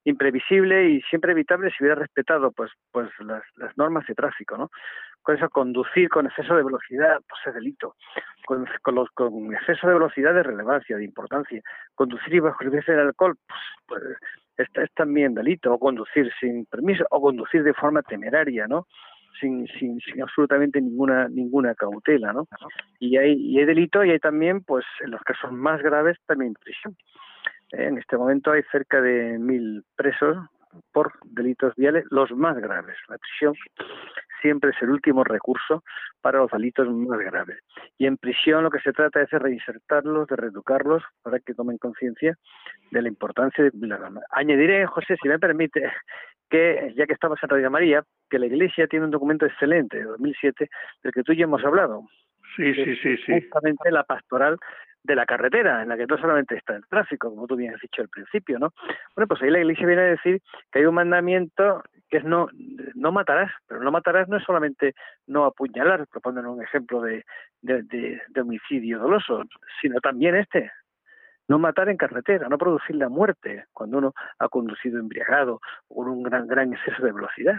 imprevisible 0.05 0.89
y 0.89 1.01
siempre 1.01 1.33
evitable 1.33 1.69
si 1.69 1.83
hubiera 1.83 1.99
respetado 1.99 2.51
pues 2.51 2.71
pues 2.91 3.09
las, 3.19 3.43
las 3.57 3.77
normas 3.77 4.07
de 4.07 4.15
tráfico, 4.15 4.57
¿no? 4.57 4.71
Con 5.27 5.35
eso 5.35 5.49
conducir 5.49 6.07
con 6.07 6.25
exceso 6.25 6.55
de 6.55 6.63
velocidad 6.63 7.19
pues 7.27 7.41
es 7.47 7.53
delito, 7.53 7.95
con, 8.45 8.65
con, 8.81 8.95
los, 8.95 9.09
con 9.11 9.53
exceso 9.53 9.85
de 9.85 9.95
velocidad 9.95 10.33
de 10.33 10.41
relevancia, 10.41 10.95
de 10.95 11.03
importancia, 11.03 11.61
conducir 11.95 12.35
y 12.35 12.39
bajo 12.39 12.63
el 12.63 12.99
alcohol 12.99 13.35
pues, 13.45 13.61
pues 14.55 14.69
es, 14.73 14.93
también 14.93 15.33
delito, 15.33 15.73
o 15.73 15.79
conducir 15.79 16.31
sin 16.39 16.65
permiso, 16.67 17.05
o 17.09 17.19
conducir 17.19 17.61
de 17.63 17.73
forma 17.73 18.03
temeraria, 18.03 18.67
¿no? 18.67 18.87
sin, 19.41 19.67
sin, 19.77 19.99
sin 19.99 20.21
absolutamente 20.21 20.79
ninguna 20.79 21.27
ninguna 21.27 21.75
cautela, 21.75 22.31
¿no? 22.31 22.47
Y 22.97 23.17
hay, 23.17 23.33
y 23.33 23.59
hay 23.59 23.65
delito 23.65 24.05
y 24.05 24.11
hay 24.11 24.19
también, 24.19 24.63
pues, 24.63 24.85
en 25.01 25.11
los 25.11 25.21
casos 25.23 25.51
más 25.51 25.83
graves, 25.83 26.17
también 26.25 26.53
prisión. 26.53 26.95
En 27.71 27.97
este 27.97 28.15
momento 28.15 28.53
hay 28.53 28.63
cerca 28.71 29.01
de 29.01 29.37
mil 29.37 29.83
presos 29.97 30.37
por 30.91 31.13
delitos 31.25 31.73
viales, 31.75 32.05
los 32.09 32.31
más 32.31 32.57
graves. 32.57 32.97
La 33.07 33.17
prisión 33.17 33.53
siempre 34.41 34.71
es 34.71 34.81
el 34.81 34.89
último 34.89 35.23
recurso 35.23 35.83
para 36.21 36.39
los 36.39 36.51
delitos 36.51 36.87
más 36.89 37.19
graves. 37.19 37.59
Y 37.97 38.05
en 38.05 38.17
prisión 38.17 38.63
lo 38.63 38.69
que 38.69 38.79
se 38.79 38.93
trata 38.93 39.21
es 39.21 39.29
de 39.29 39.39
reinsertarlos, 39.39 40.27
de 40.27 40.35
reeducarlos, 40.35 41.03
para 41.21 41.39
que 41.39 41.53
tomen 41.53 41.77
conciencia 41.77 42.37
de 42.91 43.01
la 43.01 43.07
importancia 43.07 43.63
de 43.63 43.87
la 43.87 43.97
norma. 43.97 44.21
Añadiré, 44.31 44.85
José, 44.85 45.15
si 45.21 45.27
me 45.27 45.39
permite, 45.39 45.91
que, 46.49 46.93
ya 46.95 47.05
que 47.05 47.13
estamos 47.13 47.39
en 47.41 47.49
Radio 47.49 47.71
María, 47.71 48.03
que 48.29 48.39
la 48.39 48.45
Iglesia 48.45 48.87
tiene 48.87 49.05
un 49.05 49.11
documento 49.11 49.45
excelente 49.45 49.97
de 49.97 50.03
2007 50.03 50.69
del 51.03 51.13
que 51.13 51.23
tú 51.23 51.33
y 51.33 51.37
yo 51.37 51.43
hemos 51.43 51.63
hablado. 51.63 52.03
Sí, 52.55 52.73
sí, 52.73 52.95
sí, 52.95 53.17
sí. 53.17 53.41
Justamente 53.41 53.91
la 53.91 54.03
pastoral 54.03 54.57
de 55.03 55.15
la 55.15 55.25
carretera, 55.25 55.81
en 55.81 55.89
la 55.89 55.97
que 55.97 56.05
no 56.05 56.17
solamente 56.17 56.55
está 56.55 56.75
el 56.75 56.85
tráfico, 56.87 57.29
como 57.29 57.47
tú 57.47 57.55
bien 57.55 57.73
has 57.73 57.81
dicho 57.81 58.01
al 58.01 58.09
principio, 58.09 58.59
¿no? 58.59 58.73
Bueno, 59.15 59.27
pues 59.27 59.41
ahí 59.41 59.49
la 59.49 59.59
Iglesia 59.59 59.87
viene 59.87 60.01
a 60.01 60.05
decir 60.05 60.41
que 60.71 60.79
hay 60.79 60.85
un 60.85 60.95
mandamiento 60.95 61.83
que 62.09 62.17
es 62.17 62.23
no, 62.23 62.47
no 62.95 63.11
matarás, 63.11 63.51
pero 63.67 63.81
no 63.81 63.91
matarás 63.91 64.27
no 64.27 64.37
es 64.37 64.43
solamente 64.43 64.95
no 65.27 65.45
apuñalar, 65.45 66.07
proponen 66.07 66.45
un 66.45 66.61
ejemplo 66.61 67.01
de, 67.01 67.25
de, 67.61 67.83
de, 67.83 68.41
homicidio 68.41 68.99
doloso, 68.99 69.43
sino 69.81 69.99
también 69.99 70.35
este, 70.35 70.71
no 71.47 71.59
matar 71.59 71.89
en 71.89 71.97
carretera, 71.97 72.47
no 72.49 72.57
producir 72.57 72.95
la 72.95 73.09
muerte 73.09 73.65
cuando 73.73 73.97
uno 73.97 74.13
ha 74.39 74.47
conducido 74.49 74.99
embriagado 74.99 75.59
o 75.87 75.95
con 75.95 76.07
un 76.09 76.23
gran, 76.23 76.47
gran 76.47 76.73
exceso 76.73 77.03
de 77.03 77.11
velocidad. 77.11 77.57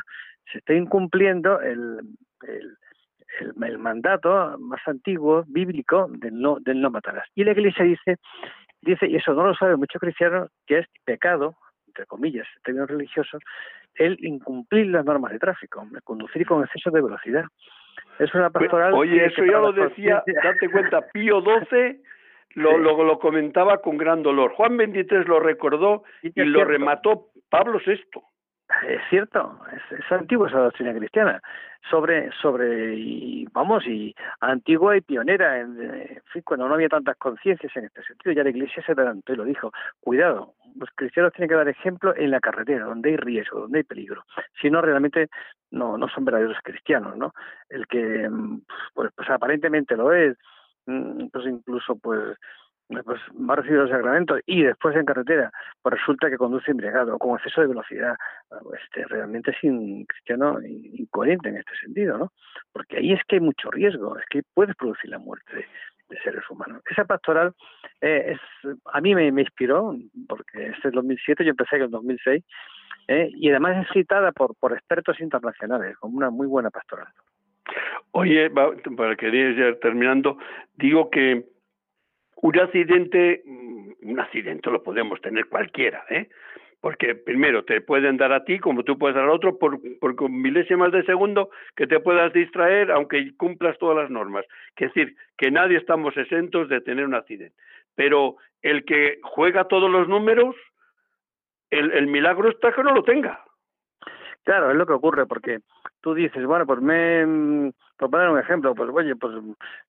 Se 0.51 0.59
está 0.59 0.73
incumpliendo 0.73 1.61
el, 1.61 2.01
el, 2.47 2.77
el, 3.41 3.79
mandato 3.79 4.57
más 4.59 4.81
antiguo, 4.87 5.45
bíblico, 5.47 6.07
del 6.11 6.41
no, 6.41 6.59
del 6.61 6.81
no 6.81 6.91
matarás. 6.91 7.27
Y 7.35 7.45
la 7.45 7.53
Iglesia 7.53 7.85
dice, 7.85 8.17
dice, 8.81 9.07
y 9.07 9.17
eso 9.17 9.33
no 9.35 9.47
lo 9.47 9.55
sabe 9.55 9.77
muchos 9.77 10.01
cristianos, 10.01 10.51
que 10.67 10.79
es 10.79 10.87
pecado, 11.05 11.57
entre 11.87 12.07
comillas, 12.07 12.47
en 12.57 12.63
términos 12.63 12.91
religiosos, 12.91 13.43
el 13.95 14.17
incumplir 14.25 14.87
las 14.87 15.05
normas 15.05 15.33
de 15.33 15.39
tráfico, 15.39 15.87
el 15.93 16.03
conducir 16.03 16.47
con 16.47 16.63
exceso 16.63 16.91
de 16.91 17.03
velocidad. 17.03 17.45
Es 18.19 18.33
una 18.35 18.51
pastoral. 18.51 18.95
Oye, 18.95 19.27
eso 19.27 19.45
ya 19.45 19.59
lo 19.59 19.73
decía, 19.73 20.23
date 20.43 20.71
cuenta, 20.73 21.03
Pío 21.13 21.41
XII 21.41 22.01
lo, 22.55 22.79
lo, 22.79 23.05
lo, 23.05 23.19
comentaba 23.19 23.79
con 23.79 23.97
gran 23.97 24.23
dolor. 24.23 24.53
Juan 24.53 24.77
XXIII 24.77 25.25
lo 25.27 25.41
recordó 25.41 26.05
y, 26.23 26.33
lo 26.43 26.65
remató 26.65 27.29
Pablo 27.49 27.81
VI. 27.85 28.03
Es 28.87 29.01
cierto, 29.09 29.59
es, 29.73 29.99
es 29.99 30.13
antigua 30.13 30.49
esa 30.49 30.59
doctrina 30.59 30.95
cristiana, 30.95 31.41
sobre, 31.91 32.31
sobre, 32.43 32.95
y, 32.97 33.47
vamos, 33.53 33.87
y 33.87 34.15
antigua 34.41 34.97
y 34.97 35.01
pionera, 35.01 35.61
en, 35.61 36.21
fin, 36.33 36.43
cuando 36.45 36.69
no 36.69 36.75
había 36.75 36.89
tantas 36.89 37.17
conciencias 37.17 37.75
en 37.77 37.85
este 37.85 38.03
sentido, 38.03 38.33
ya 38.33 38.45
la 38.45 38.51
Iglesia 38.51 38.83
se 38.85 38.93
adelantó 38.93 39.33
y 39.33 39.37
lo 39.37 39.45
dijo, 39.45 39.73
cuidado, 40.01 40.55
los 40.77 40.91
cristianos 40.95 41.33
tienen 41.33 41.49
que 41.49 41.55
dar 41.55 41.69
ejemplo 41.69 42.15
en 42.17 42.31
la 42.31 42.41
carretera, 42.41 42.85
donde 42.85 43.11
hay 43.11 43.17
riesgo, 43.17 43.61
donde 43.61 43.79
hay 43.79 43.85
peligro, 43.85 44.25
si 44.61 44.71
no 44.71 44.83
realmente 44.83 45.29
no, 45.71 45.97
no 45.97 46.09
son 46.09 46.25
verdaderos 46.25 46.59
cristianos, 46.63 47.17
¿no? 47.17 47.33
El 47.69 47.87
que, 47.87 48.29
pues, 48.95 49.11
pues 49.17 49.31
aparentemente 49.31 49.97
lo 49.97 50.13
es, 50.13 50.37
mm, 50.87 51.29
pues 51.29 51.47
incluso, 51.47 51.97
pues, 51.97 52.37
pues 52.89 53.21
va 53.49 53.53
a 53.53 53.57
recibir 53.57 53.81
los 53.81 53.91
sacramentos 53.91 54.41
y 54.47 54.63
después 54.63 54.97
en 54.97 55.05
carretera 55.05 55.53
pues 55.83 55.99
resulta 55.99 56.31
que 56.31 56.39
conduce 56.39 56.71
embriagado 56.71 57.19
con 57.19 57.37
exceso 57.37 57.61
de 57.61 57.67
velocidad 57.67 58.17
este 58.83 59.05
realmente 59.05 59.51
es 59.51 59.59
cristiano 59.61 60.59
incoherente 60.63 61.51
en 61.51 61.57
este 61.57 61.77
sentido 61.83 62.17
no 62.17 62.33
porque 62.73 62.97
ahí 62.97 63.13
es 63.13 63.21
que 63.29 63.37
hay 63.37 63.41
mucho 63.41 63.71
riesgo 63.71 64.19
es 64.19 64.25
que 64.31 64.43
puedes 64.55 64.75
producir 64.75 65.11
la 65.11 65.19
muerte 65.19 65.55
de, 65.55 65.67
de 66.09 66.21
seres 66.23 66.49
humanos. 66.51 66.83
Esa 66.91 67.05
pastoral 67.05 67.55
eh, 68.01 68.35
es 68.35 68.77
a 68.93 69.01
mí 69.01 69.15
me, 69.15 69.31
me, 69.33 69.43
inspiró 69.43 69.95
porque 70.27 70.69
este 70.69 70.79
es 70.79 70.85
el 70.87 70.93
2007 70.93 71.45
yo 71.45 71.51
empecé 71.51 71.77
en 71.77 71.83
el 71.83 71.91
2006 71.91 72.45
eh, 73.09 73.31
y 73.35 73.51
además 73.51 73.85
es 73.85 73.93
citada 73.93 74.33
por 74.33 74.55
por 74.57 74.73
expertos 74.73 75.21
internacionales 75.21 75.97
como 75.99 76.17
una 76.17 76.31
muy 76.31 76.47
buena 76.47 76.71
pastoral. 76.71 77.09
Oye, 78.13 78.51
para 78.51 79.17
que 79.17 79.29
ir 79.29 79.79
terminando, 79.81 80.39
digo 80.77 81.11
que 81.11 81.45
un 82.41 82.59
accidente, 82.59 83.43
mm, 83.45 84.11
un 84.11 84.21
accidente 84.21 84.71
lo 84.71 84.83
podemos 84.83 85.21
tener 85.21 85.47
cualquiera, 85.47 86.05
¿eh? 86.11 86.29
Porque 86.81 87.17
primero 87.17 87.65
te 87.65 87.81
pueden 87.81 88.17
dar 88.17 88.33
a 88.33 88.45
ti 88.45 88.61
como 88.61 88.85
tú 88.85 88.97
puedes 88.97 89.17
dar 89.17 89.25
al 89.25 89.31
otro 89.31 89.59
por, 89.59 89.81
por 89.99 90.31
milésimas 90.31 90.93
de 90.93 91.03
segundo 91.03 91.51
que 91.75 91.89
te 91.89 91.99
puedas 91.99 92.33
distraer 92.33 92.93
aunque 92.93 93.37
cumplas 93.37 93.77
todas 93.79 93.97
las 93.97 94.11
normas. 94.11 94.45
Es 94.77 94.95
decir, 94.95 95.17
que 95.37 95.51
nadie 95.51 95.77
estamos 95.77 96.17
exentos 96.17 96.69
de 96.69 96.81
tener 96.81 97.05
un 97.05 97.15
accidente. 97.15 97.57
Pero 97.97 98.37
el 98.63 98.85
que 98.85 99.19
juega 99.25 99.67
todos 99.67 99.91
los 99.91 100.07
números, 100.07 100.55
el, 101.71 101.91
el 101.91 102.07
milagro 102.07 102.49
está 102.49 102.73
que 102.73 102.85
no 102.85 102.95
lo 102.95 103.03
tenga. 103.03 103.45
Claro, 104.49 104.71
es 104.71 104.79
lo 104.79 104.87
que 104.87 104.95
ocurre, 104.95 105.27
porque 105.27 105.61
tú 106.01 106.15
dices, 106.15 106.43
bueno, 106.47 106.65
pues 106.65 106.81
me, 106.81 107.27
mm, 107.27 107.71
por 107.99 108.09
poner 108.09 108.31
un 108.31 108.39
ejemplo, 108.39 108.75
pues 108.75 108.89
oye, 108.89 109.15
pues 109.15 109.35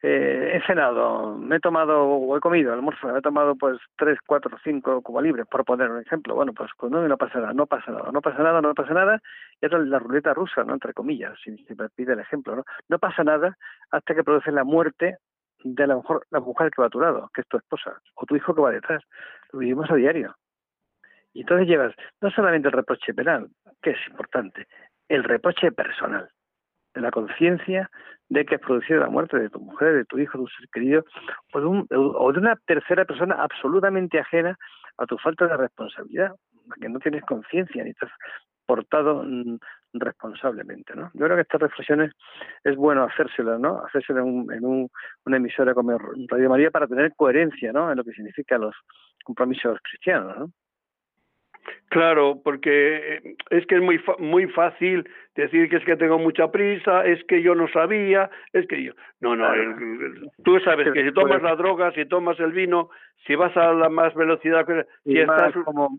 eh, 0.02 0.52
he 0.54 0.68
cenado, 0.68 1.38
me 1.38 1.56
he 1.56 1.60
tomado 1.62 2.04
o 2.04 2.36
he 2.36 2.42
comido 2.42 2.74
almuerzo, 2.74 3.08
me 3.08 3.20
he 3.20 3.22
tomado 3.22 3.56
pues 3.56 3.78
tres, 3.98 4.20
cuatro, 4.28 4.58
cinco 4.62 5.02
como 5.02 5.22
libres, 5.22 5.48
por 5.48 5.64
poner 5.64 5.90
un 5.90 6.02
ejemplo, 6.02 6.36
bueno, 6.36 6.52
pues 6.52 6.74
con 6.74 6.92
no, 6.92 7.08
no 7.08 7.16
pasa 7.18 7.40
nada, 7.40 7.54
no 7.54 7.68
pasa 7.68 7.90
nada, 7.90 8.12
no 8.12 8.22
pasa 8.22 8.44
nada, 8.44 8.62
no 8.62 8.74
pasa 8.74 8.94
nada, 8.94 9.22
y 9.62 9.66
es 9.66 9.72
la 9.72 9.98
ruleta 9.98 10.34
rusa, 10.34 10.66
¿no? 10.66 10.74
Entre 10.74 10.94
comillas, 10.94 11.40
si, 11.42 11.56
si 11.60 11.74
me 11.76 11.88
pide 11.88 12.12
el 12.12 12.20
ejemplo, 12.20 12.58
¿no? 12.58 12.66
No 12.90 13.00
pasa 13.00 13.24
nada 13.24 13.56
hasta 13.92 14.14
que 14.14 14.26
produce 14.26 14.52
la 14.52 14.66
muerte 14.66 15.20
de 15.64 15.88
la 15.88 15.96
mejor 15.96 16.28
la 16.32 16.42
mujer 16.42 16.70
que 16.70 16.82
va 16.82 16.88
a 16.88 16.92
tu 16.92 17.00
lado, 17.00 17.32
que 17.34 17.40
es 17.40 17.48
tu 17.48 17.56
esposa, 17.56 17.94
o 18.16 18.26
tu 18.26 18.36
hijo 18.36 18.54
que 18.54 18.60
va 18.62 18.72
detrás. 18.72 19.02
Lo 19.54 19.60
vivimos 19.60 19.90
a 19.90 19.96
diario. 19.96 20.36
Y 21.34 21.42
entonces 21.42 21.68
llevas 21.68 21.94
no 22.22 22.32
solamente 22.32 22.68
el 22.68 22.74
reproche 22.74 23.14
penal, 23.14 23.50
que 23.82 23.92
es 23.92 24.08
importante, 24.10 24.68
el 25.08 25.24
reproche 25.24 25.72
personal, 25.72 26.30
de 26.94 27.02
la 27.02 27.12
conciencia 27.12 27.90
de 28.30 28.46
que 28.46 28.56
has 28.56 28.62
producido 28.62 29.00
la 29.00 29.10
muerte 29.10 29.38
de 29.38 29.50
tu 29.50 29.60
mujer, 29.60 29.94
de 29.94 30.06
tu 30.06 30.18
hijo, 30.20 30.38
de 30.38 30.44
tu 30.44 30.50
ser 30.50 30.70
querido, 30.72 31.06
o 31.54 31.60
de, 31.60 31.66
un, 31.66 31.88
o 31.92 32.32
de 32.32 32.40
una 32.40 32.56
tercera 32.66 33.06
persona 33.06 33.36
absolutamente 33.36 34.20
ajena 34.20 34.58
a 34.98 35.06
tu 35.06 35.18
falta 35.18 35.48
de 35.48 35.58
responsabilidad, 35.58 36.36
que 36.80 36.90
no 36.90 37.00
tienes 37.00 37.24
conciencia 37.24 37.84
ni 37.84 37.94
te 37.94 38.06
has 38.06 38.12
portado 38.66 39.26
responsablemente, 39.94 40.96
¿no? 40.96 41.10
Yo 41.16 41.26
creo 41.26 41.36
que 41.38 41.42
estas 41.42 41.62
reflexiones 41.62 42.12
es 42.64 42.76
bueno 42.76 43.04
hacérselas, 43.04 43.60
¿no? 43.60 43.84
Hacérselas 43.84 44.24
en, 44.24 44.30
un, 44.30 44.54
en 44.54 44.64
un, 44.64 44.90
una 45.26 45.38
emisora 45.38 45.74
como 45.74 45.98
Radio 46.28 46.50
María 46.50 46.70
para 46.70 46.86
tener 46.86 47.16
coherencia, 47.16 47.74
¿no? 47.74 47.90
En 47.90 47.98
lo 47.98 48.04
que 48.04 48.12
significa 48.12 48.60
los 48.60 48.76
compromisos 49.24 49.80
cristianos, 49.82 50.38
¿no? 50.38 50.52
Claro, 51.90 52.40
porque 52.44 53.34
es 53.50 53.66
que 53.66 53.76
es 53.76 53.82
muy 53.82 54.00
muy 54.20 54.48
fácil 54.48 55.10
decir 55.36 55.70
que 55.70 55.78
es 55.78 55.86
que 55.86 55.96
tengo 55.96 56.20
mucha 56.20 56.52
prisa, 56.52 57.06
es 57.06 57.24
que 57.26 57.42
yo 57.42 57.56
no 57.56 57.68
sabía, 57.68 58.30
es 58.54 58.68
que 58.68 58.84
yo 58.84 58.94
no 59.22 59.36
no, 59.36 59.54
el, 59.54 60.30
tú 60.44 60.60
sabes 60.60 60.92
que 60.92 61.04
si 61.04 61.12
tomas 61.12 61.42
la 61.42 61.56
droga, 61.56 61.92
si 61.94 62.06
tomas 62.06 62.40
el 62.40 62.52
vino, 62.52 62.90
si 63.26 63.36
vas 63.36 63.56
a 63.58 63.74
la 63.74 63.90
más 63.90 64.14
velocidad, 64.14 64.66
si 65.04 65.14
y 65.14 65.20
estás 65.20 65.54
como 65.66 65.90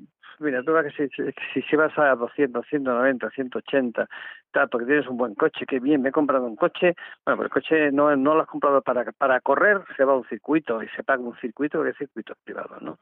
mira, 0.40 0.62
tú 0.62 0.72
que 0.72 1.08
si, 1.08 1.32
si, 1.52 1.62
si 1.62 1.76
vas 1.76 1.96
a 1.98 2.14
200, 2.14 2.66
190, 2.66 3.30
180, 3.30 4.08
tal, 4.50 4.68
porque 4.68 4.86
tienes 4.86 5.06
un 5.06 5.16
buen 5.16 5.34
coche, 5.34 5.66
qué 5.66 5.78
bien, 5.78 6.02
me 6.02 6.08
he 6.08 6.12
comprado 6.12 6.46
un 6.46 6.56
coche, 6.56 6.94
bueno, 7.24 7.42
el 7.42 7.50
coche 7.50 7.92
no, 7.92 8.14
no 8.16 8.34
lo 8.34 8.42
has 8.42 8.48
comprado 8.48 8.80
para, 8.82 9.04
para 9.12 9.40
correr, 9.40 9.82
se 9.96 10.04
va 10.04 10.14
a 10.14 10.16
un 10.16 10.28
circuito 10.28 10.82
y 10.82 10.88
se 10.88 11.04
paga 11.04 11.22
un 11.22 11.36
circuito, 11.36 11.78
porque 11.78 11.90
es 11.90 11.98
circuito 11.98 12.34
privado, 12.44 12.76
¿no? 12.80 12.98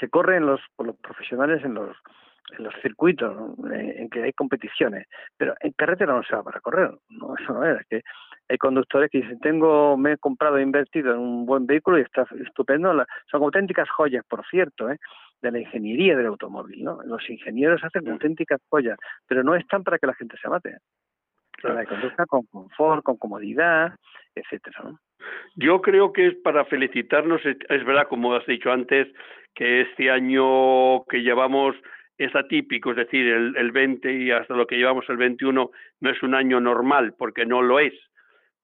Se 0.00 0.08
corre 0.08 0.36
en 0.36 0.46
los, 0.46 0.60
por 0.76 0.86
los 0.86 0.96
profesionales 0.96 1.64
en 1.64 1.74
los 1.74 1.96
en 2.56 2.64
los 2.64 2.74
circuitos 2.80 3.34
¿no? 3.34 3.74
en 3.74 4.08
que 4.08 4.22
hay 4.22 4.32
competiciones, 4.32 5.06
pero 5.36 5.54
en 5.60 5.72
carretera 5.72 6.12
no 6.12 6.22
se 6.22 6.34
va 6.34 6.42
para 6.42 6.60
correr, 6.60 6.90
no 7.08 7.34
eso 7.36 7.52
no 7.52 7.64
es, 7.64 7.84
que 7.88 8.02
hay 8.48 8.58
conductores 8.58 9.10
que 9.10 9.18
dicen 9.18 9.40
tengo 9.40 9.96
me 9.96 10.12
he 10.12 10.18
comprado 10.18 10.58
e 10.58 10.62
invertido 10.62 11.12
en 11.12 11.18
un 11.18 11.46
buen 11.46 11.66
vehículo 11.66 11.98
y 11.98 12.02
está 12.02 12.26
estupendo, 12.44 12.92
la, 12.92 13.06
son 13.30 13.42
auténticas 13.42 13.88
joyas, 13.90 14.24
por 14.28 14.46
cierto, 14.46 14.90
¿eh? 14.90 14.98
de 15.42 15.50
la 15.50 15.58
ingeniería 15.58 16.16
del 16.16 16.26
automóvil, 16.26 16.82
¿no? 16.82 16.98
Los 17.04 17.28
ingenieros 17.28 17.82
hacen 17.84 18.08
auténticas 18.08 18.60
joyas, 18.70 18.98
pero 19.26 19.42
no 19.42 19.54
están 19.54 19.84
para 19.84 19.98
que 19.98 20.06
la 20.06 20.14
gente 20.14 20.36
se 20.40 20.48
mate. 20.48 20.78
Claro. 21.52 21.76
La 21.76 21.84
conduzca 21.84 22.26
con 22.26 22.44
confort, 22.46 23.02
con 23.02 23.16
comodidad, 23.16 23.94
etcétera, 24.34 24.80
¿no? 24.84 24.98
Yo 25.56 25.80
creo 25.80 26.12
que 26.12 26.28
es 26.28 26.34
para 26.36 26.64
felicitarnos, 26.66 27.40
es 27.44 27.84
verdad, 27.84 28.08
como 28.08 28.34
has 28.34 28.46
dicho 28.46 28.70
antes, 28.70 29.08
que 29.56 29.80
este 29.80 30.10
año 30.10 31.04
que 31.06 31.22
llevamos 31.22 31.74
es 32.18 32.34
atípico, 32.36 32.90
es 32.90 32.96
decir, 32.98 33.26
el, 33.26 33.56
el 33.56 33.72
20 33.72 34.12
y 34.12 34.30
hasta 34.30 34.54
lo 34.54 34.66
que 34.66 34.76
llevamos 34.76 35.08
el 35.08 35.16
21 35.16 35.70
no 36.00 36.10
es 36.10 36.22
un 36.22 36.34
año 36.34 36.60
normal, 36.60 37.14
porque 37.18 37.44
no 37.46 37.62
lo 37.62 37.80
es, 37.80 37.94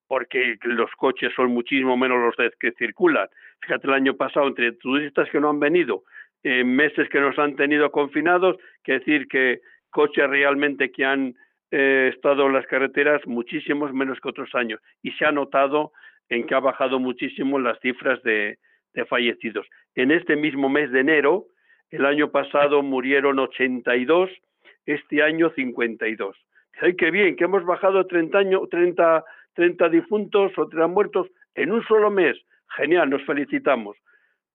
porque 0.06 0.58
los 0.62 0.90
coches 0.92 1.32
son 1.34 1.50
muchísimo 1.50 1.96
menos 1.96 2.18
los 2.20 2.52
que 2.60 2.72
circulan. 2.72 3.28
Fíjate, 3.62 3.86
el 3.86 3.94
año 3.94 4.16
pasado, 4.16 4.46
entre 4.46 4.72
turistas 4.72 5.28
que 5.30 5.40
no 5.40 5.48
han 5.48 5.60
venido, 5.60 6.04
eh, 6.42 6.62
meses 6.62 7.08
que 7.08 7.20
nos 7.20 7.38
han 7.38 7.56
tenido 7.56 7.90
confinados, 7.90 8.56
que 8.84 8.92
decir 8.92 9.28
que 9.28 9.60
coches 9.90 10.28
realmente 10.28 10.90
que 10.90 11.04
han 11.04 11.34
eh, 11.70 12.10
estado 12.14 12.46
en 12.46 12.52
las 12.52 12.66
carreteras 12.66 13.26
muchísimos 13.26 13.94
menos 13.94 14.20
que 14.20 14.28
otros 14.28 14.54
años. 14.54 14.80
Y 15.02 15.12
se 15.12 15.24
ha 15.24 15.32
notado 15.32 15.92
en 16.28 16.46
que 16.46 16.54
ha 16.54 16.60
bajado 16.60 16.98
muchísimo 16.98 17.58
las 17.58 17.78
cifras 17.80 18.22
de, 18.22 18.58
de 18.94 19.04
fallecidos. 19.04 19.66
En 19.94 20.10
este 20.10 20.36
mismo 20.36 20.68
mes 20.68 20.90
de 20.92 21.00
enero, 21.00 21.46
el 21.90 22.06
año 22.06 22.30
pasado 22.30 22.82
murieron 22.82 23.38
82, 23.38 24.30
este 24.86 25.22
año 25.22 25.50
52. 25.50 26.36
¡Ay, 26.80 26.96
qué 26.96 27.10
bien! 27.10 27.36
Que 27.36 27.44
hemos 27.44 27.64
bajado 27.64 28.06
30, 28.06 28.38
años, 28.38 28.68
30, 28.70 29.24
30 29.54 29.88
difuntos 29.90 30.52
o 30.56 30.68
30 30.68 30.86
muertos 30.88 31.28
en 31.54 31.70
un 31.70 31.84
solo 31.84 32.10
mes. 32.10 32.36
Genial, 32.76 33.10
nos 33.10 33.22
felicitamos. 33.24 33.96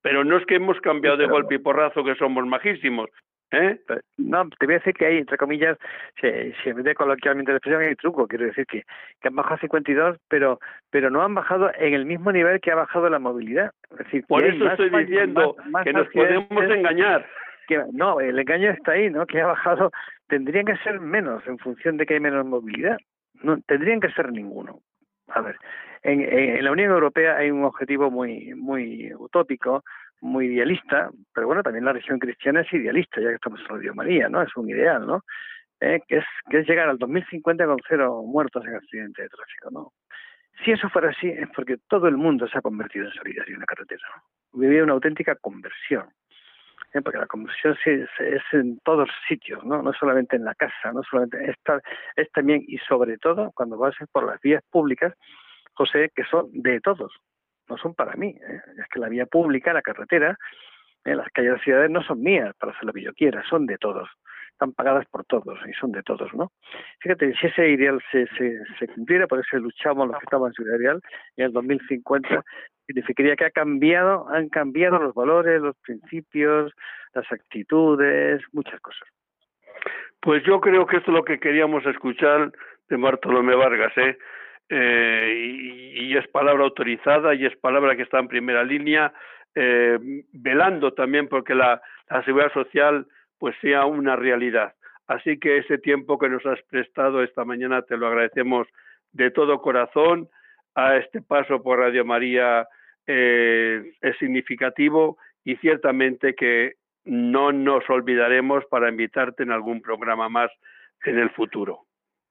Pero 0.01 0.23
no 0.23 0.37
es 0.37 0.45
que 0.45 0.55
hemos 0.55 0.79
cambiado 0.81 1.17
de 1.17 1.27
golpe 1.27 1.55
y 1.55 1.59
porrazo 1.59 2.03
que 2.03 2.15
somos 2.15 2.45
majísimos. 2.45 3.09
¿Eh? 3.51 3.79
No, 4.17 4.49
te 4.49 4.65
voy 4.65 4.75
a 4.75 4.79
decir 4.79 4.93
que 4.93 5.05
hay, 5.05 5.17
entre 5.19 5.37
comillas, 5.37 5.77
se, 6.19 6.53
se 6.63 6.73
mete 6.73 6.93
coloquialmente 6.93 7.51
la 7.51 7.57
expresión, 7.57 7.81
hay 7.81 7.95
truco, 7.95 8.27
quiero 8.27 8.45
decir 8.45 8.65
que, 8.65 8.83
que 9.21 9.27
han 9.29 9.35
bajado 9.35 9.55
a 9.55 9.59
52, 9.59 10.17
pero 10.27 10.59
pero 10.89 11.09
no 11.09 11.21
han 11.21 11.33
bajado 11.33 11.71
en 11.77 11.93
el 11.93 12.05
mismo 12.05 12.31
nivel 12.31 12.59
que 12.59 12.71
ha 12.71 12.75
bajado 12.75 13.09
la 13.09 13.19
movilidad. 13.19 13.71
Es 13.91 13.99
decir, 13.99 14.25
Por 14.27 14.43
eso 14.43 14.67
estoy 14.67 14.89
diciendo 14.89 15.55
más, 15.59 15.69
más 15.69 15.83
que 15.85 15.93
nos 15.93 16.07
podemos 16.09 16.63
engañar. 16.63 17.25
Que, 17.67 17.83
no, 17.93 18.19
el 18.19 18.37
engaño 18.37 18.71
está 18.71 18.93
ahí, 18.93 19.09
¿no? 19.09 19.25
Que 19.25 19.41
ha 19.41 19.47
bajado, 19.47 19.91
tendrían 20.27 20.65
que 20.65 20.77
ser 20.77 20.99
menos 20.99 21.45
en 21.47 21.57
función 21.57 21.97
de 21.97 22.05
que 22.05 22.15
hay 22.15 22.19
menos 22.19 22.45
movilidad. 22.45 22.97
No, 23.43 23.59
tendrían 23.61 23.99
que 23.99 24.11
ser 24.11 24.31
ninguno. 24.31 24.81
A 25.29 25.41
ver, 25.41 25.57
en, 26.03 26.21
en 26.21 26.63
la 26.63 26.71
Unión 26.71 26.91
Europea 26.91 27.37
hay 27.37 27.51
un 27.51 27.63
objetivo 27.63 28.09
muy 28.09 28.53
muy 28.55 29.13
utópico 29.13 29.83
muy 30.21 30.47
idealista, 30.47 31.09
pero 31.33 31.47
bueno, 31.47 31.63
también 31.63 31.85
la 31.85 31.93
religión 31.93 32.19
cristiana 32.19 32.61
es 32.61 32.73
idealista, 32.73 33.21
ya 33.21 33.29
que 33.29 33.35
estamos 33.35 33.59
en 33.61 33.67
Radio 33.67 33.95
María, 33.95 34.29
¿no? 34.29 34.41
Es 34.41 34.55
un 34.55 34.69
ideal, 34.69 35.05
¿no? 35.05 35.23
Eh, 35.79 36.01
que, 36.07 36.17
es, 36.17 36.25
que 36.49 36.59
es 36.59 36.67
llegar 36.67 36.89
al 36.89 36.97
2050 36.97 37.65
con 37.65 37.77
cero 37.87 38.23
muertos 38.25 38.65
en 38.65 38.75
accidente 38.75 39.21
de 39.21 39.29
tráfico, 39.29 39.69
¿no? 39.71 39.93
Si 40.63 40.71
eso 40.71 40.89
fuera 40.89 41.09
así, 41.09 41.29
es 41.29 41.47
porque 41.55 41.77
todo 41.87 42.07
el 42.07 42.17
mundo 42.17 42.47
se 42.47 42.57
ha 42.57 42.61
convertido 42.61 43.05
en 43.05 43.11
solidario 43.11 43.53
en 43.53 43.59
la 43.59 43.67
carretera. 43.67 44.03
Vivía 44.53 44.83
una 44.83 44.93
auténtica 44.93 45.35
conversión, 45.35 46.09
¿eh? 46.93 47.01
porque 47.01 47.19
la 47.19 47.27
conversión 47.27 47.77
es, 47.85 48.09
es, 48.19 48.41
en 48.53 48.79
todos 48.79 49.07
sitios, 49.27 49.63
¿no? 49.63 49.83
No 49.83 49.93
solamente 49.93 50.35
en 50.35 50.45
la 50.45 50.55
casa, 50.55 50.91
no 50.93 51.03
solamente, 51.03 51.37
es, 51.47 51.55
es 52.15 52.31
también 52.31 52.63
y 52.67 52.79
sobre 52.79 53.19
todo 53.19 53.51
cuando 53.53 53.77
vas 53.77 53.93
por 54.11 54.25
las 54.25 54.41
vías 54.41 54.63
públicas, 54.71 55.13
José, 55.73 56.11
que 56.15 56.23
son 56.23 56.49
de 56.51 56.81
todos, 56.81 57.13
no 57.69 57.77
son 57.77 57.93
para 57.93 58.13
mí. 58.15 58.29
¿eh? 58.29 58.61
Es 58.79 58.87
que 58.89 58.99
la 58.99 59.09
vía 59.09 59.25
pública, 59.25 59.73
la 59.73 59.81
carretera, 59.81 60.37
¿eh? 61.05 61.15
las 61.15 61.27
calles 61.29 61.51
de 61.51 61.55
las 61.57 61.63
ciudades 61.63 61.91
no 61.91 62.03
son 62.03 62.21
mías 62.21 62.53
para 62.59 62.71
hacer 62.71 62.85
lo 62.85 62.93
que 62.93 63.03
yo 63.03 63.13
quiera, 63.13 63.43
son 63.49 63.65
de 63.65 63.77
todos. 63.77 64.09
están 64.51 64.73
pagadas 64.73 65.05
por 65.07 65.25
todos 65.25 65.59
y 65.67 65.73
son 65.73 65.91
de 65.91 66.03
todos, 66.03 66.33
¿no? 66.33 66.51
Fíjate, 66.99 67.33
si 67.35 67.47
ese 67.47 67.69
ideal 67.69 68.01
se, 68.11 68.27
se, 68.37 68.59
se 68.79 68.87
cumpliera, 68.87 69.27
por 69.27 69.39
eso 69.39 69.57
luchamos 69.57 70.07
los 70.07 70.17
que 70.17 70.25
estaban 70.25 70.47
en 70.47 70.53
Ciudad 70.53 70.77
Real, 70.77 71.01
en 71.37 71.45
el 71.45 71.53
2050 71.53 72.43
significaría 72.87 73.35
que 73.35 73.45
ha 73.45 73.51
cambiado, 73.51 74.27
han 74.29 74.49
cambiado 74.49 74.97
los 74.97 75.13
valores, 75.13 75.61
los 75.61 75.75
principios, 75.79 76.73
las 77.13 77.29
actitudes, 77.31 78.41
muchas 78.53 78.79
cosas. 78.79 79.07
Pues 80.21 80.43
yo 80.43 80.59
creo 80.59 80.87
que 80.87 80.97
esto 80.97 81.11
es 81.11 81.17
lo 81.17 81.23
que 81.23 81.39
queríamos 81.39 81.85
escuchar 81.85 82.51
de 82.89 82.97
Bartolomé 82.97 83.55
Vargas, 83.55 83.95
¿eh? 83.97 84.17
Eh 84.69 85.93
y, 85.95 86.15
es 86.17 86.27
palabra 86.29 86.63
autorizada 86.63 87.35
y 87.35 87.45
es 87.45 87.55
palabra 87.57 87.95
que 87.95 88.03
está 88.03 88.19
en 88.19 88.27
primera 88.27 88.63
línea, 88.63 89.13
eh, 89.55 89.97
velando 90.31 90.93
también 90.93 91.27
porque 91.27 91.53
la, 91.55 91.81
seguridad 92.25 92.53
social 92.53 93.07
pues 93.37 93.55
sea 93.61 93.85
una 93.85 94.15
realidad. 94.15 94.73
Así 95.07 95.39
que 95.39 95.57
ese 95.57 95.77
tiempo 95.77 96.17
que 96.17 96.29
nos 96.29 96.45
has 96.45 96.61
prestado 96.69 97.21
esta 97.23 97.45
mañana 97.45 97.81
te 97.81 97.97
lo 97.97 98.07
agradecemos 98.07 98.67
de 99.11 99.31
todo 99.31 99.61
corazón. 99.61 100.29
A 100.75 100.97
este 100.97 101.21
paso 101.21 101.61
por 101.63 101.79
Radio 101.79 102.05
María 102.05 102.67
eh, 103.07 103.93
es 104.01 104.17
significativo 104.17 105.17
y 105.43 105.55
ciertamente 105.57 106.35
que 106.35 106.75
no 107.05 107.51
nos 107.51 107.89
olvidaremos 107.89 108.65
para 108.65 108.89
invitarte 108.89 109.43
en 109.43 109.51
algún 109.51 109.81
programa 109.81 110.29
más 110.29 110.51
en 111.05 111.17
el 111.17 111.29
futuro. 111.31 111.86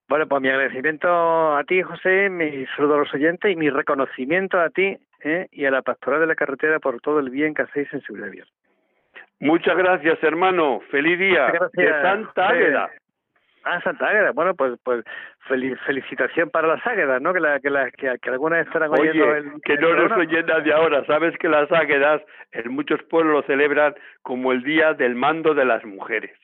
Bueno, 0.09 0.27
pues 0.29 0.41
mi 0.41 0.49
agradecimiento 0.49 1.57
a 1.57 1.65
ti, 1.65 1.83
José, 1.83 2.31
mi 2.31 2.65
saludo 2.77 2.95
a 2.95 2.99
los 2.99 3.15
oyentes 3.15 3.51
y 3.51 3.57
mi 3.57 3.71
reconocimiento 3.71 4.61
a 4.61 4.71
ti 4.71 4.97
¿eh? 5.25 5.49
y 5.51 5.65
a 5.65 5.71
la 5.71 5.83
Pastoral 5.83 6.21
de 6.21 6.27
la 6.29 6.37
Carretera 6.37 6.79
por 6.79 7.01
todo 7.01 7.19
el 7.19 7.31
bien 7.31 7.55
que 7.55 7.63
hacéis 7.63 7.93
en 7.93 8.03
Seguridad 8.03 8.31
Vial. 8.31 8.49
Muchas 9.41 9.77
gracias, 9.77 10.23
hermano. 10.23 10.81
Feliz 10.91 11.19
día. 11.19 11.53
De 11.73 11.91
Santa 12.03 12.49
Águeda. 12.49 12.91
Ah, 13.65 13.81
Santa 13.83 14.07
Águeda. 14.07 14.31
Bueno, 14.31 14.55
pues 14.55 14.79
pues 14.85 15.05
felicitación 15.85 16.51
para 16.51 16.69
las 16.69 16.87
Águedas, 16.87 17.21
¿no? 17.21 17.35
Que, 17.35 17.41
la, 17.41 17.59
que, 17.59 17.69
la, 17.69 17.91
que, 17.91 18.17
que 18.23 18.31
algunas 18.31 18.65
estarán 18.65 18.91
oyendo 18.93 19.35
el, 19.35 19.61
que 19.63 19.77
no 19.77 19.93
nos 19.93 20.13
oyen 20.13 20.47
de 20.47 20.73
ahora. 20.73 21.05
Sabes 21.07 21.37
que 21.39 21.49
las 21.49 21.71
Águedas 21.73 22.23
en 22.53 22.71
muchos 22.71 23.03
pueblos 23.05 23.33
lo 23.35 23.43
celebran 23.43 23.95
como 24.23 24.53
el 24.53 24.63
Día 24.63 24.95
del 24.95 25.17
Mando 25.17 25.53
de 25.53 25.65
las 25.65 25.85
Mujeres. 25.85 26.39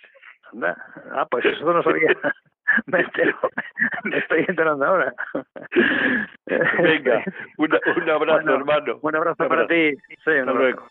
Ah, 1.12 1.26
pues 1.30 1.44
eso 1.44 1.72
no 1.72 1.82
sabía. 1.82 2.08
me, 2.86 3.00
entero, 3.00 3.36
me 4.04 4.18
estoy 4.18 4.44
enterando 4.48 4.84
ahora. 4.84 5.14
Venga, 6.78 7.24
un 7.58 7.72
abrazo, 8.10 8.54
hermano. 8.54 8.98
Un 9.02 9.16
abrazo, 9.16 9.48
para 9.48 9.66
ti. 9.66 9.92
Sí, 10.24 10.30
un 10.30 10.48
Hasta 10.48 10.52
luego. 10.52 10.88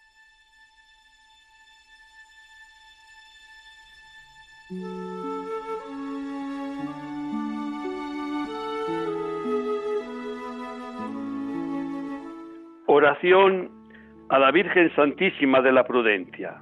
Oración 12.87 13.69
a 14.29 14.39
la 14.39 14.51
Virgen 14.51 14.93
Santísima 14.95 15.61
de 15.61 15.71
la 15.71 15.85
Prudencia. 15.85 16.61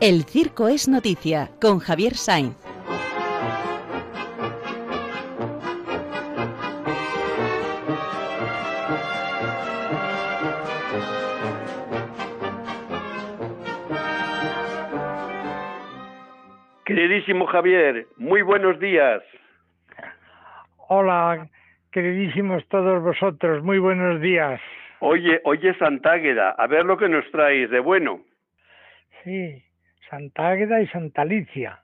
El 0.00 0.22
circo 0.22 0.68
es 0.68 0.86
noticia 0.86 1.50
con 1.60 1.80
Javier 1.80 2.14
Sainz. 2.14 2.54
Queridísimo 16.84 17.48
Javier, 17.48 18.06
muy 18.18 18.42
buenos 18.42 18.78
días. 18.78 19.20
Hola, 20.86 21.48
queridísimos 21.90 22.64
todos 22.68 23.02
vosotros, 23.02 23.64
muy 23.64 23.80
buenos 23.80 24.20
días. 24.20 24.60
Oye, 25.00 25.40
oye 25.42 25.76
Santágueda, 25.76 26.50
a 26.50 26.68
ver 26.68 26.84
lo 26.84 26.96
que 26.96 27.08
nos 27.08 27.28
traes 27.32 27.68
de 27.70 27.80
bueno. 27.80 28.20
Sí, 29.24 29.64
Santa 30.08 30.48
Águeda 30.48 30.80
y 30.80 30.86
Santa 30.88 31.22
Alicia. 31.22 31.82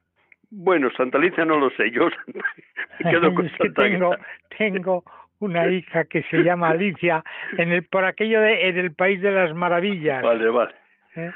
Bueno, 0.51 0.91
Santa 0.97 1.18
Alicia 1.18 1.45
no 1.45 1.59
lo 1.59 1.70
sé, 1.70 1.91
yo 1.91 2.09
me 3.01 3.11
quedo 3.11 3.35
con 3.35 3.47
es 3.47 3.53
que 3.59 3.70
tengo, 3.70 4.16
tengo 4.57 5.05
una 5.41 5.68
hija 5.68 6.05
que 6.05 6.22
se 6.25 6.39
llama 6.39 6.70
Alicia 6.70 7.25
en 7.59 7.72
el 7.72 7.85
por 7.85 8.05
aquello 8.05 8.41
de 8.41 8.68
en 8.68 8.79
el 8.79 8.95
país 8.95 9.20
de 9.20 9.33
las 9.33 9.55
maravillas. 9.55 10.22
Vale, 10.22 10.49
vale. 10.49 10.75
¿Eh? 11.16 11.33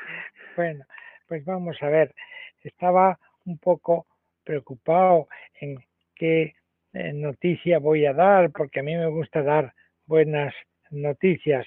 Bueno, 0.57 0.85
pues 1.27 1.45
vamos 1.45 1.83
a 1.83 1.89
ver. 1.89 2.15
Estaba 2.63 3.19
un 3.45 3.59
poco 3.59 4.07
preocupado 4.45 5.29
en 5.61 5.79
qué 6.15 6.55
eh, 6.95 7.13
noticia 7.13 7.79
voy 7.79 8.07
a 8.07 8.13
dar, 8.13 8.51
porque 8.51 8.81
a 8.81 8.83
mí 8.83 8.97
me 8.97 9.07
gusta 9.07 9.43
dar 9.43 9.73
buenas 10.07 10.55
noticias. 10.91 11.67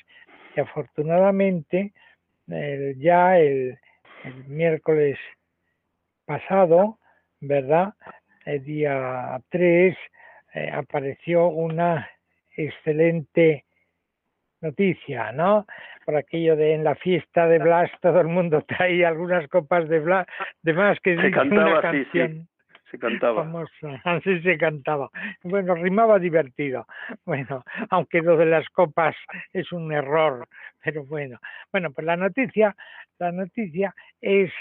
Y 0.56 0.60
afortunadamente, 0.60 1.94
ya 2.98 3.38
el, 3.38 3.78
el 4.24 4.46
miércoles 4.46 5.18
pasado, 6.26 7.00
¿verdad? 7.40 7.94
El 8.46 8.64
día 8.64 9.40
3 9.50 9.98
eh, 10.54 10.72
apareció 10.74 11.48
una 11.48 12.10
excelente 12.56 13.66
noticia, 14.62 15.32
¿no? 15.32 15.66
Por 16.06 16.16
aquello 16.16 16.56
de 16.56 16.74
en 16.74 16.84
la 16.84 16.96
fiesta 16.96 17.48
de 17.48 17.60
Blas 17.60 17.90
todo 18.02 18.22
el 18.22 18.28
mundo 18.28 18.62
traía 18.68 19.08
algunas 19.08 19.48
copas 19.48 19.88
de 19.90 20.00
Blas, 20.00 20.28
de 20.62 20.74
más 20.74 21.00
que 21.00 21.16
se 21.16 21.32
cantaba, 21.32 21.80
una 21.80 21.82
canción. 21.82 22.48
Se 22.92 23.00
cantaba. 23.00 23.50
Así 24.04 24.42
se 24.42 24.58
cantaba. 24.58 25.10
Bueno, 25.44 25.76
rimaba 25.76 26.20
divertido. 26.20 26.86
Bueno, 27.26 27.64
aunque 27.89 28.22
lo 28.22 28.36
de 28.38 28.46
las 28.46 28.68
copas 28.70 29.16
es 29.54 29.72
un 29.72 29.92
error, 29.94 30.48
pero 30.84 31.06
bueno. 31.06 31.39
Bueno, 31.72 31.92
pues 31.92 32.06
la 32.06 32.18
noticia 32.18 32.76
la 33.22 33.32
noticia 33.32 33.94
es 34.20 34.52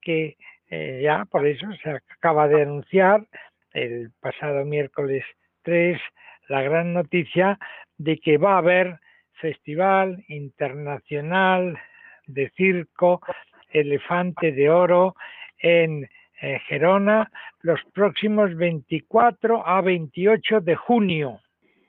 que 0.00 0.36
eh, 0.70 1.00
ya 1.02 1.26
por 1.26 1.46
eso 1.46 1.66
se 1.82 1.90
acaba 1.90 2.48
de 2.48 2.62
anunciar 2.62 3.26
el 3.72 4.10
pasado 4.20 4.64
miércoles 4.64 5.22
3 5.62 6.00
la 6.48 6.62
gran 6.62 6.94
noticia 6.94 7.58
de 7.98 8.16
que 8.18 8.38
va 8.38 8.54
a 8.54 8.58
haber 8.58 8.98
Festival 9.34 10.24
Internacional 10.28 11.78
de 12.26 12.50
Circo 12.56 13.20
Elefante 13.68 14.52
de 14.52 14.70
Oro 14.70 15.14
en 15.58 16.08
Gerona 16.68 17.30
los 17.62 17.80
próximos 17.94 18.54
24 18.54 19.66
a 19.66 19.80
28 19.80 20.60
de 20.60 20.76
junio 20.76 21.40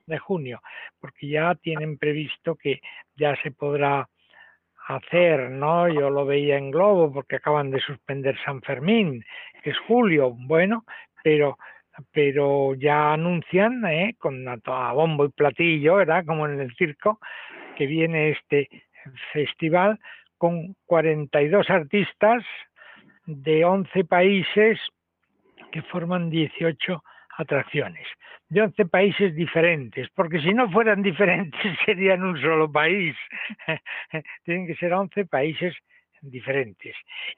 de 0.06 0.18
junio 0.18 0.62
porque 1.00 1.28
ya 1.28 1.54
tienen 1.56 1.98
previsto 1.98 2.56
que 2.56 2.80
ya 3.16 3.36
se 3.44 3.52
podrá 3.52 4.08
hacer, 4.88 5.52
¿no? 5.52 5.88
Yo 5.90 6.10
lo 6.10 6.26
veía 6.26 6.58
en 6.58 6.72
Globo 6.72 7.12
porque 7.12 7.36
acaban 7.36 7.72
de 7.72 7.82
suspender 7.82 8.38
San 8.44 8.62
Fermín, 8.62 9.24
que 9.62 9.72
es 9.72 9.78
julio, 9.80 10.34
bueno, 10.34 10.86
pero 11.24 11.58
pero 12.12 12.76
ya 12.76 13.14
anuncian 13.14 13.84
¿eh? 13.88 14.16
con 14.20 14.48
a, 14.48 14.94
bombo 14.94 15.26
y 15.26 15.30
platillo, 15.30 15.96
¿verdad? 15.96 16.24
Como 16.26 16.46
en 16.46 16.60
el 16.60 16.74
circo, 16.76 17.20
que 17.76 17.88
viene 17.88 18.30
este 18.30 18.70
festival 19.34 20.00
con 20.38 20.76
42 20.86 21.70
artistas 21.70 22.44
de 23.28 23.64
11 23.64 24.04
países 24.06 24.80
que 25.72 25.84
forman 25.84 26.32
18 26.32 27.04
atracciones 27.38 28.08
de 28.50 28.62
11 28.62 28.86
países 28.86 29.36
diferentes, 29.36 30.08
porque 30.16 30.40
si 30.40 30.54
no 30.54 30.70
fueran 30.72 31.02
diferentes 31.04 31.78
serían 31.86 32.24
un 32.24 32.40
solo 32.42 32.72
país. 32.72 33.16
Tienen 34.44 34.68
que 34.68 34.76
ser 34.76 34.94
11 34.94 35.26
países 35.26 35.76
diferentes. 36.22 36.96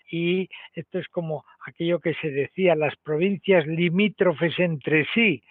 Y 0.09 0.49
esto 0.73 0.99
es 0.99 1.07
como 1.09 1.45
aquello 1.65 1.99
que 1.99 2.13
se 2.15 2.29
decía, 2.29 2.75
las 2.75 2.95
provincias 2.97 3.65
limítrofes 3.67 4.57
entre 4.59 5.05
sí. 5.13 5.43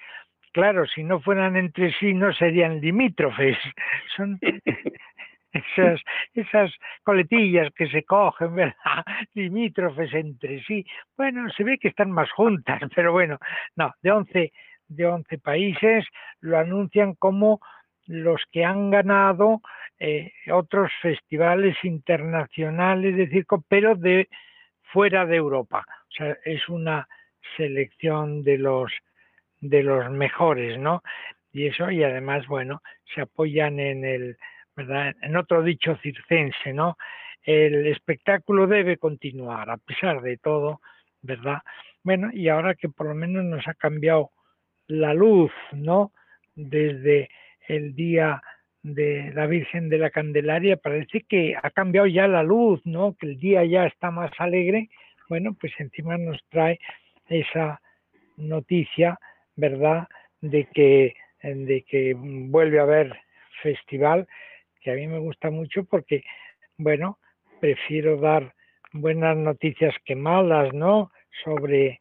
Claro, 0.53 0.87
si 0.87 1.05
no 1.05 1.21
fueran 1.21 1.57
entre 1.57 1.93
sí 1.95 2.15
no 2.15 2.33
serían 2.33 2.81
limítrofes. 2.81 3.59
Son 4.17 4.39
esas, 5.53 6.01
esas 6.35 6.73
coletillas 7.03 7.73
que 7.75 7.89
se 7.89 8.05
cogen, 8.05 8.55
¿verdad? 8.55 8.75
Limítrofes 9.35 10.13
entre 10.15 10.63
sí. 10.65 10.85
Bueno, 11.17 11.49
se 11.51 11.65
ve 11.65 11.79
que 11.79 11.89
están 11.89 12.11
más 12.11 12.31
juntas, 12.33 12.81
pero 12.95 13.13
bueno, 13.13 13.39
no, 13.77 13.93
de 14.03 14.11
11 14.11 14.53
de 14.89 15.07
11 15.07 15.39
países 15.39 16.07
lo 16.41 16.59
anuncian 16.59 17.15
como 17.15 17.61
los 18.07 18.43
que 18.51 18.65
han 18.65 18.91
ganado 18.91 19.61
eh, 19.99 20.33
otros 20.51 20.91
festivales 21.03 21.77
internacionales 21.83 23.15
de 23.17 23.29
circo, 23.29 23.63
pero 23.69 23.95
de 23.95 24.29
fuera 24.81 25.27
de 25.27 25.37
Europa. 25.37 25.85
O 25.87 26.11
sea, 26.11 26.37
es 26.45 26.67
una 26.71 27.07
selección 27.57 28.43
de 28.43 28.59
los 28.59 28.91
de 29.61 29.83
los 29.83 30.09
mejores, 30.11 30.79
¿no? 30.79 31.03
Y 31.53 31.67
eso, 31.67 31.91
y 31.91 32.03
además, 32.05 32.47
bueno, 32.47 32.81
se 33.13 33.23
apoyan 33.23 33.81
en 33.81 34.05
el, 34.05 34.37
¿verdad? 34.79 35.17
En 35.23 35.37
otro 35.37 35.65
dicho 35.65 35.97
circense, 35.97 36.73
¿no? 36.73 36.97
El 37.43 37.89
espectáculo 37.89 38.69
debe 38.69 38.97
continuar, 38.97 39.69
a 39.71 39.77
pesar 39.77 40.23
de 40.23 40.37
todo, 40.37 40.81
¿verdad? 41.21 41.59
Bueno, 42.05 42.31
y 42.33 42.49
ahora 42.49 42.77
que 42.77 42.89
por 42.89 43.09
lo 43.09 43.15
menos 43.17 43.45
nos 43.45 43.67
ha 43.67 43.75
cambiado 43.75 44.31
la 44.87 45.15
luz, 45.15 45.51
¿no? 45.73 46.13
Desde 46.55 47.29
el 47.67 47.97
día 47.97 48.41
de 48.85 49.33
la 49.35 49.47
Virgen 49.47 49.89
de 49.89 49.99
la 49.99 50.11
Candelaria, 50.11 50.77
parece 50.77 51.23
que 51.23 51.57
ha 51.61 51.71
cambiado 51.71 52.07
ya 52.07 52.29
la 52.29 52.45
luz, 52.45 52.81
¿no? 52.85 53.17
Que 53.19 53.27
el 53.27 53.41
día 53.41 53.65
ya 53.65 53.85
está 53.85 54.13
más 54.13 54.31
alegre. 54.39 54.91
Bueno, 55.29 55.57
pues 55.61 55.73
encima 55.79 56.17
nos 56.19 56.41
trae 56.51 56.79
esa 57.29 57.81
noticia, 58.37 59.19
¿verdad? 59.57 60.07
De 60.41 60.69
que, 60.73 61.17
de 61.43 61.83
que 61.83 62.15
vuelve 62.17 62.79
a 62.79 62.85
haber 62.85 63.19
festival, 63.61 64.29
que 64.81 64.93
a 64.93 64.95
mí 64.95 65.07
me 65.07 65.19
gusta 65.19 65.51
mucho 65.51 65.85
porque, 65.85 66.25
bueno, 66.77 67.19
prefiero 67.61 68.19
dar 68.19 68.55
buenas 68.93 69.37
noticias 69.37 69.95
que 70.05 70.15
malas, 70.15 70.73
¿no? 70.73 71.11
Sobre 71.45 72.01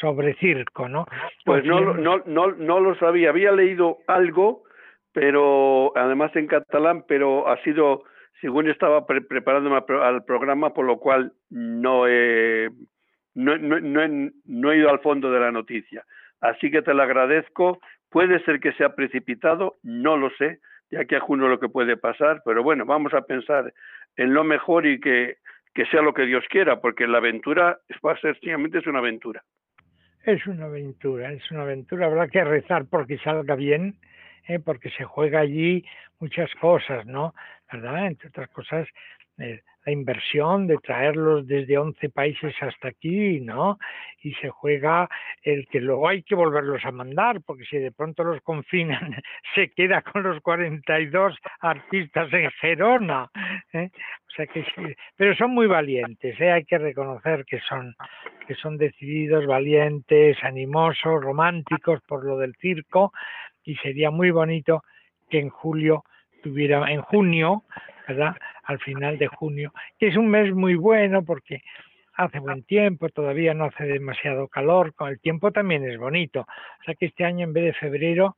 sobre 0.00 0.34
circo, 0.34 0.88
¿no? 0.88 1.06
Pues 1.44 1.64
no, 1.64 1.94
no, 1.94 2.22
no, 2.26 2.52
no 2.52 2.80
lo 2.80 2.94
sabía. 2.96 3.30
Había 3.30 3.52
leído 3.52 3.98
algo, 4.06 4.64
pero 5.12 5.92
además 5.96 6.34
en 6.36 6.46
catalán, 6.46 7.04
pero 7.06 7.48
ha 7.48 7.62
sido, 7.62 8.04
según 8.40 8.68
estaba 8.68 9.06
preparándome 9.06 9.82
al 10.02 10.24
programa, 10.24 10.74
por 10.74 10.86
lo 10.86 10.98
cual 10.98 11.32
no 11.50 12.06
he, 12.06 12.68
no, 13.34 13.56
no, 13.58 13.80
no, 13.80 14.30
no 14.44 14.72
he 14.72 14.76
ido 14.76 14.90
al 14.90 15.00
fondo 15.00 15.30
de 15.30 15.40
la 15.40 15.52
noticia. 15.52 16.04
Así 16.40 16.70
que 16.70 16.82
te 16.82 16.94
lo 16.94 17.02
agradezco. 17.02 17.78
Puede 18.10 18.42
ser 18.44 18.60
que 18.60 18.72
sea 18.72 18.94
precipitado, 18.94 19.76
no 19.82 20.16
lo 20.16 20.30
sé, 20.30 20.58
ya 20.90 21.04
que 21.04 21.16
a 21.16 21.20
junio 21.20 21.48
lo 21.48 21.60
que 21.60 21.68
puede 21.68 21.96
pasar, 21.96 22.42
pero 22.44 22.62
bueno, 22.62 22.84
vamos 22.84 23.14
a 23.14 23.22
pensar 23.22 23.72
en 24.16 24.34
lo 24.34 24.44
mejor 24.44 24.86
y 24.86 25.00
que, 25.00 25.38
que 25.74 25.86
sea 25.86 26.02
lo 26.02 26.14
que 26.14 26.26
Dios 26.26 26.44
quiera, 26.50 26.80
porque 26.80 27.06
la 27.06 27.18
aventura 27.18 27.78
va 28.04 28.12
a 28.12 28.20
ser 28.20 28.34
simplemente 28.34 28.78
es 28.78 28.86
una 28.86 28.98
aventura. 28.98 29.42
Es 30.24 30.46
una 30.46 30.66
aventura, 30.66 31.32
es 31.32 31.50
una 31.50 31.62
aventura. 31.62 32.06
Habrá 32.06 32.28
que 32.28 32.44
rezar 32.44 32.84
porque 32.90 33.18
salga 33.18 33.54
bien, 33.54 33.96
¿eh? 34.48 34.58
porque 34.58 34.90
se 34.90 35.04
juega 35.04 35.40
allí 35.40 35.84
muchas 36.18 36.50
cosas, 36.60 37.06
¿no? 37.06 37.34
¿Verdad? 37.72 38.08
Entre 38.08 38.28
otras 38.28 38.50
cosas, 38.50 38.86
eh, 39.38 39.62
la 39.90 39.94
inversión 39.94 40.68
de 40.68 40.76
traerlos 40.78 41.48
desde 41.48 41.76
11 41.76 42.10
países 42.10 42.54
hasta 42.60 42.88
aquí, 42.88 43.40
¿no? 43.40 43.76
Y 44.22 44.34
se 44.34 44.48
juega 44.48 45.08
el 45.42 45.66
que 45.66 45.80
luego 45.80 46.08
hay 46.08 46.22
que 46.22 46.36
volverlos 46.36 46.84
a 46.84 46.92
mandar, 46.92 47.40
porque 47.44 47.64
si 47.64 47.78
de 47.78 47.90
pronto 47.90 48.22
los 48.22 48.40
confinan, 48.42 49.00
se 49.54 49.70
queda 49.70 50.02
con 50.02 50.22
los 50.22 50.40
42 50.42 51.36
artistas 51.60 52.32
en 52.32 52.50
Gerona. 52.60 53.30
¿eh? 53.72 53.90
O 54.28 54.30
sea 54.36 54.46
que 54.46 54.62
sí, 54.62 54.94
pero 55.16 55.34
son 55.34 55.50
muy 55.50 55.66
valientes, 55.66 56.40
¿eh? 56.40 56.52
hay 56.52 56.64
que 56.64 56.78
reconocer 56.78 57.44
que 57.44 57.58
son, 57.60 57.96
que 58.46 58.54
son 58.54 58.78
decididos, 58.78 59.44
valientes, 59.46 60.36
animosos, 60.44 61.20
románticos 61.20 62.00
por 62.06 62.24
lo 62.24 62.38
del 62.38 62.54
circo, 62.60 63.12
y 63.64 63.74
sería 63.76 64.12
muy 64.12 64.30
bonito 64.30 64.84
que 65.28 65.40
en 65.40 65.48
julio 65.48 66.04
tuviera, 66.42 66.90
en 66.92 67.02
junio, 67.02 67.64
¿verdad? 68.06 68.36
Al 68.70 68.78
final 68.78 69.18
de 69.18 69.26
junio, 69.26 69.72
que 69.98 70.06
es 70.06 70.16
un 70.16 70.28
mes 70.30 70.54
muy 70.54 70.76
bueno 70.76 71.24
porque 71.24 71.60
hace 72.14 72.38
buen 72.38 72.62
tiempo, 72.62 73.08
todavía 73.08 73.52
no 73.52 73.64
hace 73.64 73.84
demasiado 73.84 74.46
calor, 74.46 74.94
con 74.94 75.08
el 75.08 75.18
tiempo 75.18 75.50
también 75.50 75.84
es 75.90 75.98
bonito. 75.98 76.42
O 76.42 76.84
sea 76.84 76.94
que 76.94 77.06
este 77.06 77.24
año 77.24 77.42
en 77.42 77.52
vez 77.52 77.64
de 77.64 77.72
febrero 77.72 78.36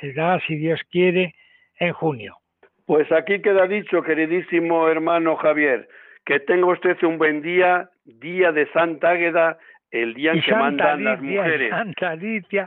será, 0.00 0.40
si 0.46 0.56
Dios 0.56 0.80
quiere, 0.90 1.34
en 1.78 1.92
junio. 1.92 2.38
Pues 2.86 3.12
aquí 3.12 3.42
queda 3.42 3.66
dicho, 3.66 4.02
queridísimo 4.02 4.88
hermano 4.88 5.36
Javier, 5.36 5.88
que 6.24 6.40
tenga 6.40 6.68
usted 6.68 6.96
un 7.02 7.18
buen 7.18 7.42
día, 7.42 7.90
día 8.06 8.52
de 8.52 8.66
Santa 8.72 9.10
Águeda, 9.10 9.58
el 9.90 10.14
día 10.14 10.32
en 10.32 10.40
que 10.40 10.54
mandan 10.54 11.04
las 11.04 11.20
mujeres. 11.20 11.68
Santa. 11.68 12.16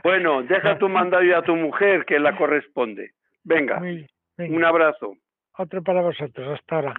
Bueno, 0.04 0.44
deja 0.44 0.78
tu 0.78 0.88
mandado 0.88 1.36
a 1.36 1.42
tu 1.42 1.56
mujer 1.56 2.04
que 2.04 2.20
la 2.20 2.36
corresponde. 2.36 3.10
Venga, 3.42 3.82
un 4.38 4.64
abrazo. 4.64 5.16
Otro 5.62 5.82
para 5.82 6.00
vosotros, 6.00 6.58
hasta 6.58 6.76
ahora. 6.76 6.94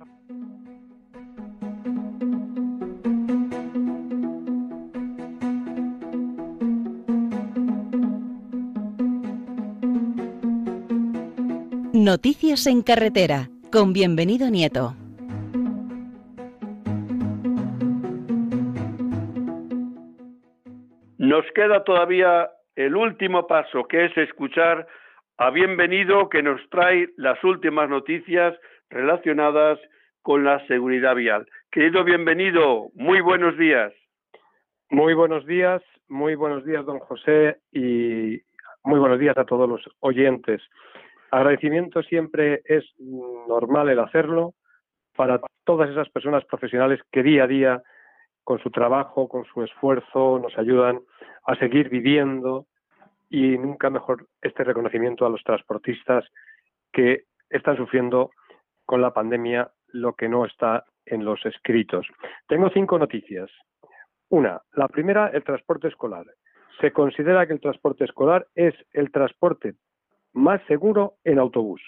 Noticias 11.91 12.67
en 12.67 12.83
carretera, 12.83 13.49
con 13.71 13.93
bienvenido 13.93 14.51
Nieto. 14.51 14.93
Nos 21.17 21.45
queda 21.55 21.83
todavía 21.83 22.51
el 22.75 22.95
último 22.95 23.47
paso, 23.47 23.85
que 23.85 24.05
es 24.05 24.15
escuchar 24.17 24.85
a 25.41 25.49
Bienvenido 25.49 26.29
que 26.29 26.43
nos 26.43 26.61
trae 26.69 27.09
las 27.17 27.43
últimas 27.43 27.89
noticias 27.89 28.55
relacionadas 28.91 29.79
con 30.21 30.43
la 30.43 30.63
seguridad 30.67 31.15
vial. 31.15 31.47
Querido 31.71 32.03
Bienvenido, 32.03 32.89
muy 32.93 33.21
buenos 33.21 33.57
días. 33.57 33.91
Muy 34.91 35.15
buenos 35.15 35.47
días, 35.47 35.81
muy 36.07 36.35
buenos 36.35 36.63
días, 36.63 36.85
don 36.85 36.99
José, 36.99 37.57
y 37.71 38.39
muy 38.83 38.99
buenos 38.99 39.17
días 39.17 39.35
a 39.35 39.45
todos 39.45 39.67
los 39.67 39.81
oyentes. 40.01 40.61
Agradecimiento 41.31 42.03
siempre 42.03 42.61
es 42.65 42.85
normal 42.99 43.89
el 43.89 43.97
hacerlo 43.97 44.53
para 45.15 45.41
todas 45.63 45.89
esas 45.89 46.07
personas 46.09 46.45
profesionales 46.45 46.99
que 47.11 47.23
día 47.23 47.45
a 47.45 47.47
día, 47.47 47.83
con 48.43 48.59
su 48.59 48.69
trabajo, 48.69 49.27
con 49.27 49.45
su 49.45 49.63
esfuerzo, 49.63 50.37
nos 50.37 50.55
ayudan 50.59 50.99
a 51.47 51.55
seguir 51.55 51.89
viviendo, 51.89 52.67
y 53.31 53.57
nunca 53.57 53.89
mejor 53.89 54.27
este 54.41 54.65
reconocimiento 54.65 55.25
a 55.25 55.29
los 55.29 55.41
transportistas 55.43 56.25
que 56.91 57.23
están 57.49 57.77
sufriendo 57.77 58.31
con 58.85 59.01
la 59.01 59.13
pandemia 59.13 59.71
lo 59.87 60.13
que 60.13 60.27
no 60.27 60.45
está 60.45 60.83
en 61.05 61.23
los 61.23 61.43
escritos. 61.45 62.05
Tengo 62.47 62.69
cinco 62.69 62.99
noticias. 62.99 63.49
Una, 64.29 64.61
la 64.73 64.89
primera, 64.89 65.27
el 65.27 65.45
transporte 65.45 65.87
escolar. 65.87 66.25
Se 66.81 66.91
considera 66.91 67.47
que 67.47 67.53
el 67.53 67.61
transporte 67.61 68.03
escolar 68.03 68.47
es 68.53 68.75
el 68.91 69.11
transporte 69.11 69.75
más 70.33 70.61
seguro 70.67 71.15
en 71.23 71.39
autobús. 71.39 71.81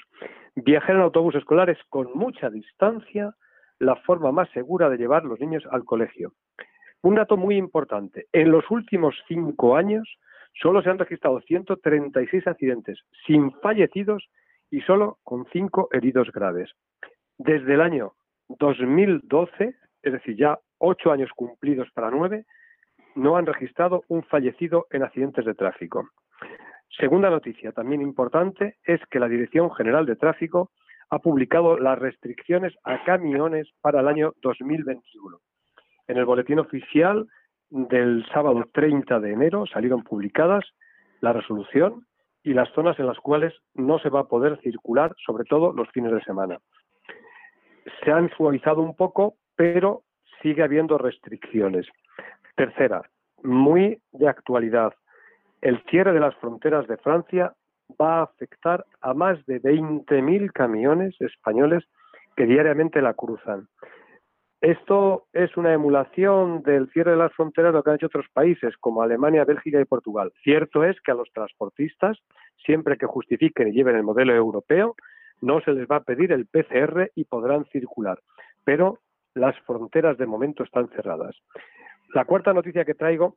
Viajar 0.55 0.95
en 0.95 1.01
autobús 1.01 1.35
escolar 1.35 1.69
es 1.69 1.79
con 1.89 2.07
mucha 2.15 2.49
distancia 2.49 3.35
la 3.79 3.97
forma 3.97 4.31
más 4.31 4.49
segura 4.51 4.89
de 4.89 4.97
llevar 4.97 5.25
los 5.25 5.41
niños 5.41 5.63
al 5.71 5.83
colegio. 5.83 6.31
Un 7.01 7.15
dato 7.15 7.35
muy 7.35 7.57
importante, 7.57 8.27
en 8.31 8.49
los 8.49 8.63
últimos 8.71 9.13
cinco 9.27 9.75
años 9.75 10.07
Solo 10.53 10.81
se 10.81 10.89
han 10.89 10.99
registrado 10.99 11.41
136 11.41 12.47
accidentes 12.47 12.99
sin 13.25 13.51
fallecidos 13.59 14.29
y 14.69 14.81
solo 14.81 15.17
con 15.23 15.45
cinco 15.51 15.89
heridos 15.91 16.31
graves. 16.31 16.71
Desde 17.37 17.73
el 17.73 17.81
año 17.81 18.13
2012, 18.47 19.75
es 20.01 20.13
decir, 20.13 20.35
ya 20.35 20.59
ocho 20.77 21.11
años 21.11 21.31
cumplidos 21.35 21.89
para 21.93 22.11
nueve, 22.11 22.45
no 23.15 23.37
han 23.37 23.45
registrado 23.45 24.03
un 24.07 24.23
fallecido 24.23 24.87
en 24.91 25.03
accidentes 25.03 25.45
de 25.45 25.53
tráfico. 25.53 26.09
Segunda 26.97 27.29
noticia, 27.29 27.71
también 27.71 28.01
importante, 28.01 28.77
es 28.83 28.99
que 29.09 29.19
la 29.19 29.27
Dirección 29.27 29.71
General 29.71 30.05
de 30.05 30.15
Tráfico 30.15 30.71
ha 31.09 31.19
publicado 31.19 31.77
las 31.77 31.97
restricciones 31.97 32.73
a 32.83 33.03
camiones 33.03 33.69
para 33.81 34.01
el 34.01 34.07
año 34.07 34.33
2021. 34.41 35.39
En 36.07 36.17
el 36.17 36.25
boletín 36.25 36.59
oficial 36.59 37.27
del 37.73 38.23
sábado 38.31 38.69
30 38.71 39.19
de 39.19 39.31
enero 39.31 39.65
salieron 39.65 40.03
publicadas 40.03 40.63
la 41.21 41.33
resolución 41.33 42.05
y 42.43 42.53
las 42.53 42.69
zonas 42.73 42.99
en 42.99 43.07
las 43.07 43.17
cuales 43.17 43.51
no 43.73 43.97
se 43.97 44.09
va 44.09 44.21
a 44.21 44.27
poder 44.27 44.59
circular, 44.61 45.15
sobre 45.25 45.43
todo 45.45 45.73
los 45.73 45.89
fines 45.89 46.11
de 46.11 46.21
semana. 46.21 46.59
Se 48.03 48.11
han 48.11 48.29
suavizado 48.37 48.83
un 48.83 48.95
poco, 48.95 49.37
pero 49.55 50.03
sigue 50.43 50.61
habiendo 50.61 50.99
restricciones. 50.99 51.87
Tercera, 52.55 53.01
muy 53.41 53.99
de 54.11 54.27
actualidad, 54.27 54.93
el 55.61 55.81
cierre 55.89 56.13
de 56.13 56.19
las 56.19 56.35
fronteras 56.35 56.87
de 56.87 56.97
Francia 56.97 57.53
va 57.99 58.19
a 58.19 58.23
afectar 58.23 58.85
a 59.01 59.15
más 59.15 59.43
de 59.47 59.59
20.000 59.59 60.51
camiones 60.51 61.19
españoles 61.21 61.83
que 62.35 62.45
diariamente 62.45 63.01
la 63.01 63.15
cruzan. 63.15 63.67
Esto 64.63 65.25
es 65.33 65.57
una 65.57 65.73
emulación 65.73 66.63
del 66.63 66.89
cierre 66.91 67.11
de 67.11 67.17
las 67.17 67.33
fronteras 67.33 67.73
lo 67.73 67.83
que 67.83 67.89
han 67.89 67.97
hecho 67.97 68.05
otros 68.05 68.27
países 68.31 68.77
como 68.77 69.01
Alemania, 69.01 69.43
Bélgica 69.43 69.81
y 69.81 69.83
Portugal. 69.83 70.31
Cierto 70.41 70.85
es 70.85 70.95
que 71.01 71.11
a 71.11 71.15
los 71.15 71.29
transportistas, 71.33 72.17
siempre 72.65 72.97
que 72.97 73.05
justifiquen 73.05 73.67
y 73.67 73.71
lleven 73.73 73.97
el 73.97 74.03
modelo 74.03 74.33
europeo, 74.33 74.95
no 75.41 75.59
se 75.59 75.73
les 75.73 75.85
va 75.85 75.97
a 75.97 76.03
pedir 76.03 76.31
el 76.31 76.47
PCR 76.47 77.11
y 77.13 77.25
podrán 77.25 77.65
circular. 77.73 78.21
Pero 78.63 78.99
las 79.33 79.59
fronteras 79.65 80.17
de 80.17 80.27
momento 80.27 80.63
están 80.63 80.87
cerradas. 80.95 81.35
La 82.13 82.23
cuarta 82.23 82.53
noticia 82.53 82.85
que 82.85 82.95
traigo 82.95 83.35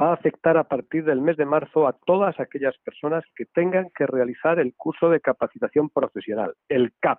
va 0.00 0.10
a 0.10 0.14
afectar 0.14 0.56
a 0.56 0.68
partir 0.68 1.04
del 1.04 1.20
mes 1.20 1.38
de 1.38 1.44
marzo 1.44 1.88
a 1.88 1.96
todas 2.06 2.38
aquellas 2.38 2.78
personas 2.84 3.24
que 3.34 3.46
tengan 3.46 3.90
que 3.96 4.06
realizar 4.06 4.60
el 4.60 4.74
curso 4.76 5.10
de 5.10 5.20
capacitación 5.20 5.90
profesional, 5.90 6.54
el 6.68 6.92
CAP, 7.00 7.18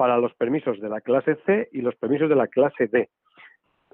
para 0.00 0.16
los 0.16 0.32
permisos 0.32 0.80
de 0.80 0.88
la 0.88 1.02
clase 1.02 1.36
C 1.44 1.68
y 1.72 1.82
los 1.82 1.94
permisos 1.94 2.30
de 2.30 2.34
la 2.34 2.46
clase 2.46 2.86
D. 2.86 3.10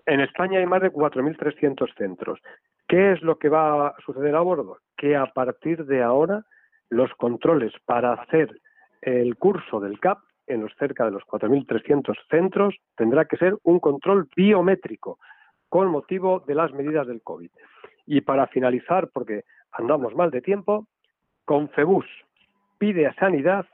En 0.06 0.20
España 0.20 0.60
hay 0.60 0.66
más 0.66 0.80
de 0.80 0.92
4.300 0.92 1.92
centros. 1.96 2.38
¿Qué 2.86 3.10
es 3.10 3.22
lo 3.22 3.40
que 3.40 3.48
va 3.48 3.88
a 3.88 3.94
suceder 4.04 4.36
a 4.36 4.40
bordo? 4.40 4.78
Que 4.96 5.16
a 5.16 5.26
partir 5.26 5.84
de 5.84 6.04
ahora 6.04 6.44
los 6.90 7.12
controles 7.14 7.72
para 7.86 8.12
hacer 8.12 8.60
el 9.02 9.34
curso 9.34 9.80
del 9.80 9.98
CAP 9.98 10.18
en 10.46 10.60
los 10.60 10.72
cerca 10.78 11.06
de 11.06 11.10
los 11.10 11.24
4.300 11.24 12.14
centros 12.30 12.76
tendrá 12.96 13.24
que 13.24 13.36
ser 13.36 13.56
un 13.64 13.80
control 13.80 14.28
biométrico 14.36 15.18
con 15.68 15.88
motivo 15.88 16.38
de 16.46 16.54
las 16.54 16.72
medidas 16.72 17.08
del 17.08 17.20
COVID. 17.20 17.50
Y 18.06 18.20
para 18.20 18.46
finalizar, 18.46 19.08
porque 19.12 19.42
andamos 19.72 20.14
mal 20.14 20.30
de 20.30 20.40
tiempo, 20.40 20.86
Confebus 21.44 22.06
pide 22.78 23.08
a 23.08 23.14
Sanidad 23.14 23.66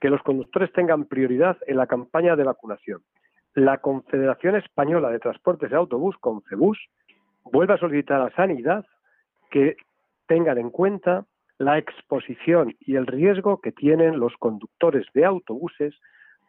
que 0.00 0.10
los 0.10 0.22
conductores 0.22 0.72
tengan 0.72 1.04
prioridad 1.04 1.58
en 1.66 1.76
la 1.76 1.86
campaña 1.86 2.36
de 2.36 2.44
vacunación. 2.44 3.02
La 3.54 3.78
Confederación 3.78 4.56
Española 4.56 5.10
de 5.10 5.18
Transportes 5.18 5.70
de 5.70 5.76
Autobús, 5.76 6.16
Confebus, 6.18 6.78
vuelve 7.44 7.74
a 7.74 7.78
solicitar 7.78 8.20
a 8.20 8.34
Sanidad 8.34 8.86
que 9.50 9.76
tengan 10.26 10.58
en 10.58 10.70
cuenta 10.70 11.26
la 11.58 11.76
exposición 11.76 12.74
y 12.80 12.96
el 12.96 13.06
riesgo 13.06 13.60
que 13.60 13.72
tienen 13.72 14.18
los 14.18 14.34
conductores 14.38 15.06
de 15.12 15.24
autobuses 15.24 15.94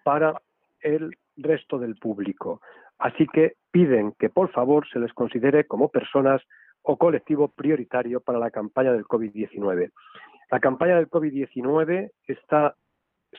para 0.04 0.41
el 0.80 1.18
resto 1.36 1.80
del 1.80 1.95
público. 1.95 2.62
Así 2.97 3.28
que 3.28 3.56
piden 3.72 4.14
que 4.20 4.30
por 4.30 4.52
favor 4.52 4.88
se 4.88 4.99
les 4.99 5.12
considere 5.14 5.66
como 5.66 5.89
personas 5.89 6.41
o 6.84 6.97
colectivo 6.97 7.49
prioritario 7.49 8.22
para 8.22 8.39
la 8.39 8.52
campaña 8.52 8.93
del 8.93 9.06
COVID-19. 9.06 9.91
La 10.52 10.60
campaña 10.60 10.95
del 10.95 11.10
COVID-19 11.10 12.12
está 12.28 12.76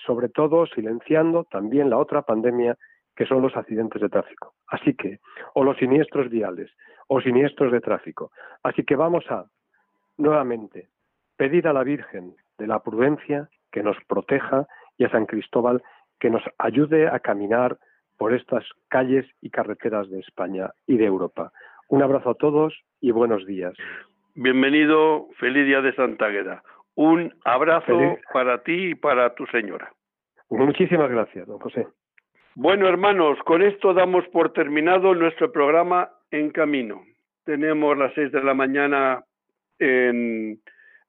sobre 0.06 0.28
todo 0.28 0.66
silenciando 0.66 1.44
también 1.44 1.90
la 1.90 1.98
otra 1.98 2.22
pandemia 2.22 2.76
que 3.14 3.26
son 3.26 3.42
los 3.42 3.56
accidentes 3.56 4.00
de 4.00 4.08
tráfico. 4.08 4.54
Así 4.68 4.94
que, 4.94 5.20
o 5.54 5.64
los 5.64 5.76
siniestros 5.76 6.30
viales, 6.30 6.70
o 7.08 7.20
siniestros 7.20 7.72
de 7.72 7.80
tráfico. 7.80 8.30
Así 8.62 8.84
que 8.84 8.96
vamos 8.96 9.24
a, 9.30 9.44
nuevamente, 10.16 10.88
pedir 11.36 11.68
a 11.68 11.72
la 11.72 11.84
Virgen 11.84 12.34
de 12.58 12.66
la 12.66 12.82
prudencia 12.82 13.48
que 13.70 13.82
nos 13.82 13.96
proteja 14.06 14.66
y 14.96 15.04
a 15.04 15.10
San 15.10 15.26
Cristóbal 15.26 15.82
que 16.20 16.30
nos 16.30 16.42
ayude 16.58 17.08
a 17.08 17.18
caminar 17.18 17.78
por 18.16 18.32
estas 18.32 18.64
calles 18.88 19.26
y 19.40 19.50
carreteras 19.50 20.08
de 20.08 20.20
España 20.20 20.70
y 20.86 20.96
de 20.96 21.06
Europa. 21.06 21.52
Un 21.88 22.02
abrazo 22.02 22.30
a 22.30 22.34
todos 22.34 22.80
y 23.00 23.10
buenos 23.10 23.44
días. 23.46 23.74
Bienvenido, 24.34 25.28
feliz 25.38 25.66
día 25.66 25.80
de 25.82 25.94
Santa 25.94 26.26
Agueda. 26.26 26.62
Un 26.94 27.32
abrazo 27.44 28.18
para 28.32 28.62
ti 28.62 28.90
y 28.90 28.94
para 28.94 29.34
tu 29.34 29.46
señora. 29.46 29.92
Muchísimas 30.50 31.10
gracias, 31.10 31.46
don 31.46 31.58
José. 31.58 31.86
Bueno, 32.54 32.86
hermanos, 32.86 33.38
con 33.44 33.62
esto 33.62 33.94
damos 33.94 34.26
por 34.28 34.52
terminado 34.52 35.14
nuestro 35.14 35.50
programa 35.50 36.10
En 36.30 36.50
Camino. 36.50 37.02
Tenemos 37.44 37.96
las 37.96 38.12
seis 38.14 38.30
de 38.30 38.42
la 38.42 38.52
mañana 38.52 39.24
en, 39.78 40.60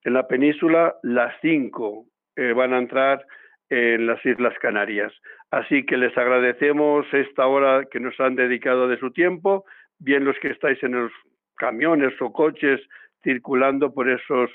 en 0.04 0.14
la 0.14 0.28
península, 0.28 0.96
las 1.04 1.34
cinco 1.42 2.06
eh, 2.36 2.54
van 2.54 2.74
a 2.74 2.78
entrar 2.78 3.26
en 3.70 4.08
las 4.08 4.26
Islas 4.26 4.54
Canarias. 4.60 5.12
Así 5.52 5.86
que 5.86 5.98
les 5.98 6.18
agradecemos 6.18 7.06
esta 7.14 7.46
hora 7.46 7.86
que 7.92 8.00
nos 8.00 8.20
han 8.20 8.36
dedicado 8.36 8.88
de 8.88 8.98
su 8.98 9.12
tiempo, 9.12 9.66
bien 10.00 10.26
los 10.26 10.38
que 10.40 10.50
estáis 10.50 10.82
en 10.84 10.94
los 10.94 11.12
camiones 11.58 12.14
o 12.22 12.32
coches 12.32 12.82
circulando 13.24 13.94
por 13.94 14.10
esos 14.10 14.50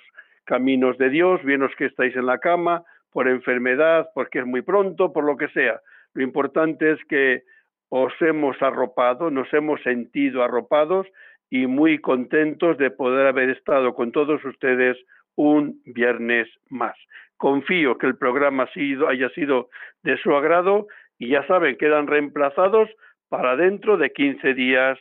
caminos 0.48 0.96
de 0.96 1.10
Dios, 1.10 1.44
bien 1.44 1.60
los 1.60 1.74
que 1.76 1.84
estáis 1.84 2.16
en 2.16 2.24
la 2.24 2.38
cama, 2.38 2.82
por 3.12 3.28
enfermedad, 3.28 4.08
porque 4.14 4.38
es 4.38 4.46
muy 4.46 4.62
pronto, 4.62 5.12
por 5.12 5.24
lo 5.24 5.36
que 5.36 5.48
sea. 5.48 5.80
Lo 6.14 6.22
importante 6.22 6.92
es 6.92 6.98
que 7.04 7.42
os 7.90 8.12
hemos 8.20 8.60
arropado, 8.62 9.30
nos 9.30 9.52
hemos 9.52 9.82
sentido 9.82 10.42
arropados 10.42 11.06
y 11.50 11.66
muy 11.66 11.98
contentos 11.98 12.78
de 12.78 12.90
poder 12.90 13.26
haber 13.26 13.50
estado 13.50 13.94
con 13.94 14.10
todos 14.10 14.42
ustedes 14.44 14.96
un 15.36 15.82
viernes 15.84 16.48
más. 16.70 16.96
Confío 17.36 17.98
que 17.98 18.06
el 18.06 18.16
programa 18.16 18.66
haya 19.08 19.28
sido 19.30 19.68
de 20.02 20.16
su 20.18 20.34
agrado 20.34 20.86
y 21.18 21.28
ya 21.28 21.46
saben, 21.46 21.76
quedan 21.76 22.06
reemplazados 22.06 22.88
para 23.28 23.54
dentro 23.56 23.98
de 23.98 24.12
15 24.12 24.54
días. 24.54 24.98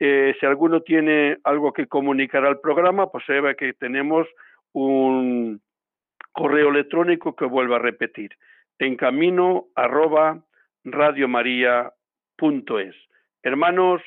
Eh, 0.00 0.34
si 0.40 0.46
alguno 0.46 0.80
tiene 0.80 1.38
algo 1.44 1.72
que 1.72 1.86
comunicar 1.86 2.44
al 2.44 2.58
programa, 2.60 3.10
pues 3.10 3.24
se 3.26 3.40
ve 3.40 3.54
que 3.54 3.72
tenemos 3.74 4.26
un 4.72 5.60
correo 6.32 6.70
electrónico 6.70 7.36
que 7.36 7.44
vuelvo 7.44 7.74
a 7.74 7.78
repetir, 7.78 8.36
en 8.78 8.96
camino 8.96 9.66
arroba 9.74 10.42
radiomaria.es. 10.84 11.92
Hermanos, 13.42 14.02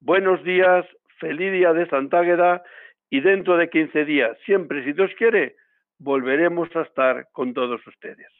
buenos 0.00 0.44
días, 0.44 0.86
feliz 1.18 1.52
día 1.52 1.72
de 1.72 1.88
Santa 1.88 2.20
Águeda 2.20 2.62
y 3.08 3.20
dentro 3.20 3.56
de 3.56 3.70
15 3.70 4.04
días, 4.04 4.36
siempre 4.44 4.84
si 4.84 4.92
Dios 4.92 5.10
quiere, 5.18 5.56
volveremos 5.98 6.74
a 6.76 6.82
estar 6.82 7.28
con 7.32 7.54
todos 7.54 7.84
ustedes. 7.86 8.39